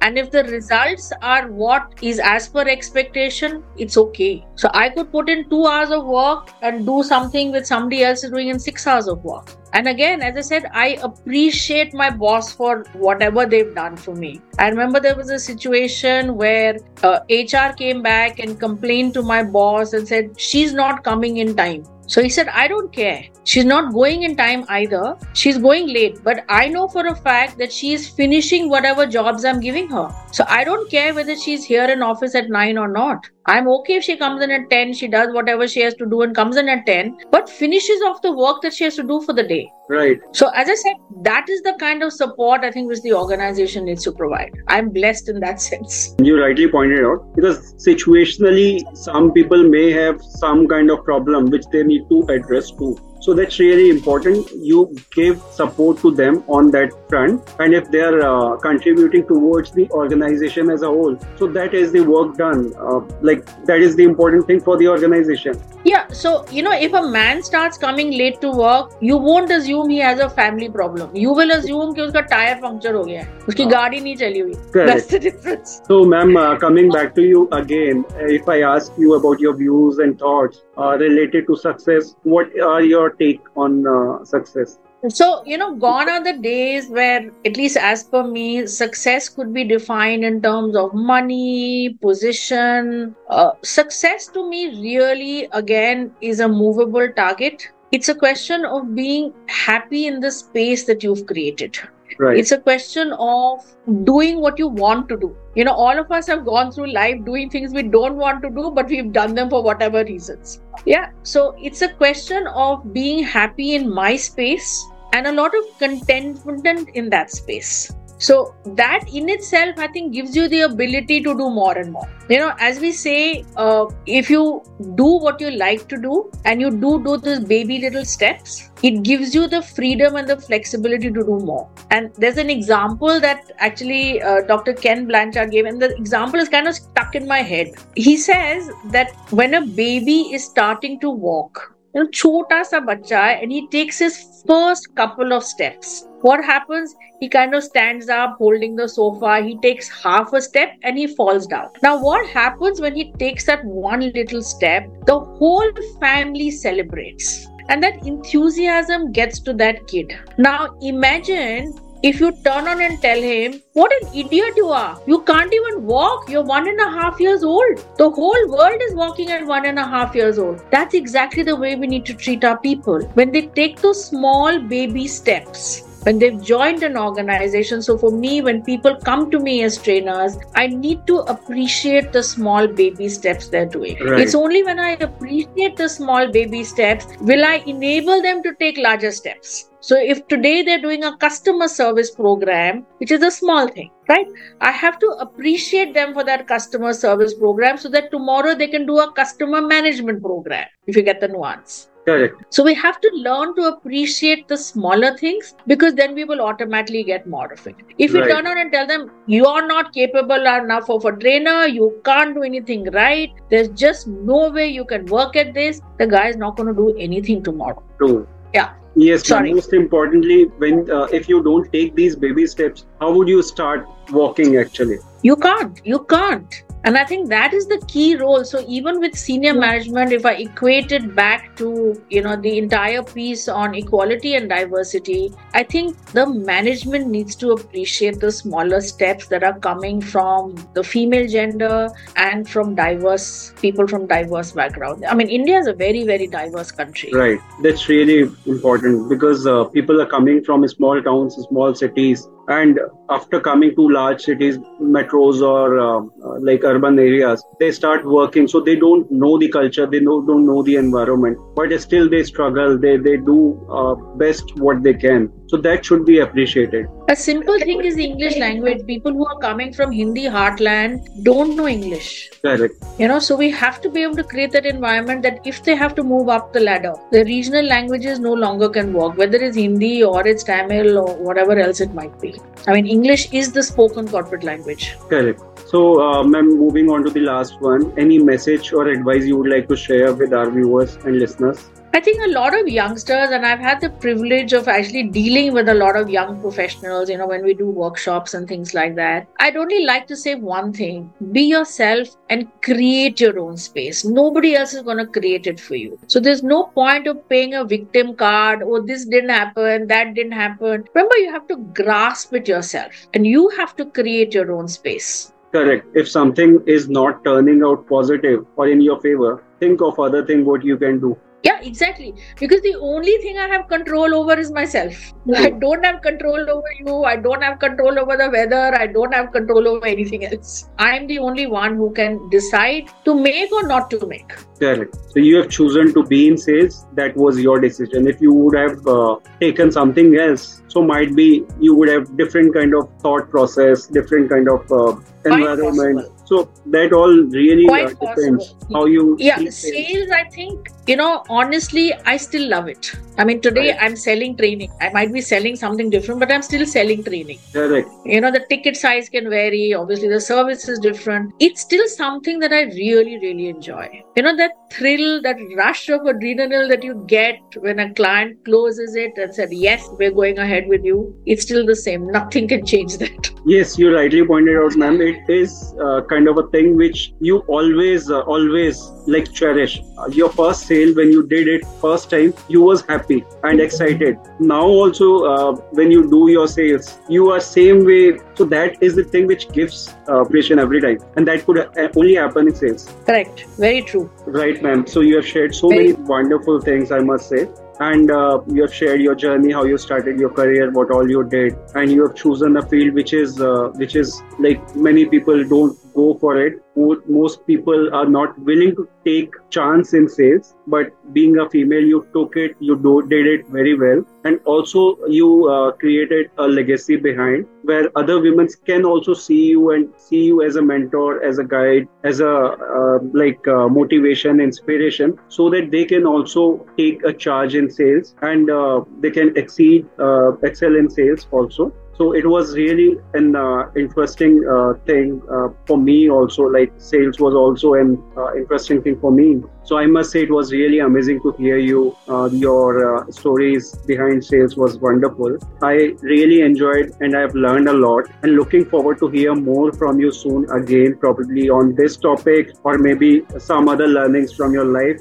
And 0.00 0.18
if 0.18 0.30
the 0.30 0.44
results 0.44 1.12
are 1.22 1.48
what 1.48 1.94
is 2.02 2.18
as 2.18 2.48
per 2.48 2.66
expectation, 2.66 3.62
it's 3.76 3.96
okay. 3.96 4.44
So 4.54 4.70
I 4.72 4.88
could 4.88 5.12
put 5.12 5.28
in 5.28 5.48
two 5.50 5.66
hours 5.66 5.90
of 5.90 6.06
work 6.06 6.50
and 6.62 6.86
do 6.86 7.02
something 7.02 7.52
which 7.52 7.64
somebody 7.64 8.02
else 8.02 8.24
is 8.24 8.30
doing 8.30 8.48
in 8.48 8.58
six 8.58 8.86
hours 8.86 9.06
of 9.06 9.22
work. 9.22 9.50
And 9.72 9.86
again, 9.86 10.20
as 10.20 10.36
I 10.36 10.40
said, 10.40 10.64
I 10.72 10.98
appreciate 11.02 11.94
my 11.94 12.10
boss 12.10 12.52
for 12.52 12.84
whatever 12.94 13.46
they've 13.46 13.74
done 13.74 13.96
for 13.96 14.14
me. 14.14 14.40
I 14.58 14.68
remember 14.68 14.98
there 14.98 15.14
was 15.14 15.30
a 15.30 15.38
situation 15.38 16.34
where 16.34 16.76
uh, 17.02 17.20
HR 17.30 17.72
came 17.76 18.02
back 18.02 18.40
and 18.40 18.58
complained 18.58 19.14
to 19.14 19.22
my 19.22 19.44
boss 19.44 19.92
and 19.92 20.08
said, 20.08 20.40
She's 20.40 20.72
not 20.72 21.04
coming 21.04 21.36
in 21.36 21.54
time. 21.54 21.84
So 22.10 22.20
he 22.20 22.28
said, 22.28 22.48
I 22.48 22.66
don't 22.66 22.92
care. 22.92 23.24
She's 23.44 23.64
not 23.64 23.92
going 23.92 24.24
in 24.24 24.36
time 24.36 24.64
either. 24.68 25.16
She's 25.32 25.58
going 25.58 25.86
late. 25.86 26.18
But 26.24 26.44
I 26.48 26.66
know 26.66 26.88
for 26.88 27.06
a 27.06 27.14
fact 27.14 27.56
that 27.58 27.72
she 27.72 27.92
is 27.92 28.08
finishing 28.08 28.68
whatever 28.68 29.06
jobs 29.06 29.44
I'm 29.44 29.60
giving 29.60 29.88
her. 29.90 30.10
So 30.32 30.44
I 30.48 30.64
don't 30.64 30.90
care 30.90 31.14
whether 31.14 31.36
she's 31.36 31.64
here 31.64 31.84
in 31.84 32.02
office 32.02 32.34
at 32.34 32.50
9 32.50 32.78
or 32.78 32.88
not. 32.88 33.30
I'm 33.50 33.66
okay 33.66 33.94
if 33.96 34.04
she 34.04 34.16
comes 34.16 34.42
in 34.42 34.52
at 34.52 34.70
10, 34.70 34.92
she 34.92 35.08
does 35.08 35.34
whatever 35.34 35.66
she 35.66 35.80
has 35.80 35.94
to 35.94 36.06
do 36.06 36.22
and 36.22 36.36
comes 36.36 36.56
in 36.56 36.68
at 36.68 36.86
10, 36.86 37.16
but 37.32 37.50
finishes 37.50 38.00
off 38.02 38.22
the 38.22 38.30
work 38.30 38.62
that 38.62 38.72
she 38.72 38.84
has 38.84 38.94
to 38.94 39.02
do 39.02 39.20
for 39.22 39.32
the 39.32 39.42
day. 39.42 39.72
right 39.88 40.20
So, 40.40 40.50
as 40.50 40.68
I 40.68 40.76
said, 40.76 40.94
that 41.22 41.48
is 41.48 41.60
the 41.62 41.72
kind 41.80 42.04
of 42.04 42.12
support 42.12 42.62
I 42.62 42.70
think 42.70 42.88
which 42.88 43.02
the 43.02 43.12
organization 43.12 43.86
needs 43.86 44.04
to 44.04 44.12
provide. 44.12 44.52
I'm 44.68 44.90
blessed 44.90 45.30
in 45.30 45.40
that 45.40 45.60
sense. 45.68 46.14
you 46.20 46.40
rightly 46.40 46.68
pointed 46.68 47.04
out 47.04 47.26
because 47.34 47.74
situationally 47.88 48.96
some 48.96 49.32
people 49.32 49.68
may 49.68 49.90
have 49.90 50.22
some 50.22 50.68
kind 50.68 50.88
of 50.96 51.04
problem 51.04 51.50
which 51.50 51.66
they 51.72 51.82
need 51.82 52.08
to 52.10 52.22
address 52.36 52.70
too 52.70 52.96
so 53.25 53.33
that's 53.33 53.59
really 53.59 53.89
important 53.89 54.51
you 54.71 54.79
give 55.15 55.41
support 55.51 55.97
to 55.99 56.11
them 56.11 56.43
on 56.47 56.69
that 56.69 56.91
front 57.09 57.55
and 57.59 57.73
if 57.73 57.89
they 57.89 58.01
are 58.01 58.19
uh, 58.21 58.57
contributing 58.57 59.25
towards 59.27 59.71
the 59.71 59.89
organization 59.91 60.69
as 60.69 60.83
a 60.83 60.87
whole 60.87 61.17
so 61.37 61.47
that 61.47 61.73
is 61.73 61.91
the 61.91 62.01
work 62.01 62.35
done 62.37 62.73
uh, 62.77 62.99
like 63.21 63.45
that 63.65 63.79
is 63.79 63.95
the 63.95 64.03
important 64.03 64.45
thing 64.45 64.61
for 64.61 64.77
the 64.77 64.87
organization 64.87 65.59
Yeah, 65.85 66.07
so 66.07 66.43
you 66.49 66.63
know, 66.63 66.71
if 66.73 66.93
a 66.93 67.01
man 67.15 67.43
starts 67.43 67.77
coming 67.77 68.11
late 68.17 68.41
to 68.41 68.49
work, 68.49 68.93
you 69.01 69.17
won't 69.17 69.51
assume 69.51 69.89
he 69.89 69.99
has 69.99 70.19
a 70.19 70.27
family 70.27 70.67
problem. 70.67 71.15
You 71.15 71.31
will 71.39 71.51
assume 71.55 71.93
कि 71.95 72.01
उसका 72.01 72.23
tire 72.31 72.55
puncture 72.63 72.93
हो 72.93 73.03
गया 73.03 73.21
है, 73.21 73.27
उसकी 73.47 73.65
गाड़ी 73.73 73.99
नहीं 74.01 74.15
चली 74.21 74.39
हुई. 74.39 74.55
That's 74.87 75.05
the 75.11 75.19
difference. 75.25 75.75
So, 75.89 75.99
ma'am, 76.13 76.35
uh, 76.43 76.57
coming 76.63 76.89
back 76.95 77.13
to 77.19 77.27
you 77.27 77.47
again, 77.59 78.03
if 78.37 78.49
I 78.49 78.61
ask 78.71 78.97
you 78.97 79.13
about 79.19 79.45
your 79.47 79.53
views 79.61 79.99
and 79.99 80.17
thoughts 80.17 80.63
uh, 80.75 80.97
related 81.03 81.45
to 81.51 81.55
success, 81.65 82.15
what 82.23 82.59
are 82.71 82.81
your 82.81 83.05
take 83.18 83.40
on 83.56 83.86
uh, 83.86 84.24
success? 84.24 84.78
So, 85.08 85.42
you 85.46 85.56
know, 85.56 85.76
gone 85.76 86.10
are 86.10 86.22
the 86.22 86.34
days 86.34 86.88
where, 86.88 87.30
at 87.46 87.56
least 87.56 87.78
as 87.78 88.04
per 88.04 88.22
me, 88.22 88.66
success 88.66 89.30
could 89.30 89.54
be 89.54 89.64
defined 89.64 90.24
in 90.24 90.42
terms 90.42 90.76
of 90.76 90.92
money, 90.92 91.96
position. 92.02 93.16
Uh, 93.30 93.52
success 93.62 94.26
to 94.28 94.48
me 94.48 94.78
really, 94.78 95.48
again, 95.52 96.14
is 96.20 96.40
a 96.40 96.48
movable 96.48 97.08
target. 97.16 97.66
It's 97.92 98.10
a 98.10 98.14
question 98.14 98.66
of 98.66 98.94
being 98.94 99.32
happy 99.46 100.06
in 100.06 100.20
the 100.20 100.30
space 100.30 100.84
that 100.84 101.02
you've 101.02 101.26
created. 101.26 101.78
Right. 102.20 102.36
It's 102.36 102.52
a 102.52 102.58
question 102.58 103.14
of 103.18 103.64
doing 104.04 104.42
what 104.42 104.58
you 104.58 104.68
want 104.68 105.08
to 105.08 105.16
do. 105.16 105.34
You 105.54 105.64
know, 105.64 105.72
all 105.72 105.98
of 105.98 106.10
us 106.12 106.26
have 106.26 106.44
gone 106.44 106.70
through 106.70 106.92
life 106.92 107.24
doing 107.24 107.48
things 107.48 107.72
we 107.72 107.82
don't 107.82 108.16
want 108.16 108.42
to 108.42 108.50
do, 108.50 108.70
but 108.72 108.88
we've 108.88 109.10
done 109.10 109.34
them 109.34 109.48
for 109.48 109.62
whatever 109.62 110.04
reasons. 110.04 110.60
Yeah. 110.84 111.12
So 111.22 111.56
it's 111.58 111.80
a 111.80 111.88
question 111.88 112.46
of 112.48 112.92
being 112.92 113.24
happy 113.24 113.74
in 113.74 113.88
my 113.88 114.16
space 114.16 114.84
and 115.14 115.28
a 115.28 115.32
lot 115.32 115.54
of 115.54 115.78
contentment 115.78 116.90
in 116.90 117.08
that 117.08 117.30
space. 117.30 117.90
So 118.20 118.54
that 118.76 119.04
in 119.12 119.30
itself, 119.30 119.78
I 119.78 119.86
think, 119.88 120.12
gives 120.12 120.36
you 120.36 120.46
the 120.46 120.60
ability 120.60 121.22
to 121.22 121.34
do 121.36 121.48
more 121.50 121.76
and 121.76 121.90
more. 121.90 122.06
You 122.28 122.38
know, 122.38 122.52
as 122.58 122.78
we 122.78 122.92
say, 122.92 123.44
uh, 123.56 123.86
if 124.04 124.28
you 124.28 124.62
do 124.94 125.04
what 125.04 125.40
you 125.40 125.50
like 125.50 125.88
to 125.88 125.96
do 125.96 126.30
and 126.44 126.60
you 126.60 126.70
do 126.70 127.02
do 127.02 127.16
those 127.16 127.40
baby 127.40 127.78
little 127.78 128.04
steps, 128.04 128.70
it 128.82 129.02
gives 129.02 129.34
you 129.34 129.48
the 129.48 129.62
freedom 129.62 130.16
and 130.16 130.28
the 130.28 130.36
flexibility 130.36 131.08
to 131.10 131.24
do 131.24 131.38
more. 131.38 131.66
And 131.90 132.14
there's 132.16 132.36
an 132.36 132.50
example 132.50 133.20
that 133.20 133.52
actually 133.56 134.20
uh, 134.20 134.42
Dr. 134.42 134.74
Ken 134.74 135.06
Blanchard 135.06 135.50
gave, 135.50 135.64
and 135.64 135.80
the 135.80 135.96
example 135.96 136.40
is 136.40 136.50
kind 136.50 136.68
of 136.68 136.74
stuck 136.74 137.14
in 137.14 137.26
my 137.26 137.38
head. 137.38 137.72
He 137.96 138.18
says 138.18 138.70
that 138.90 139.12
when 139.30 139.54
a 139.54 139.64
baby 139.64 140.34
is 140.34 140.44
starting 140.44 141.00
to 141.00 141.08
walk, 141.08 141.74
you 141.94 142.04
know, 142.04 142.10
chota 142.10 142.64
sa 142.64 142.80
bacha 142.80 143.38
and 143.42 143.50
he 143.50 143.66
takes 143.68 143.98
his 143.98 144.44
first 144.46 144.94
couple 144.94 145.32
of 145.32 145.44
steps. 145.44 146.06
What 146.22 146.44
happens? 146.44 146.94
He 147.20 147.28
kind 147.28 147.54
of 147.54 147.64
stands 147.64 148.08
up 148.08 148.36
holding 148.38 148.76
the 148.76 148.88
sofa. 148.88 149.42
He 149.42 149.58
takes 149.58 149.88
half 149.88 150.32
a 150.32 150.40
step 150.40 150.76
and 150.82 150.96
he 150.98 151.06
falls 151.06 151.46
down. 151.46 151.70
Now, 151.82 152.02
what 152.02 152.28
happens 152.28 152.80
when 152.80 152.94
he 152.94 153.12
takes 153.12 153.46
that 153.46 153.64
one 153.64 154.00
little 154.00 154.42
step? 154.42 154.88
The 155.06 155.18
whole 155.18 155.70
family 155.98 156.50
celebrates. 156.50 157.46
And 157.68 157.82
that 157.82 158.06
enthusiasm 158.06 159.12
gets 159.12 159.40
to 159.40 159.52
that 159.54 159.86
kid. 159.86 160.12
Now, 160.38 160.76
imagine 160.80 161.72
if 162.02 162.18
you 162.18 162.32
turn 162.44 162.66
on 162.66 162.80
and 162.80 163.00
tell 163.02 163.20
him, 163.20 163.60
What 163.74 163.92
an 164.00 164.08
idiot 164.14 164.54
you 164.56 164.68
are! 164.68 164.98
You 165.06 165.20
can't 165.22 165.52
even 165.52 165.84
walk. 165.84 166.30
You're 166.30 166.42
one 166.42 166.66
and 166.66 166.80
a 166.80 166.88
half 166.88 167.20
years 167.20 167.44
old. 167.44 167.84
The 167.98 168.08
whole 168.08 168.48
world 168.48 168.80
is 168.80 168.94
walking 168.94 169.30
at 169.30 169.46
one 169.46 169.66
and 169.66 169.78
a 169.78 169.84
half 169.84 170.14
years 170.14 170.38
old. 170.38 170.62
That's 170.70 170.94
exactly 170.94 171.42
the 171.42 171.56
way 171.56 171.76
we 171.76 171.86
need 171.86 172.06
to 172.06 172.14
treat 172.14 172.44
our 172.44 172.58
people. 172.58 173.00
When 173.14 173.32
they 173.32 173.46
take 173.48 173.80
those 173.80 174.02
small 174.02 174.60
baby 174.60 175.06
steps, 175.06 175.89
when 176.02 176.18
they've 176.18 176.42
joined 176.42 176.82
an 176.82 176.96
organization. 176.96 177.82
So 177.82 177.96
for 177.98 178.10
me, 178.10 178.42
when 178.42 178.62
people 178.62 178.96
come 178.96 179.30
to 179.30 179.38
me 179.38 179.62
as 179.62 179.78
trainers, 179.78 180.36
I 180.54 180.66
need 180.66 181.06
to 181.06 181.18
appreciate 181.20 182.12
the 182.12 182.22
small 182.22 182.66
baby 182.66 183.08
steps 183.08 183.48
they're 183.48 183.66
doing. 183.66 183.98
Right. 184.02 184.20
It's 184.20 184.34
only 184.34 184.62
when 184.62 184.78
I 184.78 184.92
appreciate 185.00 185.76
the 185.76 185.88
small 185.88 186.30
baby 186.30 186.64
steps 186.64 187.06
will 187.20 187.44
I 187.44 187.62
enable 187.66 188.22
them 188.22 188.42
to 188.42 188.54
take 188.54 188.78
larger 188.78 189.10
steps. 189.10 189.70
So 189.82 189.96
if 189.96 190.28
today 190.28 190.62
they're 190.62 190.80
doing 190.80 191.04
a 191.04 191.16
customer 191.16 191.66
service 191.66 192.10
program, 192.10 192.86
which 192.98 193.10
is 193.10 193.22
a 193.22 193.30
small 193.30 193.66
thing, 193.66 193.90
right? 194.10 194.26
I 194.60 194.70
have 194.72 194.98
to 194.98 195.06
appreciate 195.20 195.94
them 195.94 196.12
for 196.12 196.22
that 196.24 196.46
customer 196.46 196.92
service 196.92 197.32
program 197.32 197.78
so 197.78 197.88
that 197.90 198.10
tomorrow 198.10 198.54
they 198.54 198.68
can 198.68 198.84
do 198.84 198.98
a 198.98 199.10
customer 199.12 199.62
management 199.62 200.22
program, 200.22 200.66
if 200.86 200.96
you 200.96 201.02
get 201.02 201.20
the 201.20 201.28
nuance. 201.28 201.88
Correct. 202.06 202.34
So 202.48 202.64
we 202.64 202.74
have 202.74 203.00
to 203.00 203.10
learn 203.14 203.54
to 203.56 203.64
appreciate 203.68 204.48
the 204.48 204.56
smaller 204.56 205.16
things 205.16 205.54
because 205.66 205.94
then 205.94 206.14
we 206.14 206.24
will 206.24 206.40
automatically 206.40 207.04
get 207.04 207.26
more 207.26 207.52
of 207.52 207.66
it. 207.66 207.76
If 207.98 208.12
we 208.12 208.20
Right. 208.20 208.30
turn 208.30 208.46
on 208.46 208.58
and 208.58 208.72
tell 208.72 208.86
them 208.86 209.10
you 209.26 209.46
are 209.46 209.66
not 209.66 209.92
capable 209.92 210.46
enough 210.54 210.88
of 210.88 211.04
a 211.04 211.12
trainer, 211.12 211.66
you 211.66 211.92
can't 212.04 212.34
do 212.34 212.42
anything 212.42 212.90
right, 212.92 213.30
there's 213.50 213.68
just 213.68 214.08
no 214.08 214.50
way 214.50 214.66
you 214.68 214.84
can 214.84 215.04
work 215.06 215.36
at 215.36 215.52
this, 215.54 215.80
the 215.98 216.06
guy 216.06 216.28
is 216.28 216.36
not 216.36 216.56
going 216.56 216.68
to 216.68 216.74
do 216.74 216.94
anything 216.98 217.42
tomorrow. 217.42 217.82
True. 217.98 218.26
Yeah. 218.54 218.70
Yes, 218.96 219.26
Sorry. 219.26 219.52
most 219.54 219.72
importantly, 219.72 220.44
when 220.58 220.90
uh, 220.90 221.04
if 221.12 221.28
you 221.28 221.42
don't 221.42 221.72
take 221.72 221.94
these 221.94 222.16
baby 222.16 222.46
steps, 222.46 222.86
how 223.00 223.12
would 223.12 223.28
you 223.28 223.42
start 223.42 223.86
walking 224.10 224.56
actually? 224.56 224.98
You 225.22 225.36
can't. 225.36 225.80
You 225.84 226.00
can't. 226.00 226.64
And 226.84 226.96
I 226.96 227.04
think 227.04 227.28
that 227.28 227.52
is 227.52 227.66
the 227.66 227.78
key 227.86 228.16
role. 228.16 228.44
So 228.44 228.64
even 228.66 229.00
with 229.00 229.16
senior 229.16 229.54
management, 229.54 230.12
if 230.12 230.24
I 230.24 230.32
equate 230.34 230.92
it 230.92 231.14
back 231.14 231.56
to 231.56 232.02
you 232.08 232.22
know 232.22 232.36
the 232.36 232.56
entire 232.58 233.02
piece 233.02 233.48
on 233.48 233.74
equality 233.74 234.34
and 234.34 234.48
diversity, 234.48 235.32
I 235.52 235.62
think 235.62 235.96
the 236.12 236.26
management 236.26 237.08
needs 237.08 237.36
to 237.36 237.52
appreciate 237.52 238.20
the 238.20 238.32
smaller 238.32 238.80
steps 238.80 239.26
that 239.28 239.44
are 239.44 239.58
coming 239.58 240.00
from 240.00 240.54
the 240.74 240.82
female 240.82 241.28
gender 241.28 241.90
and 242.16 242.48
from 242.48 242.74
diverse 242.74 243.52
people 243.60 243.86
from 243.86 244.06
diverse 244.06 244.52
backgrounds. 244.52 245.04
I 245.06 245.14
mean, 245.14 245.28
India 245.28 245.58
is 245.58 245.66
a 245.66 245.74
very 245.74 246.04
very 246.04 246.26
diverse 246.26 246.72
country. 246.72 247.10
Right. 247.12 247.38
That's 247.62 247.88
really 247.88 248.20
important 248.46 249.08
because 249.10 249.46
uh, 249.46 249.64
people 249.64 250.00
are 250.00 250.06
coming 250.06 250.42
from 250.42 250.66
small 250.68 251.02
towns, 251.02 251.34
small 251.48 251.74
cities, 251.74 252.26
and 252.50 252.80
after 253.08 253.40
coming 253.40 253.74
to 253.76 253.88
large 253.88 254.22
cities, 254.22 254.58
metros 254.80 255.40
or 255.40 255.78
uh, 255.78 255.98
uh, 255.98 256.38
like 256.40 256.64
urban 256.64 256.98
areas, 256.98 257.44
they 257.60 257.70
start 257.70 258.04
working. 258.04 258.48
So 258.48 258.60
they 258.60 258.76
don't 258.76 259.10
know 259.10 259.38
the 259.38 259.48
culture, 259.48 259.86
they 259.86 260.00
know, 260.00 260.20
don't 260.26 260.46
know 260.46 260.62
the 260.62 260.76
environment, 260.76 261.38
but 261.54 261.72
still 261.80 262.08
they 262.08 262.24
struggle. 262.24 262.78
They 262.78 262.96
they 262.96 263.16
do 263.16 263.38
uh, 263.70 263.94
best 264.24 264.56
what 264.56 264.82
they 264.82 264.94
can. 264.94 265.32
So 265.46 265.56
that 265.58 265.84
should 265.84 266.04
be 266.06 266.18
appreciated. 266.20 266.86
A 267.08 267.16
simple 267.16 267.58
thing 267.58 267.84
is 267.84 267.96
the 267.96 268.04
English 268.04 268.36
language. 268.38 268.86
People 268.86 269.12
who 269.12 269.26
are 269.26 269.38
coming 269.38 269.72
from 269.72 269.90
Hindi 269.90 270.24
heartland 270.24 271.08
don't 271.24 271.56
know 271.56 271.66
English. 271.68 272.30
Correct. 272.42 272.74
You 272.98 273.08
know, 273.08 273.18
so 273.18 273.36
we 273.36 273.50
have 273.50 273.80
to 273.80 273.90
be 273.90 274.02
able 274.02 274.14
to 274.16 274.24
create 274.24 274.52
that 274.52 274.66
environment 274.66 275.22
that 275.22 275.40
if 275.44 275.62
they 275.64 275.74
have 275.74 275.96
to 275.96 276.04
move 276.04 276.28
up 276.28 276.52
the 276.52 276.60
ladder, 276.60 276.94
the 277.10 277.24
regional 277.24 277.64
languages 277.64 278.20
no 278.20 278.32
longer 278.32 278.68
can 278.68 278.92
work, 278.92 279.16
whether 279.16 279.38
it's 279.38 279.56
Hindi 279.56 280.04
or 280.04 280.26
it's 280.26 280.44
Tamil 280.44 280.98
or 280.98 281.16
whatever 281.16 281.58
else 281.58 281.80
it 281.80 281.92
might 281.94 282.20
be. 282.20 282.39
I 282.66 282.74
mean, 282.74 282.86
English 282.86 283.32
is 283.32 283.52
the 283.52 283.62
spoken 283.62 284.06
corporate 284.06 284.44
language. 284.44 284.96
Correct. 285.08 285.40
So, 285.66 286.00
uh, 286.02 286.22
ma'am, 286.24 286.58
moving 286.58 286.90
on 286.90 287.04
to 287.04 287.10
the 287.10 287.20
last 287.20 287.60
one, 287.60 287.92
any 287.98 288.18
message 288.18 288.72
or 288.72 288.88
advice 288.88 289.24
you 289.24 289.36
would 289.36 289.50
like 289.50 289.68
to 289.68 289.76
share 289.76 290.12
with 290.12 290.32
our 290.32 290.50
viewers 290.50 290.96
and 291.04 291.18
listeners? 291.18 291.70
I 291.92 291.98
think 291.98 292.22
a 292.22 292.28
lot 292.28 292.56
of 292.56 292.68
youngsters, 292.68 293.30
and 293.30 293.44
I've 293.44 293.58
had 293.58 293.80
the 293.80 293.90
privilege 293.90 294.52
of 294.52 294.68
actually 294.68 295.02
dealing 295.08 295.52
with 295.52 295.68
a 295.68 295.74
lot 295.74 295.96
of 295.96 296.08
young 296.08 296.40
professionals, 296.40 297.10
you 297.10 297.18
know, 297.18 297.26
when 297.26 297.42
we 297.42 297.52
do 297.52 297.68
workshops 297.68 298.32
and 298.32 298.46
things 298.46 298.74
like 298.74 298.94
that. 298.94 299.26
I'd 299.40 299.56
only 299.56 299.84
like 299.84 300.06
to 300.06 300.16
say 300.16 300.36
one 300.36 300.72
thing 300.72 301.12
be 301.32 301.42
yourself 301.42 302.08
and 302.28 302.46
create 302.62 303.20
your 303.20 303.40
own 303.40 303.56
space. 303.56 304.04
Nobody 304.04 304.54
else 304.54 304.72
is 304.72 304.82
going 304.82 304.98
to 304.98 305.06
create 305.06 305.48
it 305.48 305.58
for 305.58 305.74
you. 305.74 305.98
So 306.06 306.20
there's 306.20 306.44
no 306.44 306.64
point 306.64 307.08
of 307.08 307.28
paying 307.28 307.54
a 307.54 307.64
victim 307.64 308.14
card, 308.14 308.62
oh, 308.62 308.80
this 308.80 309.04
didn't 309.04 309.30
happen, 309.30 309.88
that 309.88 310.14
didn't 310.14 310.32
happen. 310.32 310.84
Remember, 310.94 311.16
you 311.16 311.32
have 311.32 311.48
to 311.48 311.56
grasp 311.74 312.32
it 312.34 312.46
yourself 312.46 312.92
and 313.14 313.26
you 313.26 313.48
have 313.56 313.74
to 313.76 313.84
create 313.84 314.32
your 314.32 314.52
own 314.52 314.68
space. 314.68 315.32
Correct. 315.50 315.84
If 315.94 316.08
something 316.08 316.62
is 316.68 316.88
not 316.88 317.24
turning 317.24 317.64
out 317.64 317.88
positive 317.88 318.46
or 318.54 318.68
in 318.68 318.80
your 318.80 319.00
favor, 319.00 319.42
think 319.58 319.82
of 319.82 319.98
other 319.98 320.24
thing 320.24 320.44
what 320.44 320.64
you 320.64 320.76
can 320.76 321.00
do. 321.00 321.18
Yeah, 321.42 321.60
exactly. 321.62 322.14
Because 322.38 322.60
the 322.60 322.74
only 322.74 323.16
thing 323.18 323.38
I 323.38 323.48
have 323.48 323.66
control 323.68 324.14
over 324.14 324.38
is 324.38 324.50
myself. 324.50 324.94
I 325.34 325.50
don't 325.50 325.82
have 325.84 326.02
control 326.02 326.50
over 326.50 326.72
you. 326.78 327.04
I 327.04 327.16
don't 327.16 327.42
have 327.42 327.58
control 327.58 327.98
over 327.98 328.16
the 328.16 328.28
weather. 328.30 328.74
I 328.74 328.86
don't 328.86 329.14
have 329.14 329.32
control 329.32 329.66
over 329.68 329.86
anything 329.86 330.26
else. 330.26 330.68
I 330.78 330.96
am 330.96 331.06
the 331.06 331.18
only 331.18 331.46
one 331.46 331.76
who 331.76 331.92
can 331.92 332.28
decide 332.28 332.90
to 333.06 333.14
make 333.14 333.50
or 333.52 333.66
not 333.66 333.90
to 333.90 334.06
make. 334.06 334.34
Correct. 334.58 334.94
So 335.08 335.20
you 335.20 335.36
have 335.38 335.48
chosen 335.48 335.94
to 335.94 336.04
be 336.04 336.28
in 336.28 336.36
sales. 336.36 336.86
That 336.94 337.16
was 337.16 337.40
your 337.40 337.58
decision. 337.58 338.06
If 338.06 338.20
you 338.20 338.34
would 338.34 338.58
have 338.58 338.86
uh, 338.86 339.16
taken 339.40 339.72
something 339.72 340.16
else, 340.16 340.62
so 340.70 340.82
might 340.82 341.14
be 341.16 341.44
you 341.60 341.74
would 341.74 341.88
have 341.88 342.16
different 342.16 342.54
kind 342.54 342.74
of 342.74 342.88
thought 343.00 343.30
process, 343.30 343.86
different 343.86 344.30
kind 344.30 344.48
of 344.48 344.72
uh, 344.72 345.00
environment. 345.24 346.08
so 346.24 346.50
that 346.66 346.92
all 346.92 347.14
really 347.38 347.68
uh, 347.68 347.88
depends 347.88 348.54
how 348.72 348.84
you 348.86 349.16
yeah 349.18 349.38
sales 349.50 350.10
i 350.10 350.24
think 350.36 350.68
you 350.86 350.96
know 350.96 351.24
honestly 351.28 351.92
i 352.06 352.16
still 352.16 352.48
love 352.48 352.68
it. 352.68 352.92
I 353.18 353.24
mean 353.24 353.40
today 353.42 353.70
right. 353.70 353.82
i'm 353.82 353.96
selling 353.96 354.34
training. 354.36 354.70
I 354.80 354.88
might 354.90 355.12
be 355.12 355.20
selling 355.20 355.56
something 355.56 355.90
different 355.90 356.20
but 356.20 356.32
i'm 356.32 356.42
still 356.42 356.64
selling 356.64 357.04
training. 357.04 357.38
Correct. 357.52 357.88
You 358.06 358.20
know 358.22 358.30
the 358.30 358.46
ticket 358.48 358.76
size 358.76 359.10
can 359.10 359.28
vary. 359.28 359.74
Obviously 359.74 360.08
the 360.08 360.20
service 360.20 360.68
is 360.68 360.78
different. 360.78 361.34
It's 361.38 361.60
still 361.60 361.86
something 361.88 362.38
that 362.38 362.52
i 362.52 362.62
really 362.62 363.18
really 363.18 363.48
enjoy. 363.48 364.02
You 364.16 364.22
know 364.22 364.34
that 364.36 364.52
thrill 364.72 365.20
that 365.22 365.36
rush 365.56 365.88
of 365.90 366.00
adrenaline 366.02 366.68
that 366.70 366.82
you 366.82 367.04
get 367.06 367.40
when 367.58 367.80
a 367.80 367.92
client 367.92 368.42
closes 368.44 368.94
it 368.94 369.18
and 369.18 369.34
said 369.34 369.52
yes 369.52 369.86
we're 369.98 370.12
going 370.12 370.38
ahead 370.38 370.59
with 370.68 370.84
you 370.84 371.14
it's 371.26 371.42
still 371.42 371.66
the 371.66 371.76
same. 371.76 372.06
Nothing 372.10 372.48
can 372.48 372.64
change 372.64 372.98
that. 372.98 373.30
Yes 373.46 373.78
you 373.78 373.94
rightly 373.94 374.24
pointed 374.24 374.56
out 374.58 374.76
ma'am. 374.76 375.00
It 375.00 375.28
is 375.28 375.74
uh, 375.82 376.02
kind 376.02 376.28
of 376.28 376.38
a 376.38 376.46
thing 376.48 376.76
which 376.76 377.12
you 377.20 377.38
always 377.58 378.10
uh, 378.10 378.20
always 378.20 378.80
like 379.06 379.32
cherish. 379.32 379.80
Uh, 379.98 380.08
your 380.08 380.28
first 380.30 380.66
sale 380.66 380.94
when 380.94 381.10
you 381.10 381.26
did 381.26 381.48
it 381.48 381.64
first 381.80 382.10
time 382.10 382.34
you 382.48 382.60
was 382.60 382.82
happy 382.82 383.24
and 383.44 383.60
excited. 383.60 384.18
Now 384.38 384.66
also 384.66 385.24
uh, 385.24 385.52
when 385.80 385.90
you 385.90 386.10
do 386.10 386.28
your 386.30 386.46
sales 386.48 386.98
you 387.08 387.30
are 387.30 387.40
same 387.40 387.84
way. 387.86 388.18
So 388.34 388.44
that 388.44 388.82
is 388.82 388.94
the 388.94 389.04
thing 389.04 389.26
which 389.26 389.50
gives 389.52 389.94
uh, 390.08 390.22
appreciation 390.22 390.58
every 390.58 390.80
time. 390.80 390.98
And 391.16 391.26
that 391.28 391.44
could 391.46 391.58
uh, 391.58 391.88
only 391.96 392.14
happen 392.14 392.48
in 392.48 392.54
sales. 392.54 392.92
Correct. 393.06 393.46
Very 393.58 393.82
true. 393.82 394.10
Right 394.26 394.62
ma'am. 394.62 394.86
So 394.86 395.00
you 395.00 395.16
have 395.16 395.26
shared 395.26 395.54
so 395.54 395.68
very 395.68 395.92
many 395.92 396.08
wonderful 396.10 396.60
things 396.60 396.92
i 396.92 397.00
must 397.00 397.28
say 397.28 397.48
and 397.80 398.10
uh, 398.10 398.40
you 398.46 398.62
have 398.62 398.74
shared 398.74 399.00
your 399.00 399.14
journey 399.14 399.52
how 399.52 399.64
you 399.64 399.78
started 399.78 400.18
your 400.20 400.30
career 400.30 400.70
what 400.70 400.90
all 400.90 401.08
you 401.08 401.24
did. 401.24 401.56
And 401.74 401.90
you 401.90 402.06
have 402.06 402.14
chosen 402.14 402.56
a 402.58 402.62
field 402.68 402.94
which 402.94 403.14
is 403.14 403.40
uh, 403.40 403.70
which 403.74 403.96
is 403.96 404.22
like 404.38 404.76
many 404.76 405.06
people 405.06 405.42
don't 405.44 405.78
go 405.94 406.14
for 406.14 406.40
it. 406.40 406.62
Most 406.76 407.46
people 407.46 407.94
are 407.94 408.06
not 408.06 408.38
willing 408.38 408.74
to 408.76 408.88
take 409.04 409.32
chance 409.50 409.94
in 409.94 410.08
sales 410.08 410.54
but 410.66 410.92
being 411.12 411.38
a 411.38 411.48
female 411.50 411.82
you 411.82 412.06
took 412.12 412.36
it 412.36 412.56
you 412.60 412.76
do, 412.76 413.06
did 413.08 413.26
it 413.26 413.46
very 413.48 413.76
well. 413.78 414.04
And 414.24 414.40
also 414.44 414.96
you 415.06 415.48
uh, 415.48 415.72
created 415.72 416.30
a 416.38 416.46
legacy 416.46 416.96
behind 416.96 417.46
where 417.62 417.90
other 417.96 418.20
women 418.20 418.48
can 418.66 418.84
also 418.84 419.14
see 419.14 419.48
you 419.50 419.70
and 419.72 419.88
see 419.96 420.24
you 420.24 420.42
as 420.42 420.56
a 420.56 420.62
mentor 420.62 421.22
as 421.22 421.38
a 421.38 421.44
guide 421.44 421.88
as 422.04 422.20
a 422.20 422.30
uh, 422.30 422.98
like 423.12 423.46
uh, 423.48 423.68
motivation 423.68 424.40
inspiration 424.40 425.18
so 425.28 425.50
that 425.50 425.70
they 425.70 425.84
can 425.84 426.06
also 426.06 426.66
take 426.76 427.04
a 427.04 427.12
charge 427.12 427.54
in 427.54 427.70
sales 427.70 428.14
and 428.22 428.50
uh, 428.50 428.82
they 429.00 429.10
can 429.10 429.36
exceed 429.36 429.86
uh, 429.98 430.32
excel 430.38 430.76
in 430.76 430.88
sales 430.88 431.26
also 431.30 431.72
so 432.00 432.12
it 432.12 432.26
was 432.26 432.54
really 432.56 432.96
an 433.12 433.36
uh, 433.36 433.70
interesting 433.76 434.36
uh, 434.50 434.72
thing 434.86 435.20
uh, 435.30 435.48
for 435.66 435.76
me 435.76 436.08
also 436.08 436.44
like 436.44 436.72
sales 436.78 437.20
was 437.20 437.34
also 437.34 437.74
an 437.74 437.90
uh, 438.16 438.34
interesting 438.34 438.80
thing 438.82 438.98
for 439.00 439.12
me. 439.12 439.42
So 439.70 439.76
i 439.78 439.86
must 439.96 440.10
say 440.12 440.22
it 440.26 440.30
was 440.36 440.52
really 440.52 440.78
amazing 440.84 441.18
to 441.24 441.32
hear 441.40 441.58
you 441.58 441.82
uh, 442.08 442.28
your 442.44 442.70
uh, 442.84 443.10
stories 443.18 443.66
behind 443.90 444.24
sales 444.24 444.56
was 444.56 444.78
wonderful. 444.86 445.36
I 445.62 445.74
really 446.12 446.40
enjoyed 446.46 446.94
and 447.00 447.18
i've 447.20 447.34
learned 447.34 447.68
a 447.74 447.76
lot 447.82 448.08
and 448.22 448.34
looking 448.40 448.64
forward 448.72 448.98
to 449.04 449.08
hear 449.16 449.34
more 449.34 449.70
from 449.82 450.00
you 450.00 450.10
soon 450.22 450.48
again 450.58 450.96
probably 451.04 451.50
on 451.58 451.74
this 451.82 451.98
topic 452.08 452.52
or 452.64 452.78
maybe 452.78 453.10
some 453.50 453.68
other 453.68 453.86
learnings 453.98 454.32
from 454.32 454.54
your 454.54 454.68
life. 454.78 454.98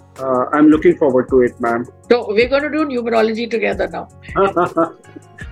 I'm 0.60 0.68
looking 0.76 0.97
forward 0.97 1.30
to 1.30 1.41
it 1.47 1.60
ma'am. 1.62 1.86
So 2.12 2.22
we're 2.28 2.50
going 2.50 2.64
to 2.64 2.74
do 2.78 2.86
numerology 2.93 3.50
together 3.58 3.88
now. 3.88 4.08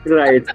Right 0.06 0.46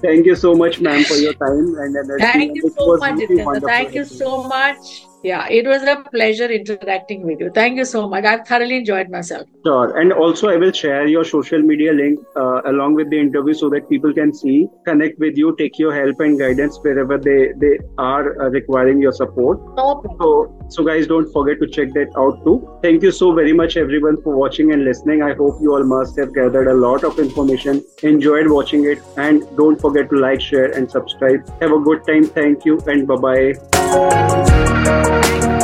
Thank 0.00 0.26
you 0.26 0.36
so 0.36 0.54
much, 0.54 0.80
ma'am, 0.80 1.04
for 1.04 1.14
your 1.14 1.32
time 1.34 1.74
and 1.78 1.96
energy. 1.96 2.22
Thank 2.22 2.56
you 2.56 2.70
so 2.70 2.96
much, 2.96 3.18
really 3.18 3.60
Thank 3.60 3.94
you 3.94 4.04
so 4.04 4.44
much. 4.44 5.06
Yeah, 5.26 5.48
it 5.48 5.66
was 5.66 5.82
a 5.82 5.96
pleasure 6.12 6.46
interacting 6.46 7.22
with 7.26 7.40
you. 7.40 7.50
Thank 7.52 7.78
you 7.78 7.84
so 7.84 8.08
much. 8.08 8.24
I've 8.24 8.46
thoroughly 8.46 8.76
enjoyed 8.76 9.08
myself. 9.10 9.48
Sure. 9.64 9.98
And 10.00 10.12
also, 10.12 10.48
I 10.48 10.56
will 10.56 10.70
share 10.70 11.08
your 11.08 11.24
social 11.24 11.62
media 11.62 11.92
link 11.92 12.20
uh, 12.36 12.60
along 12.66 12.94
with 12.94 13.10
the 13.10 13.18
interview 13.18 13.52
so 13.52 13.68
that 13.70 13.88
people 13.88 14.14
can 14.14 14.32
see, 14.32 14.68
connect 14.84 15.18
with 15.18 15.36
you, 15.36 15.56
take 15.56 15.80
your 15.80 15.92
help 15.92 16.20
and 16.20 16.38
guidance 16.38 16.78
wherever 16.80 17.18
they, 17.18 17.52
they 17.56 17.78
are 17.98 18.40
uh, 18.40 18.50
requiring 18.50 19.02
your 19.02 19.10
support. 19.10 19.58
No 19.74 20.00
So, 20.20 20.68
so, 20.68 20.84
guys, 20.84 21.08
don't 21.08 21.32
forget 21.32 21.58
to 21.60 21.66
check 21.66 21.92
that 21.94 22.12
out 22.16 22.44
too. 22.44 22.56
Thank 22.82 23.02
you 23.02 23.10
so 23.10 23.32
very 23.32 23.52
much, 23.52 23.76
everyone, 23.76 24.22
for 24.22 24.36
watching 24.36 24.70
and 24.72 24.84
listening. 24.84 25.22
I 25.22 25.34
hope 25.34 25.60
you 25.60 25.74
all 25.74 25.82
must 25.82 26.16
have 26.20 26.32
gathered 26.34 26.68
a 26.68 26.74
lot 26.74 27.02
of 27.02 27.18
information, 27.18 27.84
enjoyed 28.04 28.48
watching 28.48 28.84
it, 28.84 29.02
and 29.16 29.42
don't 29.56 29.80
forget 29.80 30.08
to 30.10 30.20
like, 30.20 30.40
share, 30.40 30.70
and 30.70 30.88
subscribe. 30.88 31.50
Have 31.60 31.72
a 31.72 31.80
good 31.80 32.06
time. 32.06 32.26
Thank 32.26 32.64
you, 32.64 32.78
and 32.86 33.08
bye 33.08 33.16
bye. 33.16 33.75
Thank 33.88 35.55